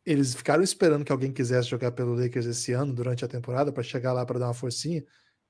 eles 0.04 0.34
ficaram 0.34 0.62
esperando 0.62 1.04
que 1.04 1.12
alguém 1.12 1.32
quisesse 1.32 1.68
jogar 1.68 1.92
pelo 1.92 2.14
Lakers 2.14 2.46
esse 2.46 2.72
ano, 2.72 2.92
durante 2.92 3.24
a 3.24 3.28
temporada, 3.28 3.72
para 3.72 3.82
chegar 3.82 4.12
lá 4.12 4.24
para 4.26 4.38
dar 4.38 4.48
uma 4.48 4.54
forcinha. 4.54 5.04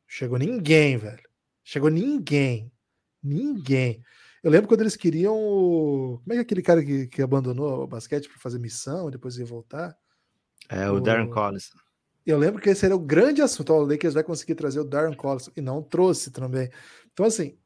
Chegou 0.07 0.39
ninguém, 0.39 0.97
velho. 0.97 1.29
Chegou 1.63 1.91
ninguém. 1.91 2.71
Ninguém. 3.23 4.03
Eu 4.43 4.51
lembro 4.51 4.69
quando 4.69 4.83
eles 4.83 4.97
queriam. 4.97 5.35
O... 5.35 6.21
Como 6.23 6.33
é 6.33 6.35
que 6.35 6.39
é 6.39 6.43
aquele 6.43 6.63
cara 6.63 6.85
que, 6.85 7.07
que 7.07 7.23
abandonou 7.23 7.83
o 7.83 7.87
basquete 7.87 8.29
para 8.29 8.39
fazer 8.39 8.59
missão 8.59 9.09
e 9.09 9.13
depois 9.13 9.39
ia 9.39 9.47
voltar? 9.47 9.97
É, 10.69 10.91
o, 10.91 10.97
o 10.97 11.01
Darren 11.01 11.31
Collison. 11.31 11.79
Eu 12.25 12.39
lembro 12.39 12.61
que 12.61 12.71
esse 12.71 12.85
era 12.85 12.95
o 12.95 12.99
grande 12.99 13.43
assunto. 13.43 13.73
O 13.73 13.85
Lakers 13.85 14.15
vai 14.15 14.23
conseguir 14.23 14.55
trazer 14.55 14.81
o 14.81 14.85
Darren 14.85 15.17
Collison 15.17 15.51
e 15.57 15.61
não 15.61 15.83
trouxe 15.83 16.31
também. 16.31 16.71
Então, 17.13 17.27
assim, 17.27 17.57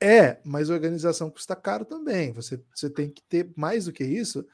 é, 0.00 0.40
mas 0.44 0.70
organização 0.70 1.30
custa 1.30 1.54
caro 1.54 1.84
também. 1.84 2.32
Você, 2.32 2.62
você 2.74 2.90
tem 2.90 3.08
que 3.08 3.22
ter 3.22 3.52
mais 3.56 3.84
do 3.84 3.92
que 3.92 4.02
isso, 4.02 4.44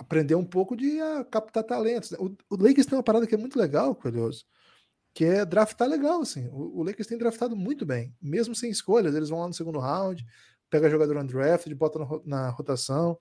aprender 0.00 0.34
um 0.34 0.44
pouco 0.44 0.74
de 0.74 0.98
uh, 1.00 1.24
captar 1.30 1.62
talentos. 1.62 2.12
O, 2.12 2.34
o 2.48 2.56
Lakers 2.56 2.86
tem 2.86 2.96
uma 2.96 3.04
parada 3.04 3.26
que 3.26 3.34
é 3.34 3.38
muito 3.38 3.58
legal, 3.58 3.94
Coelhoso, 3.94 4.46
que 5.12 5.26
é 5.26 5.44
draftar 5.44 5.86
legal. 5.86 6.22
Assim. 6.22 6.48
O, 6.48 6.80
o 6.80 6.82
Lakers 6.82 7.06
tem 7.06 7.18
draftado 7.18 7.54
muito 7.54 7.84
bem, 7.84 8.16
mesmo 8.20 8.54
sem 8.54 8.70
escolhas. 8.70 9.14
Eles 9.14 9.28
vão 9.28 9.40
lá 9.40 9.46
no 9.46 9.52
segundo 9.52 9.78
round, 9.78 10.24
pega 10.70 10.88
jogador 10.88 11.18
undrafted, 11.18 11.74
bota 11.74 11.98
na, 11.98 12.06
na 12.24 12.48
rotação. 12.48 13.18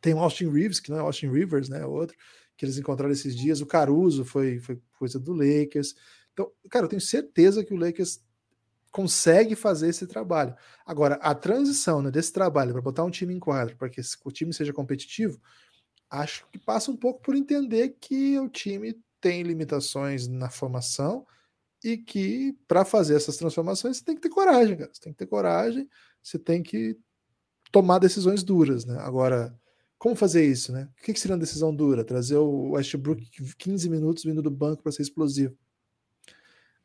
Tem 0.00 0.14
o 0.14 0.18
Austin 0.18 0.48
Reeves, 0.48 0.78
que 0.78 0.90
não 0.90 0.98
é 0.98 1.00
Austin 1.00 1.28
Rivers, 1.28 1.68
né? 1.68 1.80
É 1.80 1.86
outro, 1.86 2.16
que 2.56 2.64
eles 2.64 2.78
encontraram 2.78 3.12
esses 3.12 3.34
dias. 3.34 3.60
O 3.60 3.66
Caruso 3.66 4.24
foi, 4.24 4.60
foi 4.60 4.80
coisa 4.96 5.18
do 5.18 5.32
Lakers. 5.32 5.96
Então, 6.32 6.52
cara, 6.70 6.84
eu 6.84 6.88
tenho 6.88 7.00
certeza 7.00 7.64
que 7.64 7.74
o 7.74 7.76
Lakers 7.76 8.20
consegue 8.92 9.56
fazer 9.56 9.88
esse 9.88 10.06
trabalho. 10.06 10.54
Agora, 10.86 11.16
a 11.16 11.34
transição 11.34 12.00
né, 12.00 12.10
desse 12.12 12.32
trabalho 12.32 12.72
para 12.72 12.80
botar 12.80 13.04
um 13.04 13.10
time 13.10 13.34
em 13.34 13.40
quadro, 13.40 13.76
para 13.76 13.88
que 13.90 14.00
o 14.24 14.30
time 14.30 14.54
seja 14.54 14.72
competitivo, 14.72 15.40
acho 16.10 16.46
que 16.50 16.58
passa 16.58 16.90
um 16.90 16.96
pouco 16.96 17.20
por 17.20 17.34
entender 17.34 17.96
que 18.00 18.38
o 18.38 18.48
time 18.48 19.00
tem 19.20 19.42
limitações 19.42 20.26
na 20.28 20.50
formação 20.50 21.26
e 21.82 21.96
que 21.96 22.56
para 22.66 22.84
fazer 22.84 23.16
essas 23.16 23.36
transformações 23.36 23.98
você 23.98 24.04
tem 24.04 24.14
que 24.14 24.22
ter 24.22 24.28
coragem, 24.28 24.76
cara. 24.76 24.90
Você 24.92 25.00
tem 25.00 25.12
que 25.12 25.18
ter 25.18 25.26
coragem, 25.26 25.88
você 26.22 26.38
tem 26.38 26.62
que 26.62 26.98
tomar 27.70 27.98
decisões 27.98 28.42
duras, 28.42 28.84
né? 28.84 28.96
Agora, 29.00 29.58
como 29.98 30.14
fazer 30.14 30.44
isso, 30.44 30.72
né? 30.72 30.88
O 30.98 31.02
que 31.02 31.18
seria 31.18 31.34
uma 31.34 31.40
decisão 31.40 31.74
dura? 31.74 32.04
Trazer 32.04 32.36
o 32.36 32.70
Westbrook 32.72 33.28
15 33.56 33.88
minutos 33.88 34.24
vindo 34.24 34.42
do 34.42 34.50
banco 34.50 34.82
para 34.82 34.92
ser 34.92 35.02
explosivo. 35.02 35.56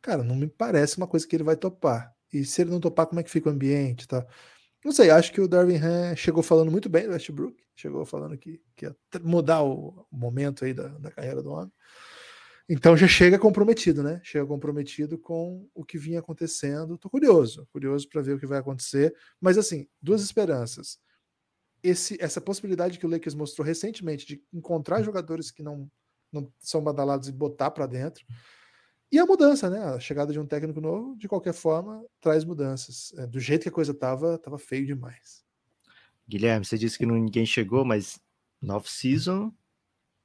Cara, 0.01 0.23
não 0.23 0.35
me 0.35 0.47
parece 0.47 0.97
uma 0.97 1.07
coisa 1.07 1.27
que 1.27 1.35
ele 1.35 1.43
vai 1.43 1.55
topar. 1.55 2.15
E 2.33 2.45
se 2.45 2.61
ele 2.61 2.71
não 2.71 2.79
topar, 2.79 3.05
como 3.05 3.19
é 3.19 3.23
que 3.23 3.29
fica 3.29 3.49
o 3.49 3.51
ambiente, 3.51 4.07
tá? 4.07 4.25
Não 4.83 4.91
sei, 4.91 5.11
acho 5.11 5.31
que 5.31 5.39
o 5.39 5.47
Darwin 5.47 5.77
Han 5.77 6.15
chegou 6.15 6.41
falando 6.41 6.71
muito 6.71 6.89
bem 6.89 7.05
do 7.05 7.11
Westbrook, 7.11 7.63
chegou 7.75 8.03
falando 8.03 8.37
que, 8.37 8.59
que 8.75 8.85
ia 8.85 8.95
mudar 9.21 9.61
o 9.63 10.07
momento 10.11 10.65
aí 10.65 10.73
da, 10.73 10.87
da 10.87 11.11
carreira 11.11 11.43
do 11.43 11.51
homem. 11.51 11.71
Então 12.73 12.95
já 12.95 13.07
chega 13.07 13.37
comprometido, 13.37 14.01
né? 14.01 14.21
Chega 14.23 14.45
comprometido 14.45 15.17
com 15.17 15.69
o 15.73 15.83
que 15.83 15.97
vinha 15.97 16.19
acontecendo. 16.19 16.97
Tô 16.97 17.09
curioso, 17.09 17.67
curioso 17.71 18.07
para 18.07 18.21
ver 18.21 18.35
o 18.35 18.39
que 18.39 18.45
vai 18.45 18.59
acontecer. 18.59 19.13
Mas 19.39 19.57
assim, 19.57 19.87
duas 20.01 20.21
esperanças. 20.21 20.97
Esse, 21.83 22.17
essa 22.21 22.39
possibilidade 22.39 22.97
que 22.97 23.05
o 23.05 23.09
Lakers 23.09 23.35
mostrou 23.35 23.65
recentemente 23.65 24.25
de 24.25 24.41
encontrar 24.53 25.03
jogadores 25.03 25.51
que 25.51 25.61
não, 25.61 25.91
não 26.31 26.51
são 26.59 26.81
badalados 26.81 27.27
e 27.27 27.31
botar 27.33 27.71
para 27.71 27.85
dentro. 27.85 28.23
E 29.11 29.19
a 29.19 29.25
mudança, 29.25 29.69
né? 29.69 29.79
A 29.83 29.99
chegada 29.99 30.31
de 30.31 30.39
um 30.39 30.45
técnico 30.45 30.79
novo, 30.79 31.17
de 31.17 31.27
qualquer 31.27 31.53
forma, 31.53 32.03
traz 32.21 32.45
mudanças. 32.45 33.13
É, 33.17 33.27
do 33.27 33.39
jeito 33.39 33.63
que 33.63 33.69
a 33.69 33.71
coisa 33.71 33.93
tava, 33.93 34.37
tava 34.37 34.57
feio 34.57 34.85
demais. 34.85 35.43
Guilherme, 36.27 36.65
você 36.65 36.77
disse 36.77 36.97
que 36.97 37.05
ninguém 37.05 37.45
chegou, 37.45 37.83
mas 37.83 38.21
no 38.61 38.75
off-season 38.75 39.53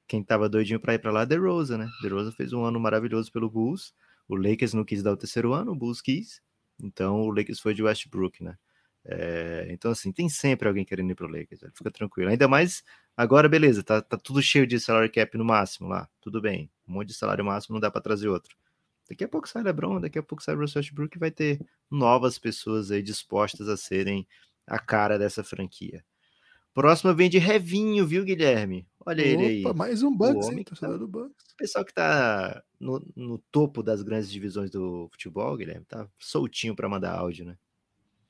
quem 0.07 0.23
tava 0.23 0.47
doidinho 0.47 0.79
para 0.79 0.93
ir 0.93 0.99
para 0.99 1.11
lá 1.11 1.23
é 1.23 1.25
The 1.25 1.35
Rosa, 1.35 1.77
né? 1.77 1.87
The 2.01 2.07
Rosa 2.07 2.31
fez 2.31 2.53
um 2.53 2.63
ano 2.63 2.79
maravilhoso 2.79 3.31
pelo 3.31 3.49
Bulls. 3.49 3.93
O 4.27 4.35
Lakers 4.35 4.73
não 4.73 4.85
quis 4.85 5.03
dar 5.03 5.11
o 5.11 5.17
terceiro 5.17 5.53
ano, 5.53 5.73
o 5.73 5.75
Bulls 5.75 6.01
quis. 6.01 6.41
Então 6.81 7.21
o 7.21 7.29
Lakers 7.31 7.59
foi 7.59 7.73
de 7.73 7.83
Westbrook, 7.83 8.43
né? 8.43 8.57
É, 9.05 9.67
então, 9.69 9.91
assim, 9.91 10.11
tem 10.11 10.27
sempre 10.29 10.67
alguém 10.67 10.83
querendo 10.85 11.11
ir 11.11 11.15
pro 11.15 11.27
Lakers, 11.27 11.61
velho. 11.61 11.73
fica 11.75 11.91
tranquilo. 11.91 12.29
Ainda 12.29 12.47
mais 12.47 12.83
agora, 13.15 13.47
beleza, 13.49 13.83
tá, 13.83 14.01
tá 14.01 14.17
tudo 14.17 14.41
cheio 14.41 14.67
de 14.67 14.79
salário 14.79 15.11
cap 15.11 15.37
no 15.37 15.45
máximo 15.45 15.87
lá, 15.87 16.09
tudo 16.21 16.41
bem. 16.41 16.69
Um 16.87 16.93
monte 16.93 17.09
de 17.09 17.13
salário 17.13 17.43
máximo 17.43 17.75
não 17.75 17.79
dá 17.81 17.91
para 17.91 18.01
trazer 18.01 18.27
outro. 18.27 18.55
Daqui 19.09 19.23
a 19.23 19.27
pouco 19.27 19.47
sai 19.47 19.63
LeBron, 19.63 20.01
daqui 20.01 20.19
a 20.19 20.23
pouco 20.23 20.43
sai 20.43 20.55
Russell 20.55 20.81
Westbrook 20.81 21.15
e 21.15 21.19
vai 21.19 21.31
ter 21.31 21.59
novas 21.89 22.37
pessoas 22.37 22.91
aí 22.91 23.01
dispostas 23.01 23.69
a 23.69 23.77
serem 23.77 24.27
a 24.65 24.77
cara 24.77 25.17
dessa 25.17 25.43
franquia. 25.43 26.03
Próxima 26.73 27.13
vem 27.13 27.29
de 27.29 27.39
Revinho, 27.39 28.05
viu, 28.05 28.23
Guilherme? 28.23 28.87
Olha 29.03 29.23
Opa, 29.23 29.29
ele 29.29 29.45
aí. 29.45 29.73
Mais 29.73 30.03
um 30.03 30.15
Bucks, 30.15 30.49
hein? 30.49 30.63
Tá... 30.63 30.87
do 30.95 31.07
Bucks. 31.07 31.53
O 31.53 31.57
pessoal 31.57 31.83
que 31.83 31.93
tá 31.93 32.61
no, 32.79 33.03
no, 33.15 33.39
topo 33.51 33.81
das 33.81 34.03
grandes 34.03 34.29
divisões 34.29 34.69
do 34.69 35.07
futebol, 35.11 35.57
Guilherme, 35.57 35.85
tá 35.85 36.07
soltinho 36.19 36.75
para 36.75 36.87
mandar 36.87 37.17
áudio, 37.17 37.45
né? 37.45 37.57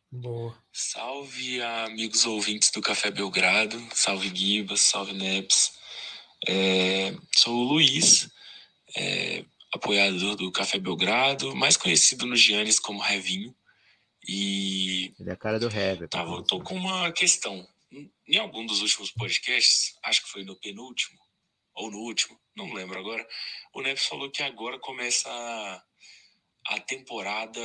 Boa. 0.10 0.56
Salve, 0.72 1.62
amigos 1.62 2.26
ouvintes 2.26 2.72
do 2.72 2.82
Café 2.82 3.12
Belgrado. 3.12 3.78
Salve, 3.92 4.34
Gibas. 4.34 4.80
Salve, 4.80 5.12
Neps. 5.12 5.74
É, 6.48 7.16
sou 7.36 7.54
o 7.54 7.64
Luiz, 7.64 8.30
é, 8.96 9.44
apoiador 9.78 10.36
do 10.36 10.52
Café 10.52 10.78
Belgrado, 10.78 11.56
mais 11.56 11.78
conhecido 11.78 12.26
no 12.26 12.36
Giannis 12.36 12.80
como 12.80 13.00
Revinho. 13.00 13.56
E. 14.28 15.14
Ele 15.20 15.30
é 15.30 15.34
a 15.34 15.38
cara 15.38 15.60
do 15.60 15.68
Hever. 15.68 16.10
Tá, 16.10 16.26
tô 16.44 16.60
com 16.62 16.76
uma 16.76 17.12
questão 17.12 17.68
em 18.28 18.38
algum 18.38 18.66
dos 18.66 18.82
últimos 18.82 19.12
podcasts, 19.12 19.96
acho 20.04 20.24
que 20.24 20.30
foi 20.30 20.44
no 20.44 20.56
penúltimo, 20.56 21.18
ou 21.74 21.90
no 21.90 22.00
último, 22.00 22.40
não 22.56 22.74
lembro 22.74 23.00
agora, 23.00 23.26
o 23.74 23.82
Neves 23.82 24.06
falou 24.06 24.30
que 24.30 24.44
agora 24.44 24.80
começa 24.80 25.30
a, 25.30 25.84
a 26.76 26.80
temporada, 26.82 27.62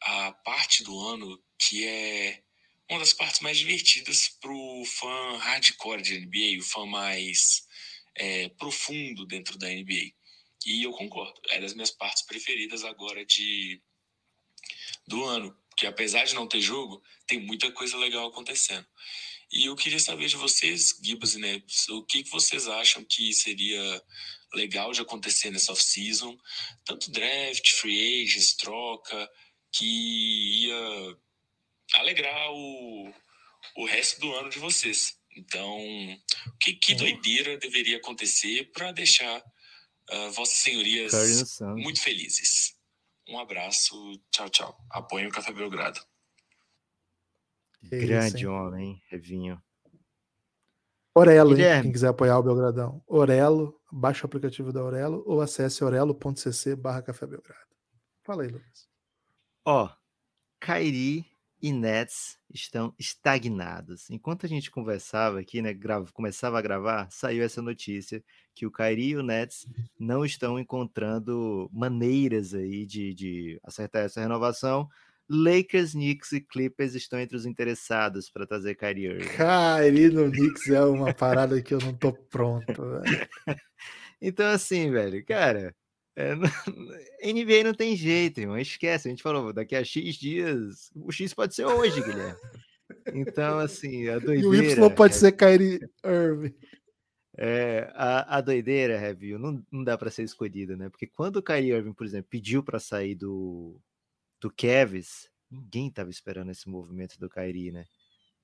a 0.00 0.32
parte 0.44 0.82
do 0.82 0.98
ano 0.98 1.40
que 1.58 1.86
é 1.86 2.42
uma 2.90 2.98
das 2.98 3.12
partes 3.12 3.40
mais 3.40 3.56
divertidas 3.56 4.28
para 4.40 4.52
o 4.52 4.84
fã 4.84 5.38
hardcore 5.38 6.02
de 6.02 6.18
NBA, 6.20 6.60
o 6.60 6.62
fã 6.62 6.84
mais 6.84 7.66
é, 8.16 8.48
profundo 8.50 9.24
dentro 9.26 9.56
da 9.56 9.68
NBA. 9.68 10.12
E 10.66 10.82
eu 10.82 10.92
concordo, 10.92 11.40
é 11.50 11.60
das 11.60 11.74
minhas 11.74 11.90
partes 11.90 12.22
preferidas 12.22 12.84
agora 12.84 13.24
de 13.24 13.82
do 15.06 15.22
ano, 15.24 15.54
Porque 15.68 15.86
apesar 15.86 16.24
de 16.24 16.34
não 16.34 16.46
ter 16.46 16.60
jogo, 16.60 17.02
tem 17.26 17.40
muita 17.40 17.70
coisa 17.72 17.96
legal 17.96 18.28
acontecendo. 18.28 18.86
E 19.52 19.66
eu 19.66 19.76
queria 19.76 20.00
saber 20.00 20.26
de 20.26 20.36
vocês, 20.36 20.98
Gibas 21.02 21.34
e 21.34 21.38
Neps, 21.38 21.88
o 21.88 22.02
que, 22.04 22.22
que 22.22 22.30
vocês 22.30 22.66
acham 22.66 23.04
que 23.04 23.32
seria 23.32 24.02
legal 24.54 24.92
de 24.92 25.00
acontecer 25.00 25.50
nessa 25.50 25.72
off-season? 25.72 26.38
Tanto 26.84 27.10
draft, 27.10 27.68
free 27.72 28.22
agents, 28.22 28.54
troca, 28.54 29.30
que 29.72 30.64
ia 30.64 31.16
alegrar 31.94 32.52
o, 32.52 33.12
o 33.76 33.84
resto 33.84 34.20
do 34.20 34.32
ano 34.34 34.48
de 34.48 34.58
vocês. 34.58 35.18
Então, 35.36 35.76
que, 36.60 36.74
que 36.74 36.94
doideira 36.94 37.56
deveria 37.58 37.96
acontecer 37.96 38.70
para 38.72 38.92
deixar 38.92 39.42
uh, 40.10 40.30
vossas 40.32 40.58
senhorias 40.58 41.12
muito 41.76 42.00
felizes? 42.00 42.74
Um 43.28 43.38
abraço, 43.38 43.94
tchau, 44.30 44.48
tchau. 44.50 44.86
Apoiem 44.90 45.26
o 45.26 45.30
Café 45.30 45.52
Belgrado. 45.52 46.00
Grande 47.82 48.36
isso, 48.36 48.50
homem, 48.50 49.02
Revinho. 49.08 49.62
Orelo, 51.14 51.56
hein? 51.56 51.82
quem 51.82 51.92
quiser 51.92 52.08
apoiar 52.08 52.38
o 52.38 52.42
Belgradão. 52.42 53.02
Orelo, 53.06 53.80
baixe 53.92 54.22
o 54.22 54.26
aplicativo 54.26 54.72
da 54.72 54.82
Orelo 54.82 55.22
ou 55.26 55.40
acesse 55.40 55.84
orelo.cc 55.84 56.74
barra 56.76 57.02
Café 57.02 57.26
Belgrado. 57.26 57.60
Fala 58.22 58.42
aí, 58.42 58.48
Lucas. 58.48 58.88
Ó, 59.64 59.88
Kairi 60.60 61.24
e 61.60 61.72
Nets 61.72 62.38
estão 62.52 62.94
estagnados. 62.98 64.10
Enquanto 64.10 64.44
a 64.44 64.48
gente 64.48 64.70
conversava 64.70 65.40
aqui, 65.40 65.62
né, 65.62 65.72
grava, 65.72 66.10
começava 66.12 66.58
a 66.58 66.62
gravar, 66.62 67.08
saiu 67.10 67.42
essa 67.42 67.62
notícia 67.62 68.22
que 68.54 68.66
o 68.66 68.70
Kairi 68.70 69.10
e 69.10 69.16
o 69.16 69.22
Nets 69.22 69.66
não 69.98 70.24
estão 70.24 70.58
encontrando 70.58 71.68
maneiras 71.72 72.54
aí 72.54 72.84
de, 72.84 73.14
de 73.14 73.60
acertar 73.64 74.04
essa 74.04 74.20
renovação 74.20 74.88
Lakers, 75.28 75.92
Knicks 75.92 76.32
e 76.32 76.40
Clippers 76.40 76.94
estão 76.94 77.18
entre 77.18 77.36
os 77.36 77.46
interessados 77.46 78.28
para 78.28 78.46
trazer 78.46 78.74
Kyrie 78.74 79.06
Irving. 79.06 79.28
Kyrie 79.28 80.10
no 80.10 80.30
Knicks 80.30 80.68
é 80.68 80.84
uma 80.84 81.14
parada 81.14 81.60
que 81.62 81.72
eu 81.72 81.78
não 81.78 81.94
tô 81.94 82.12
pronto, 82.12 82.74
velho. 82.74 83.28
então, 84.20 84.46
assim, 84.46 84.90
velho, 84.90 85.24
cara, 85.24 85.74
é, 86.16 86.34
não, 86.36 86.48
NBA 87.22 87.64
não 87.64 87.74
tem 87.74 87.96
jeito, 87.96 88.40
irmão. 88.40 88.58
Esquece, 88.58 89.08
a 89.08 89.10
gente 89.10 89.22
falou, 89.22 89.52
daqui 89.52 89.74
a 89.74 89.84
X 89.84 90.16
dias, 90.16 90.90
o 90.94 91.10
X 91.10 91.34
pode 91.34 91.54
ser 91.54 91.66
hoje, 91.66 92.02
Guilherme. 92.02 92.38
Então, 93.12 93.58
assim, 93.58 94.08
a 94.08 94.18
doideira... 94.18 94.42
E 94.42 94.46
o 94.46 94.54
Y 94.54 94.90
pode 94.90 95.14
é... 95.14 95.16
ser 95.16 95.32
Kyrie 95.32 95.80
Irving. 96.04 96.54
É, 97.36 97.90
a, 97.94 98.36
a 98.36 98.40
doideira, 98.40 98.96
Review, 98.96 99.38
não, 99.38 99.64
não 99.72 99.82
dá 99.82 99.98
para 99.98 100.10
ser 100.10 100.22
escolhida, 100.22 100.76
né? 100.76 100.88
Porque 100.88 101.06
quando 101.06 101.36
o 101.36 101.42
Kyrie 101.42 101.72
Irving, 101.72 101.92
por 101.92 102.06
exemplo, 102.06 102.28
pediu 102.30 102.62
para 102.62 102.78
sair 102.78 103.16
do, 103.16 103.80
do 104.40 104.50
Kevs, 104.50 105.28
ninguém 105.50 105.88
estava 105.88 106.10
esperando 106.10 106.50
esse 106.50 106.68
movimento 106.68 107.18
do 107.18 107.28
Kairi, 107.28 107.72
né? 107.72 107.84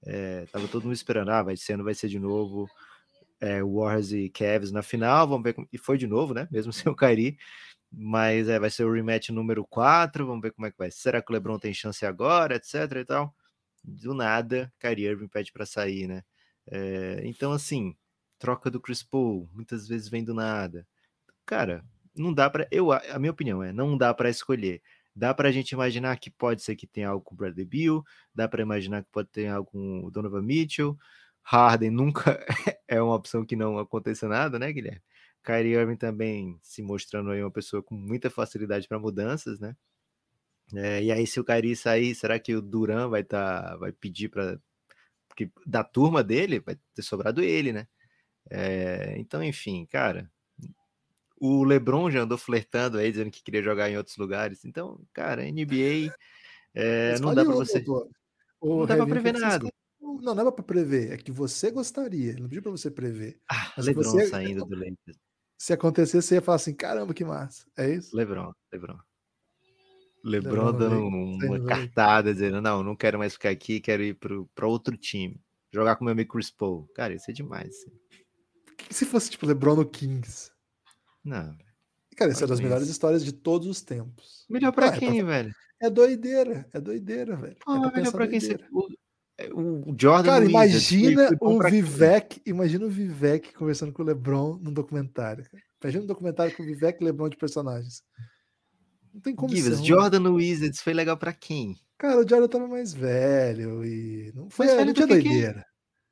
É, 0.02 0.46
tava 0.46 0.66
todo 0.66 0.84
mundo 0.84 0.94
esperando, 0.94 1.30
ah, 1.30 1.42
vai 1.42 1.56
ser, 1.56 1.76
não 1.76 1.84
vai 1.84 1.94
ser 1.94 2.08
de 2.08 2.18
novo 2.18 2.68
é, 3.40 3.62
Warriors 3.62 4.12
e 4.12 4.28
Cavs 4.28 4.70
na 4.70 4.82
final, 4.82 5.26
vamos 5.26 5.44
ver 5.44 5.54
como... 5.54 5.68
e 5.72 5.78
foi 5.78 5.98
de 5.98 6.06
novo, 6.06 6.34
né? 6.34 6.48
Mesmo 6.50 6.72
sem 6.72 6.90
o 6.90 6.94
Kairi, 6.94 7.38
mas 7.90 8.48
é, 8.48 8.58
vai 8.58 8.70
ser 8.70 8.84
o 8.84 8.92
rematch 8.92 9.30
número 9.30 9.64
4, 9.66 10.26
vamos 10.26 10.42
ver 10.42 10.52
como 10.52 10.66
é 10.66 10.70
que 10.70 10.78
vai. 10.78 10.90
Será 10.90 11.22
que 11.22 11.30
o 11.30 11.34
LeBron 11.34 11.58
tem 11.58 11.74
chance 11.74 12.04
agora, 12.06 12.56
etc 12.56 12.74
e 12.96 13.04
tal? 13.04 13.34
Do 13.82 14.14
nada, 14.14 14.72
Kyrie 14.78 15.06
Irving 15.06 15.28
pede 15.28 15.52
para 15.52 15.66
sair, 15.66 16.06
né? 16.06 16.22
É, 16.66 17.22
então 17.24 17.52
assim, 17.52 17.96
troca 18.38 18.70
do 18.70 18.80
Chris 18.80 19.02
Paul, 19.02 19.48
muitas 19.52 19.88
vezes 19.88 20.08
vem 20.08 20.24
do 20.24 20.34
nada. 20.34 20.86
Cara, 21.46 21.84
não 22.14 22.32
dá 22.32 22.50
para 22.50 22.68
eu 22.70 22.92
a 22.92 23.18
minha 23.18 23.32
opinião 23.32 23.62
é, 23.62 23.72
não 23.72 23.96
dá 23.96 24.12
para 24.14 24.30
escolher. 24.30 24.82
Dá 25.14 25.34
para 25.34 25.48
a 25.48 25.52
gente 25.52 25.72
imaginar 25.72 26.16
que 26.18 26.30
pode 26.30 26.62
ser 26.62 26.76
que 26.76 26.86
tenha 26.86 27.08
algo 27.08 27.24
com 27.24 27.34
o 27.34 27.36
Bradley 27.36 27.66
Bill, 27.66 28.04
dá 28.34 28.48
para 28.48 28.62
imaginar 28.62 29.02
que 29.02 29.10
pode 29.10 29.28
ter 29.28 29.48
algo 29.48 29.70
com 29.70 30.04
o 30.04 30.10
Donovan 30.10 30.42
Mitchell. 30.42 30.96
Harden 31.50 31.90
nunca 31.90 32.38
é 32.86 33.02
uma 33.02 33.16
opção 33.16 33.44
que 33.44 33.56
não 33.56 33.76
aconteceu 33.76 34.28
nada, 34.28 34.56
né, 34.56 34.72
Guilherme? 34.72 35.02
Kyrie 35.42 35.74
Irving 35.74 35.96
também 35.96 36.56
se 36.62 36.80
mostrando 36.80 37.30
aí 37.30 37.42
uma 37.42 37.50
pessoa 37.50 37.82
com 37.82 37.94
muita 37.96 38.30
facilidade 38.30 38.86
para 38.86 39.00
mudanças, 39.00 39.58
né? 39.58 39.74
É, 40.72 41.02
e 41.02 41.10
aí, 41.10 41.26
se 41.26 41.40
o 41.40 41.44
Kyrie 41.44 41.74
sair, 41.74 42.14
será 42.14 42.38
que 42.38 42.54
o 42.54 42.62
Duran 42.62 43.08
vai 43.08 43.24
tá, 43.24 43.76
vai 43.78 43.90
pedir 43.90 44.28
para 44.28 44.60
porque 45.28 45.50
da 45.66 45.82
turma 45.82 46.22
dele 46.22 46.60
vai 46.60 46.78
ter 46.94 47.02
sobrado 47.02 47.42
ele, 47.42 47.72
né? 47.72 47.88
É, 48.48 49.16
então, 49.18 49.42
enfim, 49.42 49.86
cara, 49.86 50.30
o 51.40 51.64
LeBron 51.64 52.12
já 52.12 52.20
andou 52.20 52.38
flertando 52.38 52.98
aí, 52.98 53.10
dizendo 53.10 53.30
que 53.30 53.42
queria 53.42 53.62
jogar 53.62 53.90
em 53.90 53.96
outros 53.96 54.16
lugares. 54.16 54.64
Então, 54.64 55.00
cara, 55.12 55.42
NBA 55.42 56.12
é, 56.74 57.18
não 57.18 57.34
dá 57.34 57.44
para 57.44 57.54
você. 57.54 57.84
não 58.62 58.86
dá 58.86 58.96
para 58.96 59.06
prever 59.06 59.32
nada. 59.32 59.68
Não, 60.20 60.34
não 60.34 60.48
é 60.48 60.50
para 60.50 60.64
prever, 60.64 61.12
é 61.12 61.16
que 61.16 61.30
você 61.30 61.70
gostaria. 61.70 62.34
Não 62.34 62.48
pediu 62.48 62.62
para 62.62 62.72
você 62.72 62.90
prever. 62.90 63.38
Ah, 63.50 63.72
LeBron 63.78 64.02
você... 64.02 64.26
saindo 64.26 64.64
do 64.64 64.74
Lakers. 64.74 65.18
Se 65.58 65.72
acontecesse, 65.72 66.26
você 66.26 66.34
ia 66.36 66.42
falar 66.42 66.56
assim: 66.56 66.74
caramba, 66.74 67.12
que 67.12 67.24
massa. 67.24 67.66
É 67.76 67.94
isso? 67.94 68.16
LeBron, 68.16 68.52
LeBron. 68.72 68.98
LeBron, 70.24 70.50
LeBron 70.50 70.72
dando 70.72 71.00
uma 71.06 71.64
cartada, 71.66 72.32
dizendo: 72.32 72.60
não, 72.60 72.82
não 72.82 72.96
quero 72.96 73.18
mais 73.18 73.34
ficar 73.34 73.50
aqui, 73.50 73.80
quero 73.80 74.02
ir 74.02 74.18
para 74.54 74.66
outro 74.66 74.96
time. 74.96 75.40
Jogar 75.72 75.96
com 75.96 76.04
meu 76.04 76.12
amigo 76.12 76.32
Chris 76.32 76.50
Paul. 76.50 76.88
Cara, 76.94 77.14
isso 77.14 77.30
é 77.30 77.34
demais. 77.34 77.68
Assim. 77.68 77.92
Se 78.90 79.04
fosse 79.04 79.30
tipo 79.30 79.46
LeBron 79.46 79.76
no 79.76 79.88
Kings. 79.88 80.50
Não. 81.24 81.56
Cara, 82.16 82.32
essa 82.32 82.44
é 82.44 82.46
das 82.46 82.60
melhores 82.60 82.88
histórias 82.88 83.24
de 83.24 83.32
todos 83.32 83.68
os 83.68 83.82
tempos. 83.82 84.46
Melhor 84.48 84.72
pra 84.72 84.88
ah, 84.88 84.98
quem, 84.98 85.20
é 85.20 85.22
pra... 85.22 85.32
velho? 85.32 85.54
É 85.80 85.88
doideira, 85.88 86.68
é 86.72 86.80
doideira, 86.80 87.36
velho. 87.36 87.56
Pô, 87.64 87.76
é 87.76 87.80
pra 87.80 87.92
melhor 87.92 88.12
pra 88.12 88.28
quem 88.28 88.40
você... 88.40 88.58
O 89.52 89.94
Jordan 89.98 90.30
Cara, 90.30 90.44
imagina 90.44 91.30
o 91.40 91.58
Vivek, 91.62 92.42
imagina 92.44 92.86
o 92.86 92.90
Vivek 92.90 93.54
conversando 93.54 93.92
com 93.92 94.02
o 94.02 94.06
LeBron 94.06 94.58
num 94.60 94.72
documentário. 94.72 95.44
Imagina 95.82 96.04
um 96.04 96.06
documentário 96.06 96.54
com 96.56 96.62
o 96.62 96.66
Vivek 96.66 97.00
e 97.00 97.04
LeBron 97.04 97.28
de 97.28 97.36
personagens. 97.36 98.02
Não 99.12 99.20
tem 99.20 99.34
como 99.34 99.56
ser. 99.56 99.74
Jordan 99.82 100.20
no 100.20 100.34
Wizards 100.34 100.80
foi 100.80 100.92
legal 100.92 101.16
para 101.16 101.32
quem? 101.32 101.76
Cara, 101.98 102.18
o 102.18 102.28
Jordan 102.28 102.48
tava 102.48 102.68
mais 102.68 102.92
velho 102.92 103.84
e 103.84 104.32
não 104.34 104.48
foi, 104.48 104.66
não 104.84 104.92
tinha 104.92 105.06
doideira. 105.06 105.64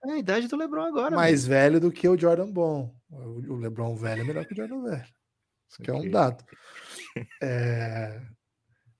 É 0.04 0.12
a 0.12 0.18
idade 0.18 0.48
do 0.48 0.56
LeBron 0.56 0.82
agora. 0.82 1.16
Mais 1.16 1.32
mesmo. 1.32 1.48
velho 1.48 1.80
do 1.80 1.90
que 1.90 2.08
o 2.08 2.18
Jordan 2.18 2.50
bom. 2.50 2.94
O 3.10 3.56
LeBron 3.56 3.96
velho 3.96 4.20
é 4.22 4.24
melhor 4.24 4.44
que 4.44 4.52
o 4.52 4.56
Jordan 4.56 4.82
velho. 4.82 5.06
Isso 5.68 5.82
okay. 5.82 5.94
é 5.94 5.96
um 5.96 6.10
dado. 6.10 6.44
É... 7.42 8.20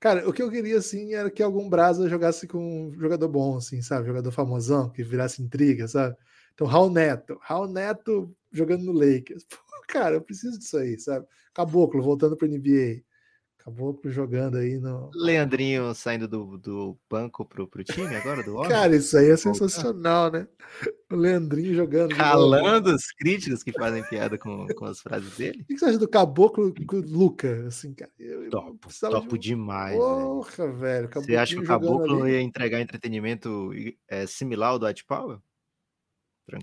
Cara, 0.01 0.29
o 0.29 0.33
que 0.33 0.43
eu 0.43 0.51
queria, 0.51 0.79
assim, 0.79 1.15
era 1.15 1.31
que 1.31 1.43
algum 1.43 1.69
Brasa 1.69 2.09
jogasse 2.09 2.47
com 2.47 2.87
um 2.87 2.93
jogador 3.01 3.29
bom, 3.29 3.57
assim, 3.57 3.83
sabe? 3.83 4.07
Jogador 4.07 4.31
famosão, 4.31 4.91
que 4.91 5.03
virasse 5.03 5.43
intriga, 5.43 5.89
sabe? 5.89 6.17
Então, 6.55 6.67
Raul 6.67 6.91
Neto. 6.91 7.39
Raul 7.41 7.69
Neto 7.69 8.35
jogando 8.53 8.85
no 8.85 8.93
Lakers. 8.93 9.45
Pô, 9.51 9.57
cara, 9.89 10.17
eu 10.17 10.21
preciso 10.21 10.59
disso 10.59 10.77
aí, 10.79 10.99
sabe? 10.99 11.27
Caboclo 11.53 12.03
voltando 12.03 12.37
para 12.37 12.47
NBA. 12.47 13.03
Caboclo 13.59 14.11
jogando 14.11 14.57
aí 14.57 14.79
no. 14.79 15.11
Leandrinho 15.15 15.93
saindo 15.95 16.27
do, 16.27 16.57
do 16.57 16.99
banco 17.11 17.45
pro, 17.45 17.67
pro 17.67 17.85
time 17.85 18.15
agora, 18.15 18.43
do 18.43 18.55
homem. 18.57 18.69
Cara, 18.69 18.97
isso 18.97 19.17
aí 19.17 19.31
é 19.31 19.37
sensacional, 19.37 20.31
né? 20.31 20.47
O 21.11 21.17
Leandrinho 21.17 21.75
jogando. 21.75 22.15
Calando 22.15 22.95
os 22.95 23.11
críticos 23.13 23.63
que 23.63 23.73
fazem 23.73 24.03
piada 24.05 24.39
com, 24.39 24.67
com 24.69 24.85
as 24.85 25.01
frases 25.01 25.37
dele. 25.37 25.63
O 25.63 25.65
que 25.65 25.77
você 25.77 25.87
acha 25.87 25.99
do 25.99 26.09
Caboclo 26.09 26.73
com 26.87 26.97
o 26.97 27.01
Luca? 27.01 27.67
Assim, 27.67 27.93
cara, 27.93 28.11
eu, 28.49 28.61
topo, 28.63 28.89
topo 29.01 29.39
de... 29.39 29.49
demais. 29.51 29.97
Porra, 29.97 30.73
velho. 30.73 31.11
Você 31.15 31.37
acha 31.37 31.55
que 31.55 31.63
o 31.63 31.67
Caboclo 31.67 32.29
ia 32.29 32.41
entregar 32.41 32.81
entretenimento 32.81 33.71
é, 34.09 34.27
similar 34.27 34.71
ao 34.71 34.79
do 34.79 34.87
White 34.87 35.05
Power? 35.05 35.39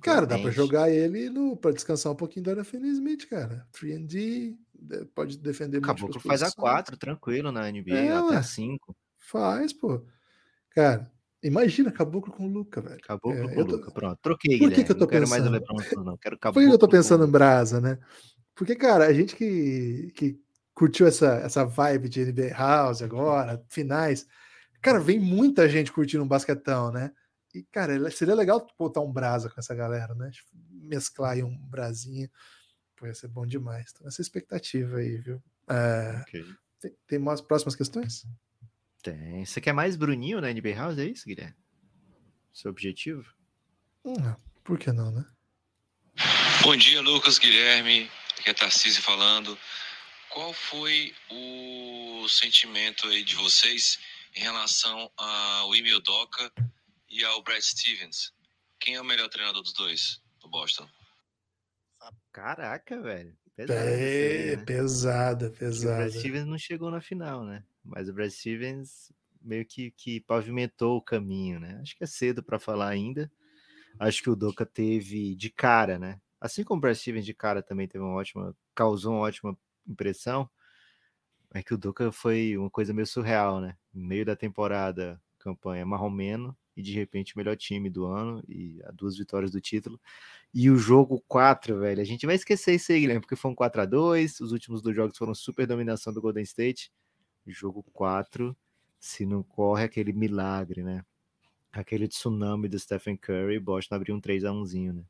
Cara, 0.02 0.26
dá 0.26 0.40
pra 0.40 0.50
jogar 0.50 0.90
ele 0.90 1.30
no, 1.30 1.56
pra 1.56 1.72
descansar 1.72 2.12
um 2.12 2.16
pouquinho 2.16 2.44
do 2.44 2.52
Anthony 2.52 2.90
Smith, 2.90 3.28
cara. 3.30 3.68
3D, 3.72 4.58
pode 5.14 5.38
defender 5.38 5.80
Caboclo 5.80 6.20
faz 6.20 6.42
a 6.42 6.52
4, 6.52 6.98
tranquilo 6.98 7.52
na 7.52 7.72
NBA, 7.72 7.96
é, 7.96 8.12
até 8.12 8.38
a 8.38 8.44
5. 8.44 8.96
Faz, 9.20 9.74
pô. 9.74 10.04
Cara, 10.72 11.12
imagina 11.44 11.92
Caboclo 11.92 12.34
com 12.34 12.48
o 12.48 12.52
Luca, 12.52 12.82
velho. 12.82 13.00
Caboclo 13.02 13.38
é, 13.38 13.54
com 13.54 13.62
o 13.62 13.66
Luca, 13.66 13.86
tô... 13.86 13.92
pronto. 13.92 14.20
Troquei, 14.22 14.58
Por 14.58 14.72
que, 14.72 14.84
que 14.84 14.92
eu 14.92 14.96
tô 14.96 15.02
não 15.02 15.08
pensando? 15.08 15.28
quero 15.28 15.30
mais 15.30 15.46
o 15.46 15.50
LeBron, 15.52 16.04
não. 16.04 16.18
Quero 16.18 16.40
Caboclo 16.40 16.64
Por 16.64 16.68
que 16.68 16.74
eu 16.74 16.80
tô 16.80 16.88
pensando 16.88 17.26
em 17.26 17.32
Brasa, 17.32 17.80
né? 17.80 18.00
Porque, 18.56 18.76
cara, 18.76 19.06
a 19.06 19.14
gente 19.14 19.36
que, 19.36 20.12
que 20.16 20.40
curtiu 20.76 21.08
essa, 21.08 21.36
essa 21.38 21.66
vibe 21.66 22.10
de 22.10 22.26
NBA 22.26 22.54
House 22.54 23.02
agora, 23.02 23.64
finais, 23.70 24.28
cara, 24.82 25.00
vem 25.00 25.18
muita 25.18 25.68
gente 25.70 25.92
curtindo 25.92 26.24
um 26.24 26.28
basquetão, 26.28 26.92
né? 26.92 27.12
E, 27.56 27.64
cara, 27.72 28.12
seria 28.12 28.36
legal 28.36 28.68
botar 28.78 29.00
um 29.00 29.12
brasa 29.12 29.50
com 29.50 29.60
essa 29.60 29.74
galera, 29.74 30.14
né? 30.14 30.30
Tipo, 30.30 30.50
mesclar 30.72 31.32
aí 31.32 31.44
um 31.44 31.58
brasinho. 31.58 32.30
Pô, 32.98 33.08
ia 33.08 33.14
ser 33.14 33.30
bom 33.30 33.48
demais. 33.48 33.92
Então, 33.94 34.06
essa 34.06 34.22
expectativa 34.22 34.98
aí, 34.98 35.18
viu? 35.18 35.42
É, 35.70 36.20
okay. 36.22 36.46
tem, 36.82 36.96
tem 37.08 37.20
mais 37.20 37.40
próximas 37.40 37.76
questões? 37.76 38.28
Tem. 39.02 39.46
Você 39.46 39.62
quer 39.62 39.72
mais 39.72 39.96
Bruninho 39.96 40.42
na 40.42 40.52
NBA 40.52 40.76
House? 40.76 40.98
É 40.98 41.06
isso, 41.06 41.26
Guilherme? 41.26 41.56
Seu 42.54 42.72
objetivo? 42.72 43.24
Hum, 44.04 44.36
por 44.64 44.78
que 44.78 44.92
não, 44.92 45.12
né? 45.12 45.26
Bom 46.62 46.76
dia, 46.76 47.02
Lucas, 47.02 47.40
Guilherme. 47.40 48.10
Aqui 48.38 48.50
é 48.50 48.54
Tarcísio 48.54 49.02
falando. 49.02 49.58
Qual 50.36 50.52
foi 50.52 51.16
o 51.32 52.28
sentimento 52.28 53.08
aí 53.08 53.24
de 53.24 53.36
vocês 53.36 53.98
em 54.36 54.42
relação 54.42 55.10
ao 55.16 55.74
Emil 55.74 56.02
Doca 56.02 56.52
e 57.10 57.24
ao 57.24 57.42
Brad 57.42 57.62
Stevens. 57.62 58.34
Quem 58.78 58.96
é 58.96 59.02
o 59.02 59.06
melhor 59.06 59.30
treinador 59.30 59.62
dos 59.62 59.72
dois 59.72 60.22
do 60.42 60.50
Boston? 60.50 60.86
Caraca, 62.34 63.02
velho. 63.02 63.34
Pesada, 63.56 63.90
é, 63.90 64.58
né? 64.58 64.66
pesada, 64.66 65.50
pesada. 65.52 65.94
O 65.94 65.98
Brad 66.10 66.20
Stevens 66.20 66.46
não 66.46 66.58
chegou 66.58 66.92
na 66.92 67.00
final, 67.00 67.46
né? 67.46 67.64
Mas 67.82 68.10
o 68.10 68.14
Brad 68.14 68.30
Stevens 68.30 69.14
meio 69.42 69.66
que, 69.66 69.92
que 69.92 70.20
pavimentou 70.20 70.98
o 70.98 71.02
caminho, 71.02 71.62
né? 71.62 71.80
Acho 71.82 71.98
que 71.98 72.04
é 72.04 72.08
cedo 72.08 72.44
para 72.44 72.60
falar 72.60 72.90
ainda. 72.90 73.32
Acho 73.98 74.22
que 74.22 74.30
o 74.30 74.36
Doca 74.36 74.66
teve 74.66 75.34
de 75.34 75.50
cara, 75.50 75.98
né? 75.98 76.20
Assim 76.42 76.62
como 76.66 76.80
o 76.80 76.82
Brad 76.82 76.98
Stevens 76.98 77.26
de 77.26 77.34
cara 77.34 77.64
também 77.64 77.88
teve 77.88 78.04
uma 78.04 78.16
ótima, 78.16 78.54
causou 78.76 79.14
uma 79.14 79.22
ótima 79.22 79.58
impressão. 79.88 80.50
É 81.54 81.64
que 81.64 81.74
o 81.74 81.78
Doca 81.78 82.12
foi 82.12 82.58
uma 82.58 82.70
coisa 82.70 82.94
meio 82.94 83.08
surreal, 83.08 83.62
né? 83.62 83.78
No 83.94 84.04
meio 84.04 84.26
da 84.26 84.36
temporada, 84.36 85.22
campanha 85.40 85.86
marromeno, 85.86 86.56
e 86.76 86.82
de 86.82 86.92
repente 86.92 87.34
o 87.34 87.38
melhor 87.38 87.56
time 87.56 87.90
do 87.90 88.06
ano 88.06 88.44
e 88.48 88.82
duas 88.94 89.18
vitórias 89.18 89.52
do 89.52 89.62
título. 89.62 90.00
E 90.54 90.70
o 90.70 90.78
jogo 90.78 91.24
4, 91.28 91.80
velho, 91.80 92.02
a 92.02 92.06
gente 92.06 92.26
vai 92.26 92.36
esquecer 92.36 92.76
isso 92.76 92.92
aí, 92.92 93.00
Guilherme, 93.00 93.22
porque 93.22 93.36
foi 93.36 93.52
um 93.52 93.56
4 93.56 93.82
a 93.82 93.86
2 93.86 94.42
os 94.42 94.52
últimos 94.52 94.82
dois 94.82 94.96
jogos 94.96 95.18
foram 95.18 95.34
super 95.34 95.66
dominação 95.66 96.14
do 96.14 96.22
Golden 96.22 96.44
State. 96.44 96.92
Jogo 97.48 97.84
4, 97.94 98.56
se 99.00 99.26
não 99.26 99.44
corre 99.44 99.84
aquele 99.84 100.12
milagre, 100.12 100.84
né? 100.84 101.06
Aquele 101.72 102.08
tsunami 102.08 102.68
do 102.68 102.80
Stephen 102.80 103.16
Curry, 103.16 103.60
Boston 103.60 103.96
abriu 103.96 104.16
um 104.16 104.20
3 104.20 104.44
a 104.46 104.52
1zinho, 104.52 104.94
né? 104.94 105.04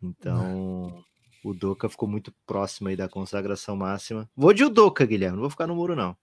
Então, 0.00 1.04
o 1.44 1.52
Doca 1.52 1.90
ficou 1.90 2.08
muito 2.08 2.32
próximo 2.46 2.88
aí 2.88 2.96
da 2.96 3.08
consagração 3.08 3.76
máxima. 3.76 4.28
Vou 4.34 4.54
de 4.54 4.64
Udoca, 4.64 5.04
Guilherme, 5.04 5.36
não 5.36 5.42
vou 5.42 5.50
ficar 5.50 5.66
no 5.66 5.76
muro 5.76 5.94
não. 5.94 6.16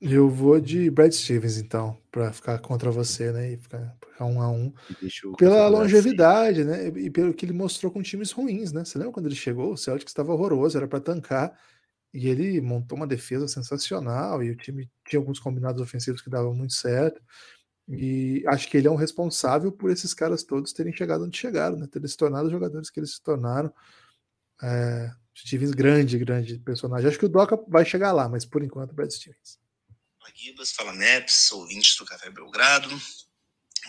Eu 0.00 0.28
vou 0.28 0.60
de 0.60 0.90
Brad 0.90 1.10
Stevens, 1.10 1.56
então, 1.56 1.98
para 2.12 2.32
ficar 2.32 2.58
contra 2.60 2.88
você, 2.88 3.32
né? 3.32 3.52
E 3.52 3.56
ficar, 3.56 3.96
ficar 4.00 4.26
um 4.26 4.40
a 4.40 4.48
um. 4.48 4.72
Pela 5.36 5.66
longevidade, 5.66 6.60
assim. 6.60 6.70
né? 6.70 7.00
E 7.00 7.10
pelo 7.10 7.34
que 7.34 7.44
ele 7.44 7.52
mostrou 7.52 7.90
com 7.90 8.00
times 8.00 8.30
ruins, 8.30 8.70
né? 8.70 8.84
Você 8.84 8.96
lembra 8.96 9.14
quando 9.14 9.26
ele 9.26 9.34
chegou? 9.34 9.72
O 9.72 9.76
Celtics 9.76 10.12
estava 10.12 10.32
horroroso, 10.32 10.76
era 10.76 10.86
para 10.86 11.00
tancar. 11.00 11.58
E 12.14 12.28
ele 12.28 12.60
montou 12.60 12.96
uma 12.96 13.08
defesa 13.08 13.48
sensacional. 13.48 14.40
E 14.40 14.50
o 14.50 14.56
time 14.56 14.88
tinha 15.04 15.18
alguns 15.18 15.40
combinados 15.40 15.82
ofensivos 15.82 16.20
que 16.20 16.30
davam 16.30 16.54
muito 16.54 16.74
certo. 16.74 17.20
E 17.88 18.44
acho 18.46 18.68
que 18.68 18.76
ele 18.76 18.86
é 18.86 18.90
um 18.90 18.96
responsável 18.96 19.72
por 19.72 19.90
esses 19.90 20.14
caras 20.14 20.44
todos 20.44 20.72
terem 20.72 20.92
chegado 20.92 21.24
onde 21.24 21.36
chegaram, 21.36 21.76
né? 21.76 21.88
Terem 21.90 22.06
se 22.06 22.16
tornado 22.16 22.46
os 22.46 22.52
jogadores 22.52 22.88
que 22.88 23.00
eles 23.00 23.14
se 23.14 23.22
tornaram. 23.22 23.72
É, 24.62 25.10
Stevens, 25.36 25.70
grande, 25.70 26.18
grande 26.18 26.58
personagem. 26.58 27.08
Acho 27.08 27.18
que 27.18 27.26
o 27.26 27.28
Doca 27.28 27.56
vai 27.68 27.84
chegar 27.84 28.12
lá, 28.12 28.28
mas 28.28 28.44
por 28.44 28.62
enquanto, 28.62 28.94
Brad 28.94 29.10
Stevens. 29.10 29.58
Gibas, 30.34 30.70
fala 30.70 30.92
Neps, 30.92 31.50
ouvintes 31.50 31.96
do 31.96 32.04
Café 32.04 32.30
Belgrado. 32.30 32.88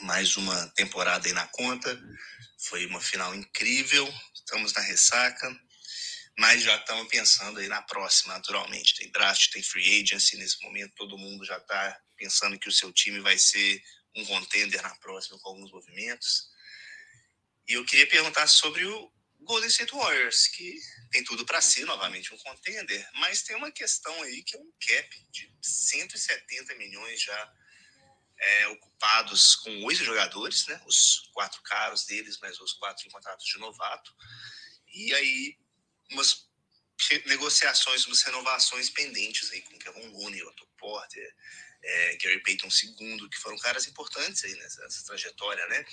Mais 0.02 0.36
uma 0.36 0.68
temporada 0.70 1.28
aí 1.28 1.34
na 1.34 1.46
conta. 1.46 1.96
Foi 2.58 2.88
uma 2.88 3.00
final 3.00 3.36
incrível. 3.36 4.12
Estamos 4.34 4.74
na 4.74 4.82
ressaca. 4.82 5.56
Mas 6.40 6.64
já 6.64 6.76
estamos 6.76 7.08
pensando 7.08 7.60
aí 7.60 7.68
na 7.68 7.84
próxima, 7.84 8.34
naturalmente. 8.34 8.96
Tem 8.96 9.12
draft, 9.12 9.52
tem 9.52 9.62
free 9.62 10.02
agency. 10.02 10.38
Nesse 10.38 10.60
momento, 10.64 10.94
todo 10.96 11.20
mundo 11.20 11.46
já 11.46 11.58
está 11.58 12.00
pensando 12.18 12.58
que 12.58 12.68
o 12.68 12.72
seu 12.72 12.92
time 12.92 13.20
vai 13.20 13.38
ser 13.38 13.80
um 14.16 14.26
contender 14.26 14.82
na 14.82 14.96
próxima 14.96 15.38
com 15.40 15.50
alguns 15.50 15.72
movimentos. 15.72 16.50
E 17.68 17.74
eu 17.74 17.86
queria 17.86 18.08
perguntar 18.08 18.48
sobre 18.48 18.86
o 18.86 19.12
Golden 19.42 19.70
State 19.70 19.94
Warriors, 19.94 20.48
que 20.48 20.80
tem 21.12 21.24
tudo 21.24 21.46
para 21.46 21.62
ser 21.62 21.86
novamente 21.86 22.34
um 22.34 22.38
contender, 22.38 23.10
mas 23.16 23.42
tem 23.42 23.56
uma 23.56 23.72
questão 23.72 24.22
aí 24.24 24.44
que 24.44 24.56
é 24.56 24.60
um 24.60 24.72
cap 24.88 25.28
de 25.32 25.52
170 25.62 26.76
milhões 26.76 27.22
já 27.22 27.54
é, 28.40 28.68
ocupados 28.68 29.56
com 29.56 29.84
oito 29.84 30.04
jogadores, 30.04 30.66
né? 30.68 30.82
Os 30.86 31.30
quatro 31.34 31.62
caros 31.64 32.06
deles, 32.06 32.38
mas 32.42 32.60
os 32.60 32.74
quatro 32.74 33.06
em 33.08 33.10
contratos 33.10 33.46
de 33.46 33.58
novato. 33.58 34.14
E 34.88 35.14
aí, 35.14 35.58
umas 36.12 36.48
negociações, 37.26 38.06
umas 38.06 38.22
renovações 38.22 38.90
pendentes 38.90 39.52
aí 39.52 39.62
com 39.62 39.80
Kevin 39.80 40.08
Looney, 40.08 40.44
Otto 40.44 40.68
Porter, 40.78 41.36
é, 41.82 42.18
Gary 42.18 42.42
Payton 42.44 42.68
II, 42.68 43.30
que 43.30 43.38
foram 43.38 43.58
caras 43.58 43.88
importantes 43.88 44.44
aí 44.44 44.54
nessa, 44.56 44.82
nessa 44.82 45.06
trajetória, 45.06 45.66
né? 45.68 45.86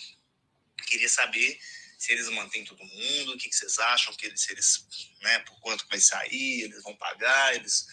Queria 0.87 1.09
saber 1.09 1.59
se 1.99 2.13
eles 2.13 2.29
mantêm 2.29 2.65
todo 2.65 2.85
mundo, 2.85 3.33
o 3.33 3.39
que, 3.39 3.49
que 3.49 3.57
vocês 3.57 3.79
acham, 3.79 4.15
que 4.15 4.27
eles, 4.27 4.41
se 4.41 4.53
eles, 4.53 4.87
né, 5.23 5.39
por 5.41 5.59
quanto 5.61 5.87
vai 5.89 5.99
sair, 5.99 6.63
eles 6.63 6.83
vão 6.83 6.97
pagar, 6.97 7.55
eles 7.55 7.87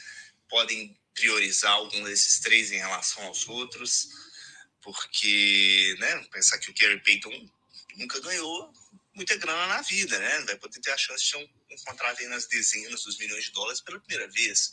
podem 0.49 0.97
priorizar 1.13 1.71
algum 1.71 2.03
desses 2.03 2.39
três 2.39 2.71
em 2.71 2.77
relação 2.77 3.23
aos 3.23 3.47
outros, 3.47 4.09
porque, 4.81 5.95
né, 5.99 6.27
pensar 6.31 6.57
que 6.57 6.69
o 6.69 6.73
Gary 6.73 7.01
Payton 7.01 7.49
nunca 7.95 8.19
ganhou 8.19 8.73
muita 9.13 9.35
grana 9.37 9.67
na 9.67 9.81
vida, 9.81 10.17
né, 10.19 10.41
vai 10.41 10.57
poder 10.57 10.79
ter 10.79 10.91
a 10.91 10.97
chance 10.97 11.23
de 11.23 11.31
ter 11.31 11.37
um, 11.37 11.77
contrato 11.85 12.19
aí 12.19 12.27
nas 12.27 12.47
dezenas 12.47 13.03
dos 13.03 13.17
milhões 13.17 13.45
de 13.45 13.51
dólares 13.51 13.81
pela 13.81 13.99
primeira 13.99 14.29
vez. 14.31 14.71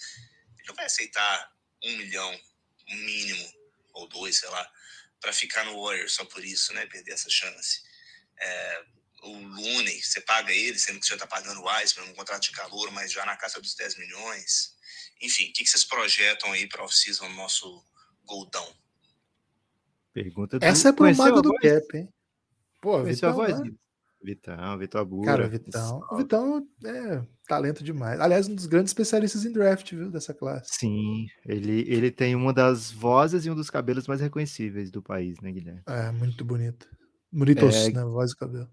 Ele 0.58 0.68
não 0.68 0.74
vai 0.74 0.86
aceitar 0.86 1.52
um 1.84 1.96
milhão, 1.96 2.40
um 2.88 2.96
mínimo, 2.96 3.52
ou 3.92 4.08
dois, 4.08 4.38
sei 4.38 4.48
lá, 4.48 4.72
para 5.20 5.32
ficar 5.32 5.64
no 5.64 5.82
Warriors 5.82 6.14
só 6.14 6.24
por 6.24 6.44
isso, 6.44 6.72
né, 6.72 6.86
perder 6.86 7.12
essa 7.12 7.30
chance. 7.30 7.82
É, 8.38 8.84
o 9.22 9.38
Looney, 9.38 10.02
você 10.02 10.20
paga 10.20 10.52
ele, 10.52 10.78
sendo 10.78 10.98
que 11.00 11.06
você 11.06 11.10
já 11.10 11.16
está 11.16 11.26
pagando 11.26 11.60
o 11.60 11.66
Wiseman 11.66 12.08
um 12.10 12.14
contrato 12.14 12.42
de 12.42 12.52
calor, 12.52 12.90
mas 12.92 13.12
já 13.12 13.24
na 13.24 13.36
casa 13.36 13.60
dos 13.60 13.74
10 13.74 13.98
milhões. 13.98 14.74
Enfim, 15.22 15.44
o 15.44 15.52
que, 15.52 15.64
que 15.64 15.68
vocês 15.68 15.84
projetam 15.84 16.52
aí 16.52 16.66
para 16.68 16.84
off-season 16.84 17.28
no 17.28 17.36
nosso 17.36 17.84
Goldão? 18.24 18.66
Pergunta 20.12 20.58
do... 20.58 20.64
Essa 20.64 20.88
é 20.88 20.92
pro 20.92 21.14
mago 21.14 21.42
do 21.42 21.52
cap, 21.54 21.96
hein? 21.96 22.08
Pô, 22.80 23.02
Vitão, 23.04 23.28
a 23.28 23.32
voz, 23.32 23.60
né? 23.60 23.70
Vitão, 24.22 24.78
Vitor 24.78 25.00
Abura. 25.00 25.26
Cara, 25.26 25.48
Vitão, 25.48 26.00
o 26.10 26.16
Vitão 26.16 26.66
é 26.84 27.22
talento 27.46 27.82
demais. 27.82 28.20
Aliás, 28.20 28.48
um 28.48 28.54
dos 28.54 28.66
grandes 28.66 28.90
especialistas 28.90 29.44
em 29.44 29.52
draft, 29.52 29.92
viu, 29.92 30.10
dessa 30.10 30.34
classe. 30.34 30.74
Sim, 30.74 31.26
ele, 31.46 31.84
ele 31.88 32.10
tem 32.10 32.34
uma 32.34 32.52
das 32.52 32.90
vozes 32.90 33.46
e 33.46 33.50
um 33.50 33.54
dos 33.54 33.70
cabelos 33.70 34.06
mais 34.06 34.20
reconhecíveis 34.20 34.90
do 34.90 35.02
país, 35.02 35.40
né, 35.40 35.50
Guilherme? 35.50 35.82
É, 35.86 36.10
muito 36.10 36.44
bonito. 36.44 36.86
Bonitos, 37.32 37.74
é... 37.74 37.92
né? 37.92 38.04
Voz 38.04 38.32
e 38.32 38.36
cabelo. 38.36 38.68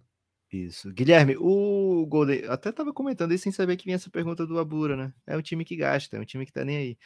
Isso. 0.52 0.92
Guilherme, 0.94 1.36
o 1.38 2.06
Golden. 2.08 2.46
Até 2.46 2.70
estava 2.70 2.94
comentando 2.94 3.34
isso 3.34 3.44
sem 3.44 3.52
saber 3.52 3.76
que 3.76 3.86
vinha 3.86 3.96
essa 3.96 4.10
pergunta 4.10 4.46
do 4.48 4.58
Abura, 4.60 4.96
né? 4.96 5.14
É 5.26 5.36
um 5.36 5.42
time 5.42 5.66
que 5.66 5.76
gasta, 5.76 6.16
é 6.16 6.20
um 6.20 6.26
time 6.26 6.46
que 6.46 6.54
tá 6.54 6.64
nem 6.64 6.78
aí. 6.78 6.98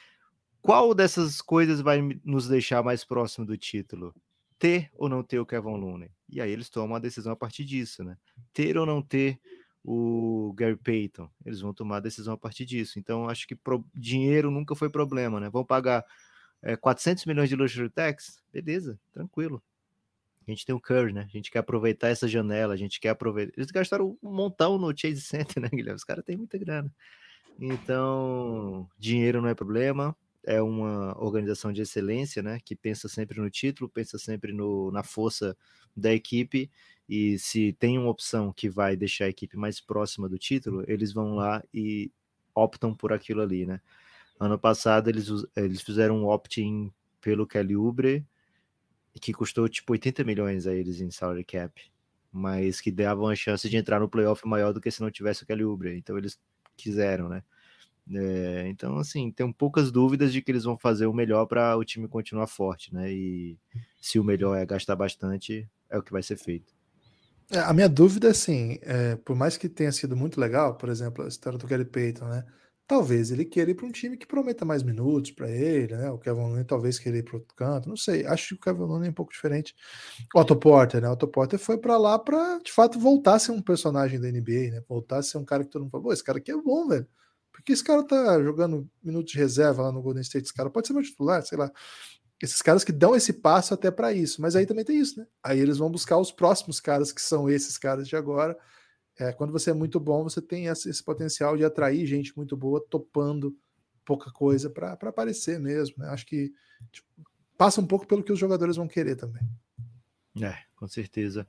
Qual 0.62 0.94
dessas 0.94 1.42
coisas 1.42 1.82
vai 1.82 2.02
nos 2.24 2.48
deixar 2.48 2.84
mais 2.84 3.04
próximo 3.04 3.46
do 3.46 3.58
título? 3.58 4.14
Ter 4.60 4.92
ou 4.94 5.10
não 5.10 5.24
ter 5.24 5.40
o 5.40 5.46
Kevin 5.46 5.78
Looney? 5.78 6.12
E 6.30 6.40
aí 6.40 6.52
eles 6.52 6.70
tomam 6.70 6.96
a 6.96 7.00
decisão 7.00 7.34
a 7.34 7.36
partir 7.36 7.66
disso, 7.66 8.04
né? 8.04 8.16
Ter 8.54 8.78
ou 8.78 8.86
não 8.86 9.02
ter 9.02 9.40
o 9.84 10.54
Gary 10.56 10.78
Payton? 10.78 11.28
Eles 11.44 11.62
vão 11.62 11.74
tomar 11.74 11.98
a 11.98 12.02
decisão 12.02 12.36
a 12.36 12.38
partir 12.38 12.64
disso. 12.66 13.00
Então 13.00 13.28
acho 13.28 13.48
que 13.48 13.56
pro... 13.56 13.84
dinheiro 13.96 14.52
nunca 14.52 14.76
foi 14.76 14.90
problema, 14.90 15.40
né? 15.40 15.50
Vão 15.50 15.66
pagar 15.66 16.06
é, 16.62 16.76
400 16.76 17.26
milhões 17.26 17.50
de 17.50 17.56
luxury 17.56 17.90
tax? 17.90 18.40
Beleza, 18.54 19.00
tranquilo. 19.12 19.64
A 20.48 20.52
gente 20.52 20.66
tem 20.66 20.74
o 20.74 20.80
Curry, 20.80 21.14
né? 21.14 21.22
A 21.22 21.32
gente 21.32 21.52
quer 21.52 21.60
aproveitar 21.60 22.10
essa 22.10 22.28
janela, 22.28 22.74
a 22.74 22.78
gente 22.78 23.00
quer 23.00 23.10
aproveitar. 23.10 23.54
Eles 23.56 23.70
gastaram 23.70 24.18
um 24.22 24.32
montão 24.32 24.78
no 24.78 24.96
Chase 24.96 25.22
Center, 25.22 25.62
né, 25.62 25.70
Guilherme? 25.72 25.98
Os 25.98 26.04
caras 26.04 26.26
têm 26.26 26.38
muita 26.38 26.58
grana. 26.58 26.92
Então, 27.60 28.90
dinheiro 28.98 29.42
não 29.42 29.50
é 29.50 29.54
problema. 29.54 30.16
É 30.44 30.60
uma 30.62 31.16
organização 31.24 31.72
de 31.72 31.82
excelência, 31.82 32.42
né? 32.42 32.60
Que 32.66 32.76
pensa 32.76 33.08
sempre 33.08 33.40
no 33.40 33.50
título, 33.50 33.90
pensa 33.90 34.18
sempre 34.18 34.52
no, 34.52 34.92
na 34.92 35.04
força 35.04 35.56
da 35.96 36.12
equipe. 36.12 36.72
E 37.08 37.38
se 37.38 37.74
tem 37.74 38.00
uma 38.00 38.10
opção 38.10 38.52
que 38.52 38.68
vai 38.68 38.96
deixar 38.96 39.26
a 39.26 39.30
equipe 39.30 39.56
mais 39.58 39.80
próxima 39.80 40.28
do 40.28 40.40
título, 40.40 40.84
eles 40.88 41.14
vão 41.14 41.36
lá 41.36 41.64
e 41.74 42.12
optam 42.56 42.96
por 42.96 43.14
aquilo 43.14 43.42
ali, 43.42 43.66
né? 43.66 43.80
Ano 44.40 44.58
passado 44.58 45.10
eles, 45.10 45.28
eles 45.56 45.82
fizeram 45.82 46.18
um 46.18 46.28
opt-in 46.28 46.92
pelo 47.22 47.46
Kelly 47.46 47.76
que 49.20 49.34
custou 49.34 49.68
tipo 49.68 49.94
80 49.94 50.24
milhões 50.24 50.68
a 50.68 50.74
eles 50.74 51.02
em 51.02 51.12
salary 51.12 51.44
cap, 51.44 51.82
mas 52.32 52.80
que 52.80 52.92
davam 52.92 53.28
a 53.28 53.36
chance 53.36 53.70
de 53.70 53.78
entrar 53.78 54.00
no 54.00 54.10
playoff 54.10 54.48
maior 54.48 54.74
do 54.74 54.80
que 54.80 54.92
se 54.92 55.02
não 55.02 55.12
tivesse 55.12 55.44
aquele 55.44 55.64
Uber. 55.64 55.96
Então 55.96 56.18
eles 56.18 56.40
quiseram, 56.78 57.28
né? 57.28 57.44
É, 58.14 58.68
então, 58.68 58.98
assim, 58.98 59.32
tem 59.32 59.52
poucas 59.52 59.92
dúvidas 59.92 60.34
de 60.34 60.42
que 60.42 60.52
eles 60.52 60.64
vão 60.64 60.78
fazer 60.78 61.06
o 61.06 61.14
melhor 61.14 61.46
para 61.46 61.78
o 61.78 61.86
time 61.86 62.08
continuar 62.08 62.48
forte, 62.48 62.94
né? 62.94 63.12
E 63.12 63.58
se 64.02 64.20
o 64.20 64.24
melhor 64.24 64.56
é 64.58 64.66
gastar 64.66 64.96
bastante, 64.96 65.70
é 65.90 65.98
o 65.98 66.04
que 66.04 66.12
vai 66.12 66.24
ser 66.24 66.38
feito. 66.38 66.74
É, 67.52 67.60
a 67.60 67.74
minha 67.74 67.90
dúvida 67.90 68.28
é 68.28 68.32
assim, 68.32 68.80
é, 68.82 69.16
por 69.18 69.36
mais 69.36 69.58
que 69.58 69.70
tenha 69.70 69.92
sido 69.92 70.16
muito 70.16 70.40
legal, 70.40 70.76
por 70.76 70.90
exemplo, 70.90 71.24
a 71.24 71.28
história 71.28 71.60
do 71.60 71.68
Gary 71.68 71.86
Payton, 71.86 72.26
né? 72.26 72.46
Talvez 72.92 73.32
ele 73.32 73.46
queira 73.46 73.72
ir 73.72 73.74
para 73.74 73.86
um 73.86 73.92
time 73.92 74.18
que 74.18 74.28
prometa 74.28 74.66
mais 74.66 74.84
minutos 74.84 75.32
para 75.32 75.50
ele, 75.50 75.96
né? 75.96 76.12
O 76.12 76.18
Kevin 76.18 76.42
Looney 76.42 76.66
talvez 76.66 77.00
queira 77.00 77.20
ir 77.20 77.24
para 77.24 77.38
outro 77.38 77.56
canto, 77.56 77.88
não 77.88 77.96
sei. 77.96 78.26
Acho 78.26 78.50
que 78.50 78.56
o 78.56 78.60
Kevin 78.60 78.82
Looney 78.82 79.08
é 79.08 79.12
um 79.12 79.14
pouco 79.14 79.32
diferente. 79.32 79.74
Otto 80.36 80.58
Porter, 80.58 81.02
né? 81.02 81.10
Otto 81.10 81.26
Porter 81.26 81.58
foi 81.58 81.78
para 81.78 81.98
lá 81.98 82.20
para, 82.20 82.60
de 82.60 82.70
fato, 82.70 83.00
voltar 83.00 83.36
a 83.36 83.40
ser 83.40 83.54
um 83.54 83.62
personagem 83.62 84.20
da 84.20 84.30
NBA, 84.30 84.72
né? 84.72 84.84
Voltar 84.90 85.20
a 85.20 85.24
ser 85.24 85.38
um 85.38 85.46
cara 85.46 85.64
que 85.64 85.70
todo 85.72 85.84
mundo 85.84 85.92
fala, 85.92 86.14
esse 86.14 86.22
cara 86.22 86.38
aqui 86.40 86.52
é 86.52 86.58
bom, 86.58 86.90
velho. 86.90 87.08
Porque 87.54 87.72
esse 87.72 87.82
cara 87.82 88.04
tá 88.06 88.44
jogando 88.44 88.86
minutos 89.02 89.32
de 89.32 89.38
reserva 89.38 89.84
lá 89.84 89.92
no 89.94 90.02
Golden 90.02 90.22
State, 90.22 90.44
esse 90.48 90.54
cara 90.54 90.70
pode 90.70 90.86
ser 90.86 90.92
meu 90.92 91.02
titular, 91.02 91.42
sei 91.44 91.58
lá. 91.58 91.72
esses 92.44 92.62
caras 92.62 92.84
que 92.84 92.92
dão 92.92 93.16
esse 93.16 93.32
passo 93.32 93.74
até 93.74 93.90
para 93.90 94.12
isso. 94.12 94.42
Mas 94.42 94.54
aí 94.54 94.66
também 94.66 94.84
tem 94.84 95.00
isso, 95.00 95.18
né? 95.18 95.26
Aí 95.42 95.62
eles 95.62 95.78
vão 95.78 95.90
buscar 95.90 96.18
os 96.18 96.34
próximos 96.34 96.82
caras 96.82 97.14
que 97.14 97.22
são 97.22 97.50
esses 97.50 97.78
caras 97.78 98.06
de 98.06 98.18
agora. 98.18 98.58
É, 99.22 99.32
quando 99.32 99.54
você 99.54 99.70
é 99.70 99.74
muito 99.74 100.00
bom, 100.00 100.24
você 100.24 100.42
tem 100.42 100.66
esse, 100.66 101.04
potencial 101.04 101.56
de 101.56 101.64
atrair 101.64 102.08
gente 102.08 102.36
muito 102.36 102.58
boa, 102.58 102.84
topando 102.90 103.56
pouca 104.04 104.32
coisa 104.32 104.68
para 104.68 104.94
aparecer 104.94 105.60
mesmo. 105.60 105.98
Né? 106.00 106.10
Acho 106.10 106.26
que 106.26 106.52
tipo, 106.92 107.08
passa 107.56 107.80
um 107.80 107.86
pouco 107.86 108.08
pelo 108.08 108.24
que 108.24 108.32
os 108.32 108.40
jogadores 108.40 108.78
vão 108.78 108.88
querer 108.88 109.16
também. 109.16 109.44
É, 110.42 110.58
com 110.76 110.88
certeza. 110.88 111.48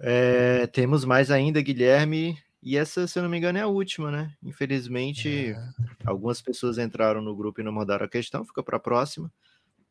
É, 0.00 0.66
temos 0.66 1.04
mais 1.04 1.30
ainda, 1.30 1.62
Guilherme, 1.62 2.36
e 2.60 2.76
essa, 2.76 3.06
se 3.06 3.16
eu 3.16 3.22
não 3.22 3.30
me 3.30 3.38
engano, 3.38 3.58
é 3.58 3.62
a 3.62 3.68
última, 3.68 4.10
né? 4.10 4.34
Infelizmente, 4.42 5.52
é. 5.52 5.68
algumas 6.04 6.42
pessoas 6.42 6.78
entraram 6.78 7.22
no 7.22 7.36
grupo 7.36 7.60
e 7.60 7.64
não 7.64 7.70
mandaram 7.70 8.06
a 8.06 8.08
questão, 8.08 8.44
fica 8.44 8.60
para 8.60 8.78
a 8.78 8.80
próxima. 8.80 9.32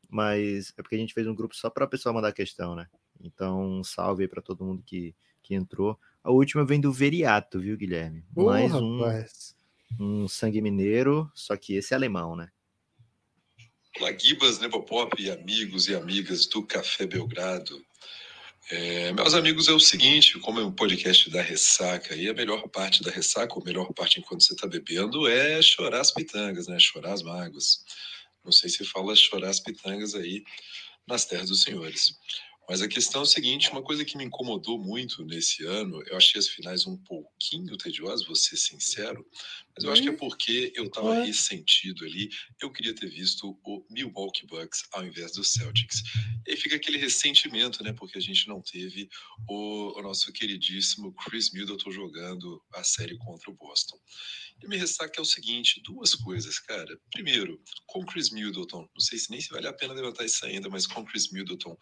Mas 0.10 0.74
é 0.78 0.82
porque 0.82 0.96
a 0.96 1.00
gente 1.00 1.14
fez 1.14 1.26
um 1.26 1.36
grupo 1.36 1.56
só 1.56 1.70
para 1.70 1.86
a 1.86 1.88
pessoa 1.88 2.12
mandar 2.12 2.28
a 2.28 2.34
questão, 2.34 2.76
né? 2.76 2.88
Então, 3.22 3.80
um 3.80 3.82
salve 3.82 4.24
aí 4.24 4.28
para 4.28 4.42
todo 4.42 4.66
mundo 4.66 4.84
que, 4.86 5.16
que 5.54 5.56
entrou. 5.56 5.99
A 6.24 6.32
última 6.32 6.66
vem 6.66 6.82
do 6.82 6.91
Veriato, 6.91 7.60
viu, 7.60 7.78
Guilherme? 7.78 8.26
Mais 8.36 8.74
um, 8.74 8.99
rapaz. 8.99 9.56
um 9.99 10.28
sangue 10.28 10.62
mineiro, 10.62 11.30
só 11.36 11.56
que 11.56 11.76
esse 11.76 11.93
é 11.93 11.97
alemão, 11.97 12.36
né? 12.36 12.49
Olá, 13.99 14.12
Gibas, 14.18 14.60
Nepopop 14.60 15.22
e 15.22 15.30
amigos 15.30 15.88
e 15.88 15.95
amigas 15.95 16.47
do 16.47 16.64
Café 16.64 17.06
Belgrado. 17.06 17.80
É, 18.72 19.12
meus 19.12 19.36
amigos, 19.36 19.68
é 19.68 19.74
o 19.74 19.80
seguinte, 19.80 20.39
como 20.39 20.60
é 20.60 20.66
um 20.66 20.72
podcast 20.72 21.30
da 21.30 21.41
ressaca, 21.41 22.16
e 22.16 22.28
a 22.28 22.34
melhor 22.34 22.68
parte 22.70 23.04
da 23.04 23.12
ressaca, 23.12 23.54
ou 23.54 23.62
a 23.62 23.66
melhor 23.66 23.93
parte 23.93 24.20
enquanto 24.20 24.41
você 24.41 24.54
está 24.54 24.66
bebendo, 24.66 25.28
é 25.28 25.62
chorar 25.62 25.99
as 25.99 26.12
pitangas, 26.12 26.68
né? 26.68 26.80
Chorar 26.80 27.14
as 27.14 27.22
mágoas. 27.22 27.84
Não 28.43 28.51
sei 28.51 28.70
se 28.70 28.84
fala 28.86 29.16
chorar 29.16 29.49
as 29.49 29.60
pitangas 29.60 30.16
aí 30.16 30.43
nas 31.06 31.26
terras 31.26 31.49
dos 31.49 31.62
senhores. 31.62 32.18
Mas 32.70 32.82
a 32.82 32.88
questão 32.88 33.22
é 33.22 33.24
o 33.24 33.28
seguinte: 33.28 33.70
uma 33.72 33.84
coisa 33.84 34.05
que 34.05 34.18
me 34.18 34.24
incomodou 34.24 34.80
muito 34.80 35.24
nesse 35.26 35.66
ano, 35.66 36.01
eu 36.07 36.18
achei 36.18 36.39
as 36.39 36.47
finais 36.47 36.88
um 36.88 36.97
pouquinho 36.97 37.78
tediosas, 37.78 38.26
vou 38.26 38.36
ser 38.36 38.57
sincero, 38.57 39.26
mas 39.76 39.84
eu 39.84 39.91
acho 39.91 40.01
que 40.01 40.09
é 40.09 40.16
porque 40.16 40.72
eu 40.76 40.86
estava 40.86 41.24
ressentido 41.24 42.05
ali. 42.05 42.30
Eu 42.61 42.72
queria 42.72 42.93
ter 42.93 43.07
visto 43.07 43.59
o 43.64 43.86
Milwaukee 43.89 44.45
Bucks 44.45 44.84
ao 44.93 45.05
invés 45.05 45.34
do 45.34 45.43
Celtics. 45.43 46.03
E 46.45 46.51
aí 46.51 46.57
fica 46.57 46.76
aquele 46.76 46.97
ressentimento, 46.97 47.84
né? 47.84 47.91
Porque 47.91 48.18
a 48.18 48.22
gente 48.22 48.47
não 48.47 48.61
teve 48.61 49.09
o, 49.49 49.99
o 49.99 50.01
nosso 50.01 50.32
queridíssimo 50.32 51.14
Chris 51.14 51.51
Middleton 51.51 51.91
jogando 51.91 52.64
a 52.74 52.84
série 52.84 53.18
contra 53.18 53.49
o 53.49 53.55
Boston. 53.55 53.97
E 54.61 54.68
me 54.68 54.78
ressaca 54.78 55.20
é 55.20 55.22
o 55.22 55.26
seguinte: 55.26 55.82
duas 55.84 56.14
coisas, 56.16 56.59
cara. 56.59 56.97
Primeiro, 57.11 57.59
com 57.88 58.05
Chris 58.05 58.30
Middleton, 58.30 58.82
não 58.82 58.99
sei 58.99 59.18
se 59.18 59.32
nem 59.32 59.41
se 59.41 59.49
vale 59.49 59.68
a 59.68 59.74
pena 59.74 59.93
levantar 59.93 60.26
isso 60.26 60.45
ainda, 60.45 60.70
mas 60.70 60.86
com 60.86 61.03
Chris 61.03 61.32
Middleton 61.32 61.76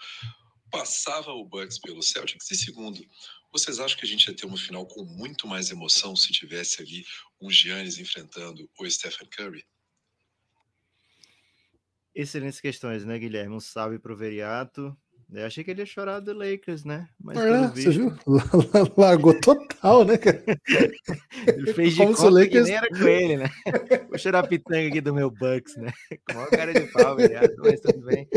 passava 0.71 1.31
o 1.31 1.45
Bucks 1.45 1.77
pelo 1.79 2.01
Celtics? 2.01 2.49
E 2.49 2.55
segundo, 2.55 3.05
vocês 3.51 3.79
acham 3.79 3.97
que 3.97 4.05
a 4.05 4.07
gente 4.07 4.25
ia 4.27 4.35
ter 4.35 4.45
uma 4.45 4.57
final 4.57 4.85
com 4.85 5.03
muito 5.03 5.47
mais 5.47 5.69
emoção 5.69 6.15
se 6.15 6.31
tivesse 6.31 6.81
ali 6.81 7.05
um 7.39 7.51
Giannis 7.51 7.99
enfrentando 7.99 8.69
o 8.79 8.89
Stephen 8.89 9.27
Curry? 9.29 9.65
Excelentes 12.15 12.59
questões, 12.59 13.05
né, 13.05 13.19
Guilherme? 13.19 13.55
Um 13.55 13.59
salve 13.59 13.99
pro 13.99 14.17
Veriato. 14.17 14.97
Eu 15.33 15.45
achei 15.45 15.63
que 15.63 15.71
ele 15.71 15.81
ia 15.81 15.85
chorar 15.85 16.19
do 16.19 16.33
Lakers, 16.33 16.83
né? 16.83 17.07
Mas 17.17 17.37
é, 17.37 17.67
visto... 17.69 17.91
você 17.93 17.97
viu? 17.99 18.17
Largou 18.97 19.39
total, 19.39 20.03
né, 20.03 20.17
cara? 20.17 20.43
ele 21.47 21.73
fez 21.73 21.93
de 21.93 21.99
Como 21.99 22.13
conta 22.13 22.29
Lakers... 22.29 22.51
que 22.51 22.61
nem 22.63 22.75
era 22.75 22.89
com 22.89 23.07
ele, 23.07 23.37
né? 23.37 23.49
Vou 24.09 24.17
chorar 24.17 24.39
a 24.39 24.47
pitanga 24.47 24.89
aqui 24.89 24.99
do 24.99 25.13
meu 25.13 25.31
Bucks, 25.31 25.77
né? 25.77 25.93
Com 26.29 26.39
a 26.41 26.49
cara 26.49 26.73
de 26.73 26.85
pau, 26.91 27.15
Veriato, 27.15 27.55
mas 27.59 27.79
tudo 27.79 28.01
bem. 28.01 28.27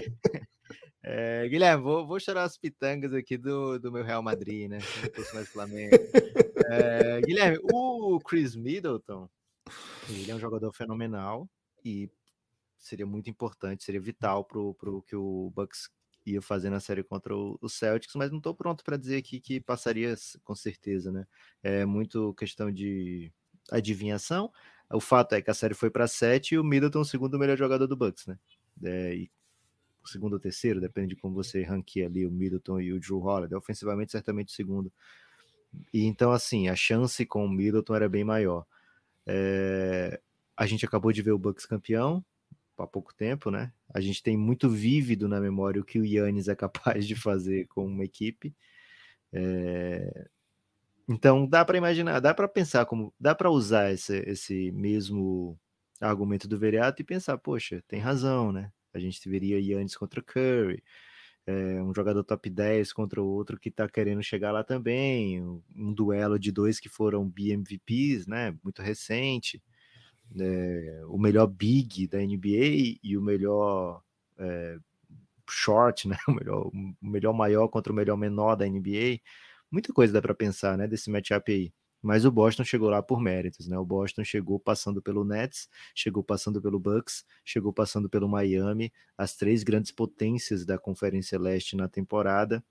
É, 1.07 1.47
Guilherme, 1.49 1.83
vou, 1.83 2.07
vou 2.07 2.19
chorar 2.19 2.45
as 2.45 2.57
pitangas 2.57 3.13
aqui 3.13 3.37
do, 3.37 3.79
do 3.79 3.93
meu 3.93 4.03
Real 4.03 4.23
Madrid, 4.23 4.71
né? 4.71 4.81
Se 4.81 5.35
mais 5.35 5.49
Flamengo. 5.51 5.95
É, 6.67 7.21
Guilherme, 7.21 7.59
o 7.63 8.19
Chris 8.21 8.57
Middleton, 8.57 9.29
ele 10.09 10.31
é 10.31 10.35
um 10.35 10.41
jogador 10.41 10.73
fenomenal 10.73 11.47
e 11.85 12.09
seria 12.79 13.05
muito 13.05 13.29
importante, 13.29 13.85
seria 13.85 14.01
vital 14.01 14.45
para 14.45 14.59
o 14.59 15.03
que 15.03 15.15
o 15.15 15.53
Bucks 15.55 15.91
ia 16.25 16.41
fazer 16.41 16.71
na 16.71 16.81
série 16.81 17.03
contra 17.03 17.37
o, 17.37 17.59
o 17.61 17.69
Celtics, 17.69 18.15
mas 18.15 18.31
não 18.31 18.39
estou 18.39 18.55
pronto 18.55 18.83
para 18.83 18.97
dizer 18.97 19.19
aqui 19.19 19.41
que 19.41 19.61
passaria 19.61 20.15
com 20.43 20.55
certeza, 20.55 21.13
né? 21.13 21.27
É 21.63 21.85
muito 21.85 22.33
questão 22.33 22.73
de 22.73 23.31
adivinhação. 23.71 24.51
O 24.91 25.01
fato 25.01 25.35
é 25.35 25.43
que 25.43 25.51
a 25.51 25.55
série 25.55 25.75
foi 25.75 25.91
para 25.91 26.07
sete 26.07 26.55
e 26.55 26.59
o 26.59 26.65
Middleton, 26.65 27.01
o 27.01 27.05
segundo 27.05 27.39
melhor 27.39 27.59
jogador 27.59 27.87
do 27.87 27.97
Bucks, 27.97 28.27
né? 28.27 28.39
É, 28.83 29.15
e 29.15 29.31
segundo 30.07 30.35
ou 30.35 30.41
terceiro, 30.41 30.81
depende 30.81 31.15
de 31.15 31.17
como 31.17 31.35
você 31.35 31.63
ranqueia 31.63 32.07
ali 32.07 32.27
o 32.27 32.31
Middleton 32.31 32.81
e 32.81 32.93
o 32.93 33.01
Drew 33.01 33.19
Holiday. 33.19 33.57
Ofensivamente, 33.57 34.13
certamente 34.13 34.49
o 34.49 34.53
segundo. 34.53 34.93
E 35.93 36.05
então, 36.05 36.33
assim, 36.33 36.69
a 36.69 36.77
chance 36.77 37.25
com 37.27 37.45
o 37.45 37.49
Middleton 37.49 37.95
era 37.95 38.09
bem 38.09 38.25
maior. 38.25 38.67
É... 39.27 40.21
A 40.57 40.67
gente 40.67 40.85
acabou 40.85 41.13
de 41.13 41.23
ver 41.23 41.33
o 41.33 41.39
Bucks 41.39 41.67
campeão 41.67 42.25
há 42.79 42.87
pouco 42.87 43.15
tempo, 43.15 43.51
né? 43.51 43.73
A 43.93 44.01
gente 44.01 44.23
tem 44.23 44.37
muito 44.37 44.69
vívido 44.69 45.29
na 45.29 45.41
memória 45.41 45.81
o 45.81 45.85
que 45.85 45.99
o 45.99 46.05
Yannis 46.05 46.49
é 46.49 46.55
capaz 46.55 47.07
de 47.07 47.15
fazer 47.15 47.67
com 47.69 47.87
uma 47.87 48.05
equipe. 48.05 48.55
É... 49.33 50.29
Então 51.09 51.47
dá 51.47 51.65
para 51.65 51.77
imaginar, 51.77 52.21
dá 52.21 52.33
para 52.33 52.49
pensar 52.49 52.87
como, 52.87 53.13
dá 53.21 53.35
para 53.35 53.51
usar 53.51 53.93
esse, 53.93 54.19
esse 54.27 54.73
mesmo 54.73 55.59
argumento 56.01 56.49
do 56.49 56.59
Veriato 56.59 57.03
e 57.03 57.05
pensar, 57.05 57.39
poxa, 57.39 57.83
tem 57.87 58.01
razão, 58.01 58.53
né? 58.53 58.73
A 58.95 58.99
gente 58.99 59.29
veria 59.29 59.59
Yannis 59.59 59.97
contra 59.97 60.23
Curry, 60.23 60.83
é, 61.47 61.83
um 61.83 61.93
jogador 61.95 62.25
top 62.25 62.49
10 62.49 62.93
contra 62.93 63.21
outro 63.21 63.59
que 63.59 63.69
está 63.69 63.89
querendo 63.89 64.23
chegar 64.23 64.51
lá 64.53 64.65
também, 64.65 65.43
um, 65.43 65.63
um, 65.77 65.93
duelo 65.93 66.39
de 66.39 66.51
dois 66.51 66.81
que 66.81 66.89
foram 66.89 67.29
BMVPs, 67.29 68.27
né? 68.27 68.57
Muito 68.63 68.81
recente. 68.83 69.63
É, 70.41 71.03
o 71.09 71.19
melhor 71.19 71.47
big 71.47 72.09
da 72.09 72.19
NBA 72.19 72.99
e 73.03 73.17
o 73.17 73.23
melhor 73.23 74.03
é, 74.39 74.79
short, 75.51 76.09
né? 76.09 76.17
O 76.29 76.33
melhor, 76.33 76.67
o 76.69 76.97
melhor 77.03 77.33
maior 77.35 77.69
contra 77.69 77.93
o 77.93 77.97
melhor 77.97 78.17
menor 78.17 78.57
da 78.57 78.67
NBA. 78.67 79.21
Muita 79.71 79.93
coisa 79.93 80.13
dá 80.13 80.23
para 80.23 80.35
pensar, 80.35 80.79
né? 80.79 80.87
Desse 80.87 81.11
matchup 81.11 81.53
aí 81.53 81.73
mas 82.05 82.27
o 82.27 82.31
Boston 82.31 82.65
chegou 82.65 82.91
lá 82.91 83.03
por 83.03 83.19
méritos, 83.19 83.67
né? 83.67 83.79
O 83.79 83.85
Boston 83.85 84.23
chegou 84.23 84.61
passando 84.61 85.01
pelo 85.01 85.25
Nets, 85.25 85.71
chegou 85.95 86.23
passando 86.23 86.61
pelo 86.61 86.79
Bucks, 86.79 87.25
chegou 87.43 87.73
passando 87.73 88.11
pelo 88.11 88.29
Miami, 88.29 88.93
as 89.17 89.35
três 89.35 89.63
grandes 89.63 89.91
potências 89.91 90.67
da 90.67 90.79
Conferência 90.79 91.39
Leste 91.39 91.75
na 91.75 91.89
temporada, 91.89 92.63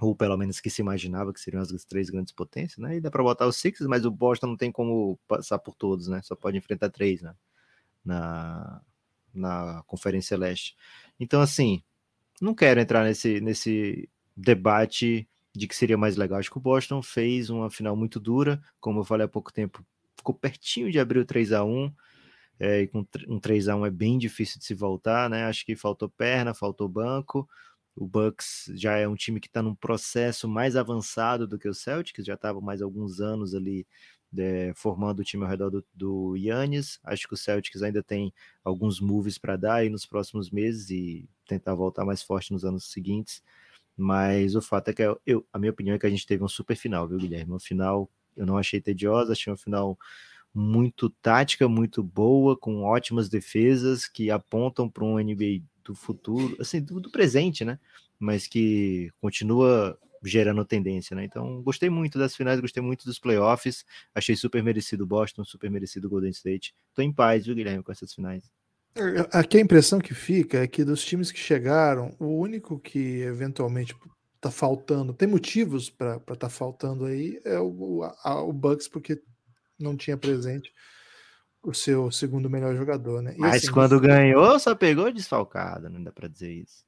ou 0.00 0.14
pelo 0.14 0.36
menos 0.36 0.60
que 0.60 0.70
se 0.70 0.80
imaginava 0.80 1.32
que 1.32 1.40
seriam 1.40 1.60
as 1.60 1.84
três 1.84 2.08
grandes 2.08 2.32
potências, 2.32 2.78
né? 2.78 2.96
E 2.96 3.00
dá 3.00 3.10
para 3.10 3.24
botar 3.24 3.48
os 3.48 3.56
Sixers, 3.56 3.88
mas 3.88 4.04
o 4.04 4.10
Boston 4.12 4.46
não 4.46 4.56
tem 4.56 4.70
como 4.70 5.18
passar 5.26 5.58
por 5.58 5.74
todos, 5.74 6.06
né? 6.06 6.22
Só 6.22 6.36
pode 6.36 6.56
enfrentar 6.56 6.88
três, 6.88 7.20
né? 7.20 7.34
Na, 8.04 8.80
na 9.34 9.82
Conferência 9.88 10.36
Leste. 10.36 10.76
Então, 11.18 11.40
assim, 11.40 11.82
não 12.40 12.54
quero 12.54 12.80
entrar 12.80 13.02
nesse, 13.04 13.40
nesse 13.40 14.08
debate 14.36 15.28
de 15.54 15.66
que 15.66 15.76
seria 15.76 15.98
mais 15.98 16.16
legal. 16.16 16.38
Acho 16.38 16.50
que 16.50 16.58
o 16.58 16.60
Boston 16.60 17.02
fez 17.02 17.50
uma 17.50 17.70
final 17.70 17.96
muito 17.96 18.18
dura, 18.18 18.60
como 18.80 19.00
eu 19.00 19.04
falei 19.04 19.26
há 19.26 19.28
pouco 19.28 19.52
tempo, 19.52 19.84
ficou 20.16 20.34
pertinho 20.34 20.90
de 20.90 20.98
abrir 20.98 21.18
o 21.18 21.24
3 21.24 21.52
a 21.52 21.64
1 21.64 21.92
é, 22.60 22.82
e 22.82 22.88
com 22.88 23.06
um 23.28 23.40
3 23.40 23.68
a 23.68 23.76
1 23.76 23.86
é 23.86 23.90
bem 23.90 24.18
difícil 24.18 24.58
de 24.58 24.64
se 24.64 24.74
voltar, 24.74 25.28
né? 25.28 25.44
Acho 25.44 25.64
que 25.66 25.74
faltou 25.76 26.08
perna, 26.08 26.54
faltou 26.54 26.88
banco. 26.88 27.48
O 27.94 28.06
Bucks 28.06 28.70
já 28.74 28.96
é 28.96 29.06
um 29.06 29.14
time 29.14 29.40
que 29.40 29.48
está 29.48 29.62
num 29.62 29.74
processo 29.74 30.48
mais 30.48 30.76
avançado 30.76 31.46
do 31.46 31.58
que 31.58 31.68
o 31.68 31.74
Celtics, 31.74 32.24
já 32.24 32.34
estava 32.34 32.60
mais 32.60 32.80
alguns 32.80 33.20
anos 33.20 33.54
ali 33.54 33.86
é, 34.38 34.72
formando 34.74 35.20
o 35.20 35.24
time 35.24 35.44
ao 35.44 35.50
redor 35.50 35.70
do, 35.70 35.84
do 35.92 36.36
Yannis. 36.36 36.98
Acho 37.04 37.28
que 37.28 37.34
o 37.34 37.36
Celtics 37.36 37.82
ainda 37.82 38.02
tem 38.02 38.32
alguns 38.64 39.00
moves 39.00 39.38
para 39.38 39.56
dar 39.56 39.74
aí 39.74 39.90
nos 39.90 40.06
próximos 40.06 40.50
meses 40.50 40.88
e 40.90 41.28
tentar 41.46 41.74
voltar 41.74 42.04
mais 42.04 42.22
forte 42.22 42.52
nos 42.52 42.64
anos 42.64 42.90
seguintes. 42.90 43.42
Mas 43.96 44.54
o 44.54 44.62
fato 44.62 44.88
é 44.88 44.92
que 44.92 45.02
eu, 45.26 45.46
a 45.52 45.58
minha 45.58 45.70
opinião 45.72 45.94
é 45.94 45.98
que 45.98 46.06
a 46.06 46.10
gente 46.10 46.26
teve 46.26 46.42
um 46.42 46.48
super 46.48 46.76
final, 46.76 47.06
viu, 47.06 47.18
Guilherme? 47.18 47.52
Uma 47.52 47.60
final 47.60 48.10
eu 48.36 48.46
não 48.46 48.56
achei 48.56 48.80
tediosa, 48.80 49.32
achei 49.32 49.50
uma 49.50 49.56
final 49.56 49.98
muito 50.54 51.08
tática, 51.08 51.68
muito 51.68 52.02
boa, 52.02 52.56
com 52.56 52.82
ótimas 52.82 53.28
defesas 53.28 54.06
que 54.06 54.30
apontam 54.30 54.88
para 54.88 55.04
um 55.04 55.18
NBA 55.18 55.62
do 55.84 55.94
futuro, 55.94 56.56
assim, 56.60 56.80
do, 56.82 57.00
do, 57.00 57.10
presente, 57.10 57.64
né? 57.64 57.78
Mas 58.18 58.46
que 58.46 59.10
continua 59.20 59.98
gerando 60.24 60.64
tendência, 60.64 61.16
né? 61.16 61.24
Então, 61.24 61.62
gostei 61.62 61.90
muito 61.90 62.18
das 62.18 62.36
finais, 62.36 62.60
gostei 62.60 62.82
muito 62.82 63.04
dos 63.04 63.18
playoffs, 63.18 63.84
achei 64.14 64.36
super 64.36 64.62
merecido 64.62 65.06
Boston, 65.06 65.44
super 65.44 65.70
merecido 65.70 66.08
Golden 66.08 66.30
State. 66.30 66.74
Tô 66.94 67.02
em 67.02 67.12
paz, 67.12 67.46
viu, 67.46 67.54
Guilherme, 67.54 67.82
com 67.82 67.90
essas 67.90 68.14
finais. 68.14 68.50
Aqui 69.30 69.58
a 69.58 69.60
impressão 69.60 69.98
que 69.98 70.14
fica 70.14 70.58
é 70.58 70.66
que 70.66 70.84
dos 70.84 71.04
times 71.04 71.32
que 71.32 71.38
chegaram, 71.38 72.14
o 72.18 72.26
único 72.26 72.78
que 72.78 73.20
eventualmente 73.22 73.96
tá 74.40 74.50
faltando, 74.50 75.14
tem 75.14 75.28
motivos 75.28 75.88
para 75.88 76.16
estar 76.16 76.36
tá 76.36 76.48
faltando 76.48 77.06
aí, 77.06 77.40
é 77.44 77.58
o, 77.58 78.02
a, 78.22 78.42
o 78.42 78.52
Bucks, 78.52 78.88
porque 78.88 79.22
não 79.78 79.96
tinha 79.96 80.16
presente 80.16 80.72
o 81.62 81.72
seu 81.72 82.10
segundo 82.10 82.50
melhor 82.50 82.76
jogador, 82.76 83.22
né? 83.22 83.34
E, 83.36 83.38
Mas 83.38 83.62
assim, 83.62 83.72
quando 83.72 84.00
ganhou, 84.00 84.58
só 84.58 84.74
pegou 84.74 85.12
desfalcado, 85.12 85.88
não 85.88 86.02
dá 86.02 86.10
para 86.12 86.28
dizer 86.28 86.52
isso. 86.52 86.84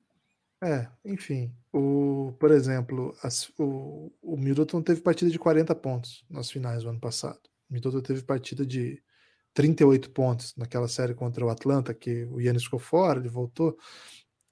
É, 0.62 0.88
enfim, 1.04 1.52
o, 1.72 2.34
por 2.40 2.50
exemplo, 2.50 3.14
as, 3.22 3.50
o, 3.58 4.10
o 4.20 4.36
Middleton 4.36 4.82
teve 4.82 5.00
partida 5.00 5.30
de 5.30 5.38
40 5.38 5.74
pontos 5.74 6.24
nas 6.28 6.50
finais 6.50 6.82
do 6.82 6.88
ano 6.88 7.00
passado. 7.00 7.40
O 7.70 7.74
Middleton 7.74 8.00
teve 8.00 8.22
partida 8.22 8.66
de 8.66 9.00
38 9.54 10.10
pontos 10.10 10.54
naquela 10.56 10.88
série 10.88 11.14
contra 11.14 11.44
o 11.44 11.48
Atlanta, 11.48 11.94
que 11.94 12.24
o 12.24 12.40
Yannis 12.40 12.64
ficou 12.64 12.80
fora, 12.80 13.20
ele 13.20 13.28
voltou. 13.28 13.78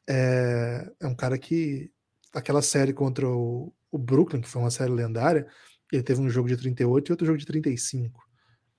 É, 0.09 0.89
é 1.01 1.07
um 1.07 1.15
cara 1.15 1.37
que, 1.37 1.91
aquela 2.33 2.63
série 2.63 2.93
contra 2.93 3.29
o, 3.29 3.73
o 3.91 3.99
Brooklyn, 3.99 4.41
que 4.41 4.49
foi 4.49 4.63
uma 4.63 4.71
série 4.71 4.93
lendária, 4.93 5.47
ele 5.93 6.03
teve 6.03 6.21
um 6.21 6.31
jogo 6.31 6.49
de 6.49 6.57
38 6.57 7.09
e 7.09 7.13
outro 7.13 7.27
jogo 7.27 7.39
de 7.39 7.45
35. 7.45 8.23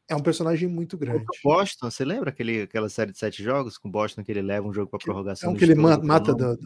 É 0.07 0.15
um 0.15 0.21
personagem 0.21 0.67
muito 0.67 0.97
grande. 0.97 1.23
O 1.23 1.49
Boston, 1.49 1.89
você 1.89 2.03
lembra 2.03 2.29
aquele, 2.29 2.63
aquela 2.63 2.89
série 2.89 3.11
de 3.11 3.17
sete 3.17 3.41
jogos 3.43 3.77
com 3.77 3.89
Boston 3.89 4.23
que 4.23 4.31
ele 4.31 4.41
leva 4.41 4.67
um 4.67 4.73
jogo 4.73 4.89
para 4.89 4.99
prorrogação? 4.99 5.49
É 5.49 5.53
um 5.53 5.55
que 5.55 5.63
ele 5.63 5.75
mata, 5.75 6.33
do, 6.33 6.57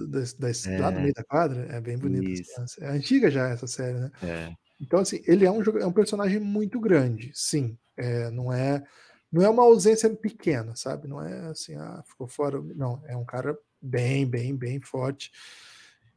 é. 0.67 0.79
lá 0.79 0.91
no 0.91 1.01
meio 1.01 1.13
da 1.13 1.23
quadra. 1.23 1.67
É 1.69 1.79
bem 1.79 1.97
bonito. 1.97 2.47
É 2.79 2.89
antiga 2.89 3.29
já 3.29 3.49
essa 3.49 3.67
série, 3.67 3.99
né? 3.99 4.11
É. 4.23 4.53
Então, 4.79 4.99
assim, 4.99 5.21
ele 5.25 5.45
é 5.45 5.51
um, 5.51 5.61
é 5.61 5.85
um 5.85 5.91
personagem 5.91 6.39
muito 6.39 6.79
grande, 6.79 7.31
sim. 7.33 7.77
É, 7.95 8.29
não 8.31 8.51
é 8.51 8.83
não 9.31 9.41
é 9.43 9.49
uma 9.49 9.63
ausência 9.63 10.09
pequena, 10.15 10.75
sabe? 10.75 11.07
Não 11.07 11.21
é 11.21 11.47
assim, 11.49 11.75
ah, 11.75 12.03
ficou 12.07 12.27
fora. 12.27 12.61
Não, 12.75 13.01
é 13.05 13.15
um 13.15 13.25
cara 13.25 13.57
bem, 13.81 14.25
bem, 14.25 14.55
bem 14.55 14.79
forte. 14.81 15.31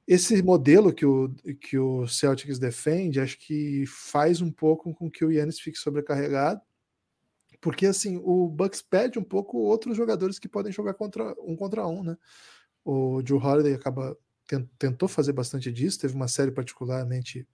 Esse 0.07 0.43
modelo 0.43 0.93
que 0.93 1.07
o, 1.07 1.33
que 1.61 1.79
o 1.79 2.07
Celtics 2.09 2.59
defende, 2.59 3.21
acho 3.21 3.39
que 3.39 3.85
faz 3.87 4.41
um 4.41 4.51
pouco 4.51 4.95
com 4.95 5.11
que 5.11 5.25
o 5.25 5.31
Yannis 5.31 5.61
fique 5.61 5.79
sobrecarregado 5.79 6.61
porque 7.61 7.87
assim, 7.87 8.19
o 8.25 8.49
Bucks 8.49 8.81
pede 8.81 9.19
um 9.19 9.23
pouco 9.23 9.59
outros 9.59 9.97
jogadores 9.97 10.39
que 10.39 10.49
podem 10.49 10.73
jogar 10.73 10.95
contra 10.95 11.35
um 11.41 11.55
contra 11.55 11.87
um, 11.87 12.03
né? 12.03 12.17
O 12.85 13.23
Joe 13.25 13.39
Holiday 13.39 13.75
acaba 13.75 14.17
tentou 14.79 15.09
fazer 15.09 15.33
bastante 15.33 15.71
disso, 15.71 16.01
teve 16.01 16.15
uma 16.15 16.27
série 16.27 16.51
particularmente 16.51 17.47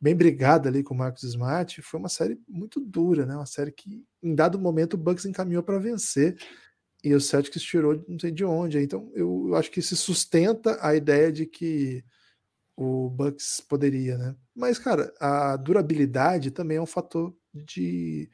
bem 0.00 0.14
brigada 0.14 0.68
ali 0.68 0.82
com 0.82 0.94
o 0.94 0.96
Marcos 0.96 1.24
Smart, 1.24 1.82
foi 1.82 1.98
uma 1.98 2.08
série 2.08 2.40
muito 2.48 2.80
dura, 2.80 3.26
né? 3.26 3.34
Uma 3.34 3.46
série 3.46 3.72
que 3.72 4.04
em 4.22 4.34
dado 4.34 4.58
momento 4.58 4.94
o 4.94 4.98
Bucks 4.98 5.24
encaminhou 5.24 5.62
para 5.62 5.78
vencer 5.78 6.36
e 7.02 7.14
o 7.14 7.20
Celtics 7.20 7.62
tirou 7.62 8.04
não 8.08 8.18
sei 8.18 8.30
de 8.30 8.44
onde. 8.44 8.78
Então 8.78 9.10
eu 9.14 9.54
acho 9.56 9.70
que 9.70 9.82
se 9.82 9.96
sustenta 9.96 10.78
a 10.80 10.94
ideia 10.94 11.32
de 11.32 11.46
que 11.46 12.04
o 12.76 13.10
Bucks 13.10 13.60
poderia, 13.60 14.16
né? 14.16 14.36
Mas 14.54 14.78
cara, 14.78 15.12
a 15.20 15.56
durabilidade 15.56 16.50
também 16.50 16.76
é 16.76 16.82
um 16.82 16.86
fator 16.86 17.34
de 17.52 18.30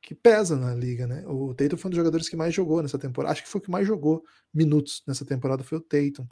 que 0.00 0.14
pesa 0.14 0.54
na 0.56 0.74
liga, 0.74 1.06
né? 1.06 1.24
O 1.26 1.54
Tatum 1.54 1.78
foi 1.78 1.88
um 1.88 1.90
dos 1.90 1.96
jogadores 1.96 2.28
que 2.28 2.36
mais 2.36 2.54
jogou 2.54 2.82
nessa 2.82 2.98
temporada. 2.98 3.32
Acho 3.32 3.42
que 3.42 3.48
foi 3.48 3.58
o 3.58 3.62
que 3.62 3.70
mais 3.70 3.86
jogou 3.86 4.22
minutos 4.52 5.02
nessa 5.06 5.24
temporada 5.24 5.64
foi 5.64 5.78
o 5.78 5.80
Tatum. 5.80 6.26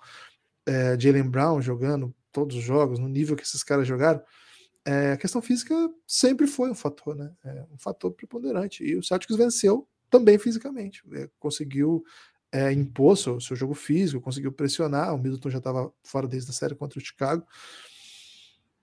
É, 0.66 0.99
Jalen 0.99 1.29
Brown 1.29 1.61
jogando 1.62 2.14
todos 2.31 2.57
os 2.57 2.62
jogos 2.62 2.99
no 2.99 3.09
nível 3.09 3.35
que 3.35 3.43
esses 3.43 3.62
caras 3.62 3.89
jogaram. 3.89 4.23
É, 4.85 5.12
a 5.12 5.16
questão 5.16 5.41
física 5.41 5.74
sempre 6.07 6.47
foi 6.47 6.70
um 6.70 6.74
fator, 6.74 7.14
né? 7.14 7.33
É 7.45 7.64
um 7.72 7.78
fator 7.78 8.12
preponderante. 8.12 8.85
E 8.85 8.97
o 8.97 9.03
Celtics 9.03 9.37
venceu 9.37 9.89
também 10.11 10.39
fisicamente. 10.39 11.03
É, 11.12 11.28
conseguiu 11.39 12.05
é, 12.51 12.72
impor 12.72 13.16
seu, 13.16 13.41
seu 13.41 13.57
jogo 13.57 13.74
físico, 13.74 14.20
conseguiu 14.20 14.53
pressionar. 14.53 15.14
O 15.14 15.18
Middleton 15.18 15.51
já 15.51 15.59
estava 15.59 15.93
fora 16.03 16.26
desde 16.26 16.51
a 16.51 16.55
série 16.55 16.74
contra 16.74 16.99
o 16.99 17.03
Chicago. 17.03 17.47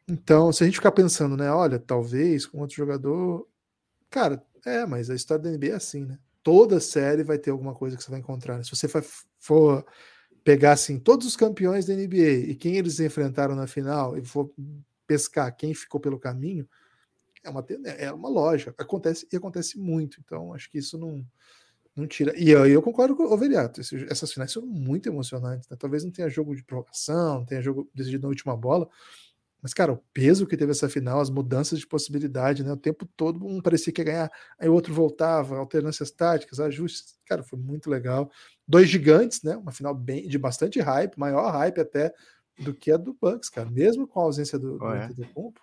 Então, 0.07 0.51
se 0.51 0.63
a 0.63 0.65
gente 0.65 0.77
ficar 0.77 0.91
pensando, 0.91 1.37
né? 1.37 1.51
Olha, 1.51 1.77
talvez 1.77 2.45
com 2.45 2.59
outro 2.59 2.75
jogador. 2.75 3.47
Cara, 4.09 4.43
é, 4.65 4.85
mas 4.85 5.09
a 5.09 5.15
história 5.15 5.43
da 5.43 5.51
NBA 5.51 5.67
é 5.67 5.73
assim, 5.73 6.05
né? 6.05 6.17
Toda 6.41 6.79
série 6.79 7.23
vai 7.23 7.37
ter 7.37 7.51
alguma 7.51 7.75
coisa 7.75 7.95
que 7.95 8.03
você 8.03 8.09
vai 8.09 8.19
encontrar. 8.19 8.57
Né? 8.57 8.63
Se 8.63 8.71
você 8.71 8.87
for 9.37 9.85
pegar 10.43 10.71
assim 10.71 10.97
todos 10.97 11.27
os 11.27 11.35
campeões 11.35 11.85
da 11.85 11.93
NBA 11.93 12.47
e 12.47 12.55
quem 12.55 12.77
eles 12.77 12.99
enfrentaram 12.99 13.55
na 13.55 13.67
final 13.67 14.17
e 14.17 14.25
for 14.25 14.49
pescar 15.09 15.55
quem 15.55 15.73
ficou 15.73 15.99
pelo 15.99 16.19
caminho, 16.19 16.69
é 17.43 17.49
uma, 17.49 17.65
é 17.97 18.13
uma 18.13 18.29
lógica. 18.29 18.75
Acontece 18.77 19.27
e 19.33 19.35
acontece 19.35 19.79
muito. 19.79 20.21
Então, 20.23 20.53
acho 20.53 20.69
que 20.69 20.77
isso 20.77 20.99
não, 20.99 21.25
não 21.95 22.05
tira. 22.05 22.31
E 22.37 22.51
eu, 22.51 22.63
eu 22.67 22.81
concordo 22.81 23.15
com 23.15 23.23
o 23.23 23.33
Overiato. 23.33 23.81
Essas 24.07 24.31
finais 24.31 24.51
são 24.51 24.63
muito 24.63 25.09
emocionantes. 25.09 25.67
Né? 25.67 25.75
Talvez 25.79 26.03
não 26.03 26.11
tenha 26.11 26.29
jogo 26.29 26.55
de 26.55 26.63
prorrogação, 26.63 27.43
tenha 27.43 27.59
jogo 27.59 27.89
decidido 27.95 28.21
na 28.21 28.29
última 28.29 28.55
bola, 28.55 28.87
mas, 29.61 29.73
cara, 29.73 29.91
o 29.91 29.97
peso 30.13 30.47
que 30.47 30.55
teve 30.55 30.71
essa 30.71 30.87
final, 30.87 31.19
as 31.19 31.29
mudanças 31.29 31.79
de 31.79 31.85
possibilidade, 31.85 32.63
né? 32.63 32.71
O 32.71 32.77
tempo 32.77 33.05
todo 33.17 33.45
um 33.45 33.61
parecia 33.61 33.91
que 33.91 33.99
ia 33.99 34.05
ganhar, 34.05 34.31
aí 34.57 34.69
o 34.69 34.73
outro 34.73 34.93
voltava, 34.93 35.57
alternâncias 35.57 36.11
táticas, 36.11 36.61
ajustes. 36.61 37.17
Cara, 37.25 37.43
foi 37.43 37.59
muito 37.59 37.89
legal. 37.89 38.31
Dois 38.65 38.87
gigantes, 38.87 39.43
né? 39.43 39.57
Uma 39.57 39.73
final 39.73 39.93
bem 39.93 40.29
de 40.29 40.37
bastante 40.37 40.79
hype, 40.79 41.17
maior 41.17 41.51
hype 41.51 41.81
até 41.81 42.13
do 42.59 42.73
que 42.73 42.91
a 42.91 42.97
do 42.97 43.13
Bucks, 43.19 43.49
cara. 43.49 43.69
Mesmo 43.69 44.07
com 44.07 44.19
a 44.19 44.23
ausência 44.23 44.59
do, 44.59 44.77
oh, 44.81 44.93
é? 44.93 45.07
do 45.09 45.25
Pompo. 45.27 45.61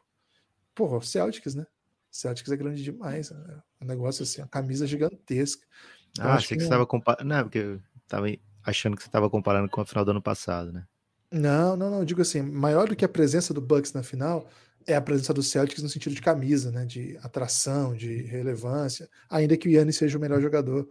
Porra, 0.75 0.97
o 0.97 1.03
Celtics, 1.03 1.55
né? 1.55 1.67
Celtics 2.11 2.51
é 2.51 2.57
grande 2.57 2.83
demais. 2.83 3.31
Né? 3.31 3.63
Um 3.81 3.87
negócio 3.87 4.23
assim, 4.23 4.41
uma 4.41 4.49
camisa 4.49 4.87
gigantesca. 4.87 5.67
Então, 6.11 6.27
ah, 6.27 6.35
achei 6.35 6.49
que, 6.49 6.55
que 6.57 6.61
você 6.61 6.67
estava 6.67 6.87
comparando. 6.87 7.29
Não, 7.29 7.43
porque 7.43 7.59
eu 7.59 7.81
estava 8.03 8.27
achando 8.65 8.97
que 8.97 9.03
você 9.03 9.09
estava 9.09 9.29
comparando 9.29 9.69
com 9.69 9.81
a 9.81 9.87
final 9.87 10.05
do 10.05 10.11
ano 10.11 10.23
passado, 10.23 10.73
né? 10.73 10.87
Não, 11.31 11.77
não, 11.77 11.91
não. 11.91 11.99
Eu 11.99 12.05
digo 12.05 12.23
assim, 12.23 12.41
maior 12.43 12.89
do 12.89 12.97
que 12.97 13.05
a 13.05 13.09
presença 13.09 13.53
do 13.53 13.61
Bucks 13.61 13.93
na 13.93 14.03
final 14.03 14.49
é 14.87 14.95
a 14.95 15.01
presença 15.01 15.35
do 15.35 15.43
Celtics 15.43 15.83
no 15.83 15.89
sentido 15.89 16.15
de 16.15 16.23
camisa, 16.23 16.71
né? 16.71 16.85
De 16.85 17.19
atração, 17.23 17.95
de 17.95 18.23
relevância. 18.23 19.09
Ainda 19.29 19.57
que 19.57 19.69
o 19.69 19.71
Yannis 19.71 19.97
seja 19.97 20.17
o 20.17 20.21
melhor 20.21 20.41
jogador 20.41 20.89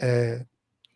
é, 0.00 0.46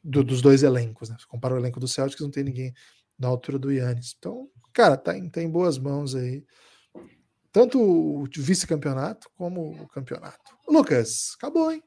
do, 0.02 0.22
dos 0.22 0.40
dois 0.40 0.62
elencos, 0.62 1.11
né? 1.11 1.16
Se 1.18 1.26
compara 1.26 1.54
o 1.54 1.59
elenco 1.59 1.80
do 1.80 1.88
Celtics, 1.88 2.22
não 2.22 2.30
tem 2.30 2.44
ninguém 2.44 2.72
na 3.18 3.28
altura 3.28 3.58
do 3.58 3.72
Yannis. 3.72 4.14
Então, 4.18 4.48
cara, 4.72 4.96
tá 4.96 5.16
em, 5.16 5.28
tá 5.28 5.42
em 5.42 5.50
boas 5.50 5.78
mãos 5.78 6.14
aí. 6.14 6.44
Tanto 7.52 7.80
o 7.80 8.24
vice-campeonato 8.36 9.28
como 9.36 9.70
o 9.82 9.88
campeonato. 9.88 10.56
Lucas, 10.68 11.34
acabou, 11.38 11.72
hein? 11.72 11.82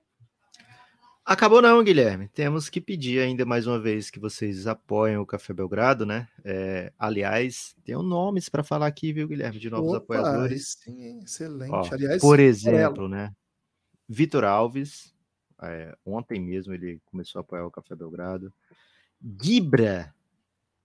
Acabou 1.30 1.61
não, 1.61 1.84
Guilherme. 1.84 2.27
Temos 2.27 2.69
que 2.69 2.82
pedir 2.82 3.19
ainda 3.19 3.45
mais 3.45 3.67
uma 3.67 3.80
vez 3.80 4.09
que 4.09 4.19
vocês 4.19 4.65
apoiem 4.65 5.17
o 5.17 5.27
Café 5.27 5.53
Belgrado, 5.53 6.07
né? 6.07 6.27
É, 6.43 6.91
aliás, 6.97 7.75
tem 7.86 7.93
nomes 7.93 8.49
para 8.49 8.63
falar 8.63 8.88
aqui, 8.88 9.13
viu, 9.13 9.27
Guilherme, 9.27 9.59
de 9.59 9.69
novos 9.69 9.93
Opa, 9.93 9.97
apoiadores. 9.97 10.77
Sim, 10.84 11.19
excelente. 11.21 11.71
Ó, 11.71 11.88
aliás, 11.91 12.19
por 12.19 12.39
exemplo, 12.39 13.07
né? 13.07 13.32
Vitor 14.07 14.43
Alves, 14.43 15.13
é, 15.61 15.95
ontem 16.03 16.39
mesmo 16.41 16.73
ele 16.73 16.99
começou 17.05 17.38
a 17.38 17.41
apoiar 17.41 17.67
o 17.67 17.71
Café 17.71 17.95
Belgrado. 17.95 18.51
Gibra, 19.39 20.11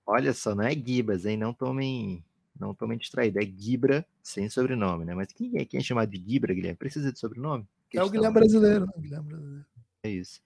olha 0.07 0.33
só, 0.33 0.55
não 0.55 0.65
é 0.65 0.73
Gibas, 0.75 1.27
hein? 1.27 1.37
Não 1.37 1.53
tomem, 1.53 2.25
não 2.59 2.75
tomem 2.75 2.99
distraído, 2.99 3.39
é 3.39 3.45
Gibra 3.45 4.07
sem 4.23 4.49
sobrenome, 4.49 5.05
né? 5.05 5.15
Mas 5.15 5.33
quem 5.33 5.59
é 5.59 5.65
quem 5.65 5.81
é 5.81 5.83
chamado 5.83 6.11
de 6.11 6.17
Gibra, 6.19 6.55
Guilherme? 6.55 6.77
Precisa 6.77 7.13
de 7.13 7.19
sobrenome? 7.19 7.67
é 7.93 8.03
o 8.03 8.11
Guilherme 8.11 8.35
brasileiro, 8.35 8.87
né? 8.87 8.93
Guilherme 8.99 9.29
brasileiro. 9.29 9.67
É 10.03 10.11
isso. 10.11 10.41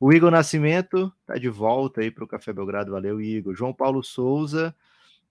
O 0.00 0.12
Igor 0.12 0.30
Nascimento 0.30 1.12
tá 1.26 1.34
de 1.34 1.48
volta 1.48 2.00
aí 2.00 2.10
para 2.10 2.24
o 2.24 2.28
Café 2.28 2.52
Belgrado. 2.52 2.92
Valeu, 2.92 3.20
Igor. 3.20 3.54
João 3.54 3.72
Paulo 3.72 4.02
Souza, 4.02 4.74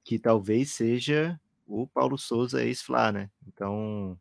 que 0.03 0.19
talvez 0.19 0.71
seja 0.71 1.39
o 1.67 1.87
Paulo 1.87 2.17
Souza 2.17 2.63
ex-Flá, 2.63 3.11
né? 3.11 3.29
Então, 3.47 4.17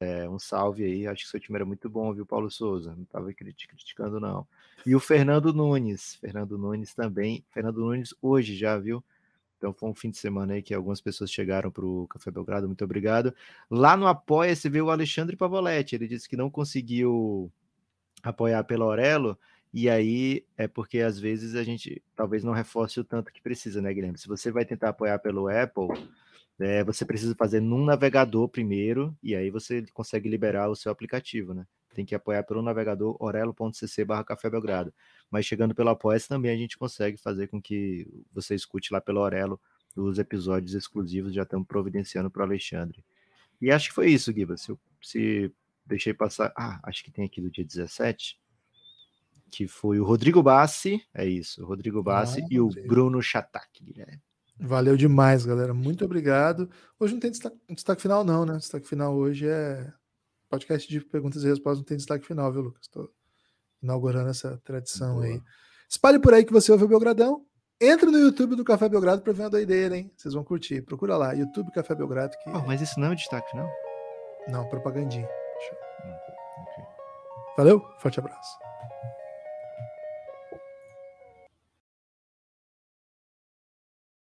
é, 0.00 0.28
um 0.28 0.38
salve 0.38 0.84
aí. 0.84 1.06
Acho 1.06 1.24
que 1.24 1.30
seu 1.30 1.38
time 1.38 1.56
era 1.56 1.64
muito 1.64 1.88
bom, 1.88 2.12
viu, 2.12 2.26
Paulo 2.26 2.50
Souza? 2.50 2.94
Não 2.96 3.02
estava 3.02 3.32
criticando, 3.32 4.18
não. 4.18 4.46
E 4.84 4.94
o 4.94 5.00
Fernando 5.00 5.52
Nunes. 5.52 6.16
Fernando 6.16 6.58
Nunes 6.58 6.94
também. 6.94 7.44
Fernando 7.50 7.80
Nunes 7.80 8.14
hoje 8.20 8.56
já, 8.56 8.78
viu? 8.78 9.04
Então 9.58 9.74
foi 9.74 9.90
um 9.90 9.94
fim 9.94 10.10
de 10.10 10.16
semana 10.16 10.54
aí 10.54 10.62
que 10.62 10.72
algumas 10.72 11.02
pessoas 11.02 11.30
chegaram 11.30 11.70
para 11.70 11.84
o 11.84 12.06
Café 12.08 12.30
Belgrado. 12.30 12.66
Muito 12.66 12.82
obrigado. 12.82 13.34
Lá 13.70 13.94
no 13.94 14.06
Apoia-se 14.06 14.70
veio 14.70 14.86
o 14.86 14.90
Alexandre 14.90 15.36
Pavoletti. 15.36 15.94
Ele 15.94 16.08
disse 16.08 16.26
que 16.26 16.36
não 16.36 16.48
conseguiu 16.48 17.52
apoiar 18.22 18.64
pelo 18.64 18.84
Aurelo, 18.84 19.38
e 19.72 19.88
aí 19.88 20.44
é 20.56 20.66
porque 20.66 21.00
às 21.00 21.18
vezes 21.18 21.54
a 21.54 21.62
gente 21.62 22.02
talvez 22.16 22.42
não 22.42 22.52
reforce 22.52 22.98
o 22.98 23.04
tanto 23.04 23.32
que 23.32 23.40
precisa, 23.40 23.80
né, 23.80 23.92
Guilherme? 23.92 24.18
Se 24.18 24.28
você 24.28 24.50
vai 24.50 24.64
tentar 24.64 24.90
apoiar 24.90 25.18
pelo 25.18 25.48
Apple, 25.48 25.88
é, 26.60 26.84
você 26.84 27.04
precisa 27.04 27.34
fazer 27.34 27.60
num 27.60 27.84
navegador 27.84 28.48
primeiro, 28.48 29.16
e 29.22 29.34
aí 29.34 29.50
você 29.50 29.84
consegue 29.92 30.28
liberar 30.28 30.68
o 30.68 30.76
seu 30.76 30.92
aplicativo, 30.92 31.54
né? 31.54 31.66
Tem 31.94 32.04
que 32.04 32.14
apoiar 32.14 32.42
pelo 32.44 32.62
navegador 32.62 33.16
orelo.cc 33.18 34.04
barra 34.04 34.24
Café 34.24 34.48
Belgrado. 34.48 34.92
Mas 35.30 35.46
chegando 35.46 35.74
pelo 35.74 35.88
apoia 35.88 36.20
também 36.20 36.52
a 36.52 36.56
gente 36.56 36.78
consegue 36.78 37.16
fazer 37.16 37.48
com 37.48 37.60
que 37.60 38.06
você 38.32 38.54
escute 38.54 38.92
lá 38.92 39.00
pelo 39.00 39.20
Orelo 39.20 39.60
os 39.96 40.18
episódios 40.18 40.74
exclusivos, 40.74 41.34
já 41.34 41.42
estamos 41.42 41.66
providenciando 41.66 42.30
para 42.30 42.40
o 42.40 42.44
Alexandre. 42.44 43.04
E 43.60 43.70
acho 43.72 43.88
que 43.88 43.94
foi 43.94 44.10
isso, 44.10 44.32
Guiba. 44.32 44.56
Se, 44.56 44.72
se 45.02 45.52
deixei 45.84 46.14
passar. 46.14 46.52
Ah, 46.56 46.80
acho 46.84 47.02
que 47.02 47.10
tem 47.10 47.24
aqui 47.24 47.40
do 47.40 47.50
dia 47.50 47.64
17, 47.64 48.40
que 49.50 49.66
foi 49.66 49.98
o 49.98 50.04
Rodrigo 50.04 50.42
Bassi, 50.42 51.04
é 51.12 51.26
isso, 51.26 51.62
o 51.62 51.66
Rodrigo 51.66 52.02
Bassi 52.02 52.40
ah, 52.40 52.46
e 52.48 52.60
o 52.60 52.68
Bruno 52.68 53.20
Chatak, 53.20 53.82
Guilherme. 53.82 54.22
Valeu 54.60 54.96
demais, 54.96 55.44
galera. 55.46 55.72
Muito 55.72 56.04
obrigado. 56.04 56.68
Hoje 56.98 57.14
não 57.14 57.20
tem 57.20 57.30
destaque, 57.30 57.56
destaque, 57.70 58.02
final, 58.02 58.22
não, 58.22 58.44
né? 58.44 58.56
Destaque 58.56 58.86
final 58.86 59.14
hoje 59.14 59.48
é 59.48 59.90
podcast 60.50 60.88
de 60.88 61.00
perguntas 61.00 61.42
e 61.42 61.48
respostas, 61.48 61.78
não 61.78 61.84
tem 61.84 61.96
destaque 61.96 62.26
final, 62.26 62.52
viu, 62.52 62.62
Lucas? 62.62 62.86
Tô, 62.88 63.10
inaugurando 63.82 64.28
essa 64.28 64.60
tradição 64.64 65.14
Boa. 65.14 65.26
aí. 65.26 65.40
Espalhe 65.88 66.18
por 66.18 66.34
aí 66.34 66.44
que 66.44 66.52
você 66.52 66.70
ouve 66.70 66.84
o 66.84 66.88
Belgradão. 66.88 67.44
Entre 67.80 68.10
no 68.10 68.18
YouTube 68.18 68.56
do 68.56 68.64
Café 68.64 68.88
Belgrado 68.88 69.22
para 69.22 69.32
ver 69.32 69.42
uma 69.42 69.50
doideira, 69.50 69.96
hein? 69.96 70.12
Vocês 70.14 70.34
vão 70.34 70.44
curtir. 70.44 70.82
Procura 70.82 71.16
lá, 71.16 71.32
YouTube 71.32 71.70
Café 71.72 71.94
Belgrado. 71.94 72.36
Que... 72.44 72.50
Oh, 72.50 72.60
mas 72.66 72.82
isso 72.82 73.00
não 73.00 73.08
é 73.08 73.12
o 73.12 73.16
destaque, 73.16 73.56
não? 73.56 73.70
Não, 74.48 74.68
propagandinha. 74.68 75.26
Hum, 75.26 76.62
okay. 76.62 76.84
Valeu, 77.56 77.82
forte 77.98 78.20
abraço. 78.20 78.58